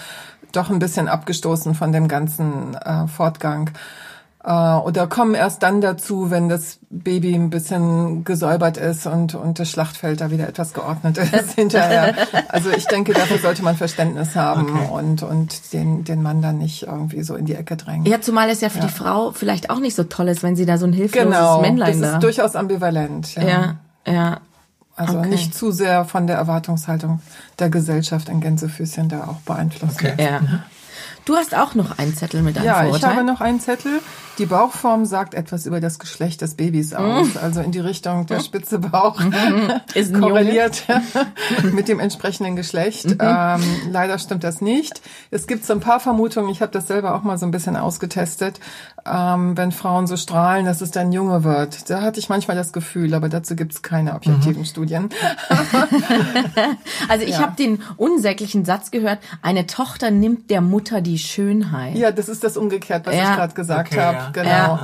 doch 0.52 0.70
ein 0.70 0.78
bisschen 0.78 1.08
abgestoßen 1.08 1.74
von 1.74 1.92
dem 1.92 2.08
ganzen 2.08 2.74
äh, 2.74 3.06
Fortgang. 3.06 3.70
Äh, 4.44 4.50
oder 4.52 5.06
kommen 5.08 5.34
erst 5.34 5.62
dann 5.64 5.80
dazu, 5.80 6.30
wenn 6.30 6.48
das 6.48 6.78
Baby 6.90 7.34
ein 7.34 7.50
bisschen 7.50 8.22
gesäubert 8.24 8.76
ist 8.76 9.06
und, 9.06 9.34
und 9.34 9.58
das 9.58 9.68
Schlachtfeld 9.68 10.20
da 10.20 10.30
wieder 10.30 10.48
etwas 10.48 10.72
geordnet 10.74 11.18
ist 11.18 11.52
hinterher. 11.56 12.14
Also 12.48 12.70
ich 12.70 12.86
denke, 12.86 13.12
dafür 13.14 13.38
sollte 13.38 13.62
man 13.64 13.76
Verständnis 13.76 14.36
haben 14.36 14.70
Okay. 14.70 14.88
und, 14.92 15.22
und 15.24 15.72
den, 15.72 16.04
den 16.04 16.22
Mann 16.22 16.40
dann 16.40 16.58
nicht 16.58 16.84
irgendwie 16.84 17.22
so 17.22 17.34
in 17.34 17.46
die 17.46 17.54
Ecke 17.54 17.76
drängen. 17.76 18.06
Ja, 18.06 18.20
zumal 18.20 18.48
es 18.48 18.60
ja 18.60 18.68
für 18.68 18.80
die 18.80 18.88
Frau 18.88 19.32
vielleicht 19.32 19.70
auch 19.70 19.80
nicht 19.80 19.96
so 19.96 20.04
toll 20.04 20.28
ist, 20.28 20.42
wenn 20.44 20.54
sie 20.56 20.66
da 20.66 20.78
so 20.78 20.86
ein 20.86 20.92
hilfloses 20.92 21.26
Genau, 21.28 21.60
Männlein 21.60 22.00
das 22.00 22.10
da. 22.10 22.16
ist 22.16 22.22
durchaus 22.22 22.54
ambivalent. 22.56 23.34
Ja. 23.34 23.42
ja, 23.42 23.74
ja. 24.06 24.40
also 24.94 25.18
okay. 25.18 25.28
nicht 25.30 25.52
zu 25.54 25.72
sehr 25.72 26.04
von 26.04 26.28
der 26.28 26.36
Erwartungshaltung 26.36 27.20
der 27.58 27.70
Gesellschaft 27.70 28.30
ein 28.30 28.40
Gänsefüßchen 28.40 29.08
da 29.08 29.24
auch 29.24 29.40
beeinflussen. 29.44 29.96
Okay. 29.96 30.14
Ja. 30.22 30.40
Du 31.24 31.34
hast 31.36 31.54
auch 31.56 31.74
noch 31.74 31.98
einen 31.98 32.14
Zettel 32.16 32.40
mit 32.42 32.56
einem 32.56 32.66
Ja, 32.66 32.80
ich 32.82 32.86
Vorurteil. 32.86 33.16
habe 33.16 33.24
noch 33.26 33.40
einen 33.40 33.58
Zettel. 33.60 34.00
Die 34.38 34.46
Bauchform 34.46 35.04
sagt 35.04 35.34
etwas 35.34 35.66
über 35.66 35.80
das 35.80 35.98
Geschlecht 35.98 36.40
des 36.42 36.54
Babys 36.54 36.94
aus. 36.94 37.36
Also 37.36 37.60
in 37.60 37.72
die 37.72 37.80
Richtung 37.80 38.26
der 38.26 38.40
spitze 38.40 38.78
Bauch 38.78 39.20
Ist 39.94 40.14
ein 40.14 40.20
korreliert 40.20 40.84
mit 41.72 41.88
dem 41.88 41.98
entsprechenden 41.98 42.54
Geschlecht. 42.54 43.16
Ähm, 43.18 43.62
leider 43.90 44.18
stimmt 44.18 44.44
das 44.44 44.60
nicht. 44.60 45.00
Es 45.30 45.46
gibt 45.48 45.64
so 45.64 45.72
ein 45.72 45.80
paar 45.80 45.98
Vermutungen. 46.00 46.50
Ich 46.50 46.62
habe 46.62 46.70
das 46.72 46.86
selber 46.86 47.14
auch 47.16 47.22
mal 47.24 47.36
so 47.36 47.46
ein 47.46 47.50
bisschen 47.50 47.76
ausgetestet. 47.76 48.60
Ähm, 49.04 49.56
wenn 49.56 49.72
Frauen 49.72 50.06
so 50.06 50.16
strahlen, 50.16 50.66
dass 50.66 50.80
es 50.82 50.90
dann 50.90 51.12
Junge 51.12 51.42
wird. 51.42 51.90
Da 51.90 52.02
hatte 52.02 52.20
ich 52.20 52.28
manchmal 52.28 52.56
das 52.56 52.72
Gefühl, 52.72 53.14
aber 53.14 53.28
dazu 53.28 53.56
gibt 53.56 53.72
es 53.72 53.82
keine 53.82 54.14
objektiven 54.14 54.64
Studien. 54.64 55.08
Also 57.08 57.24
ich 57.24 57.32
Ja. 57.32 57.40
habe 57.40 57.56
den 57.56 57.82
unsäglichen 57.96 58.64
Satz 58.64 58.90
gehört, 58.90 59.18
eine 59.42 59.66
Tochter 59.66 60.10
nimmt 60.10 60.50
der 60.50 60.60
Mutter 60.60 61.00
die 61.00 61.18
Schönheit. 61.18 61.96
Ja, 61.96 62.10
das 62.10 62.28
ist 62.28 62.44
das 62.44 62.56
umgekehrt, 62.56 63.06
was 63.06 63.14
Ja. 63.14 63.30
ich 63.30 63.36
gerade 63.36 63.54
gesagt 63.54 63.92
Okay, 63.92 64.00
habe. 64.00 64.16
ja. 64.18 64.27
Genau. 64.32 64.78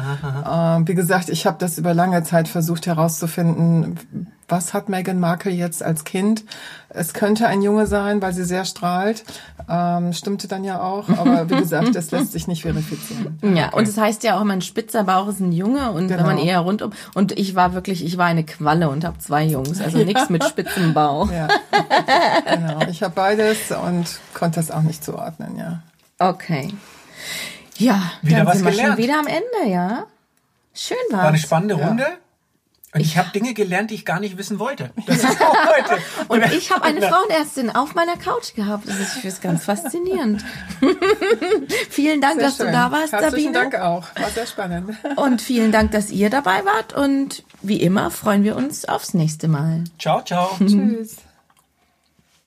Ähm, 0.50 0.88
wie 0.88 0.94
gesagt, 0.94 1.28
ich 1.28 1.46
habe 1.46 1.56
das 1.58 1.78
über 1.78 1.94
lange 1.94 2.22
Zeit 2.24 2.48
versucht 2.48 2.86
herauszufinden, 2.86 3.98
was 4.46 4.74
hat 4.74 4.90
Meghan 4.90 5.18
Markle 5.20 5.50
jetzt 5.52 5.82
als 5.82 6.04
Kind? 6.04 6.44
Es 6.90 7.14
könnte 7.14 7.46
ein 7.48 7.62
Junge 7.62 7.86
sein, 7.86 8.20
weil 8.20 8.34
sie 8.34 8.44
sehr 8.44 8.66
strahlt. 8.66 9.24
Ähm, 9.70 10.12
stimmte 10.12 10.48
dann 10.48 10.64
ja 10.64 10.82
auch, 10.82 11.08
aber 11.08 11.48
wie 11.48 11.56
gesagt, 11.56 11.94
das 11.94 12.10
lässt 12.10 12.32
sich 12.32 12.46
nicht 12.46 12.62
verifizieren. 12.62 13.38
Ja, 13.56 13.70
und 13.70 13.88
es 13.88 13.96
heißt 13.96 14.22
ja 14.22 14.36
auch 14.36 14.42
immer, 14.42 14.52
ein 14.52 14.60
spitzer 14.60 15.04
Bauch 15.04 15.28
ist 15.28 15.40
ein 15.40 15.52
Junge 15.52 15.90
und 15.92 16.10
wenn 16.10 16.18
Genau. 16.18 16.24
man 16.28 16.38
eher 16.38 16.60
rundum. 16.60 16.92
Und 17.14 17.32
ich 17.38 17.54
war 17.54 17.72
wirklich, 17.72 18.04
ich 18.04 18.18
war 18.18 18.26
eine 18.26 18.44
Qualle 18.44 18.90
und 18.90 19.04
habe 19.04 19.18
zwei 19.18 19.44
Jungs, 19.44 19.80
also 19.80 19.98
nichts 19.98 20.28
mit 20.28 20.44
spitzem 20.44 20.92
Bauch. 20.92 21.30
Ja, 21.32 21.48
genau. 22.54 22.80
Ich 22.90 23.02
habe 23.02 23.14
beides 23.14 23.70
und 23.70 24.04
konnte 24.34 24.56
das 24.60 24.70
auch 24.70 24.82
nicht 24.82 25.02
zuordnen, 25.02 25.56
ja. 25.56 25.80
Okay. 26.18 26.72
Ja, 27.78 28.12
Wieder 28.22 28.38
dann 28.38 28.46
was 28.46 28.56
sind 28.56 28.64
wir 28.66 28.70
gelernt. 28.72 28.94
schon 28.94 29.02
wieder 29.04 29.18
am 29.18 29.26
Ende, 29.26 29.70
ja. 29.72 30.06
Schön 30.74 30.96
war's. 31.10 31.20
War 31.22 31.28
eine 31.28 31.38
spannende 31.38 31.76
Ja. 31.78 31.88
Runde. 31.88 32.06
Und 32.94 33.00
ich 33.00 33.18
habe 33.18 33.30
Dinge 33.30 33.54
gelernt, 33.54 33.90
die 33.90 33.96
ich 33.96 34.04
gar 34.04 34.20
nicht 34.20 34.38
wissen 34.38 34.60
wollte. 34.60 34.90
Das 35.08 35.16
ist 35.16 35.42
auch 35.42 35.56
heute. 35.76 36.00
Und 36.28 36.44
ich 36.52 36.70
habe 36.70 36.84
eine 36.84 37.02
Frauenärztin 37.02 37.70
auf 37.74 37.96
meiner 37.96 38.16
Couch 38.16 38.54
gehabt. 38.54 38.86
Das 38.86 39.00
ist, 39.00 39.16
ich 39.16 39.22
finde 39.22 39.36
ganz 39.40 39.64
faszinierend. 39.64 40.44
vielen 41.90 42.20
Dank, 42.20 42.34
Sehr 42.36 42.44
dass 42.44 42.56
du 42.58 42.64
schön. 42.64 42.72
da 42.72 42.92
warst, 42.92 43.12
Herzlichen 43.12 43.52
Sabine. 43.52 43.70
Dank 43.70 43.74
auch. 43.84 44.04
War 44.14 44.30
sehr 44.30 44.46
spannend. 44.46 44.96
Und 45.16 45.42
vielen 45.42 45.72
Dank, 45.72 45.90
dass 45.90 46.10
ihr 46.10 46.30
dabei 46.30 46.64
wart. 46.64 46.92
Und 46.92 47.42
wie 47.62 47.80
immer 47.82 48.12
freuen 48.12 48.44
wir 48.44 48.54
uns 48.54 48.84
aufs 48.84 49.12
nächste 49.12 49.48
Mal. 49.48 49.82
Ciao, 49.98 50.22
ciao. 50.22 50.56
Tschüss. 50.58 51.16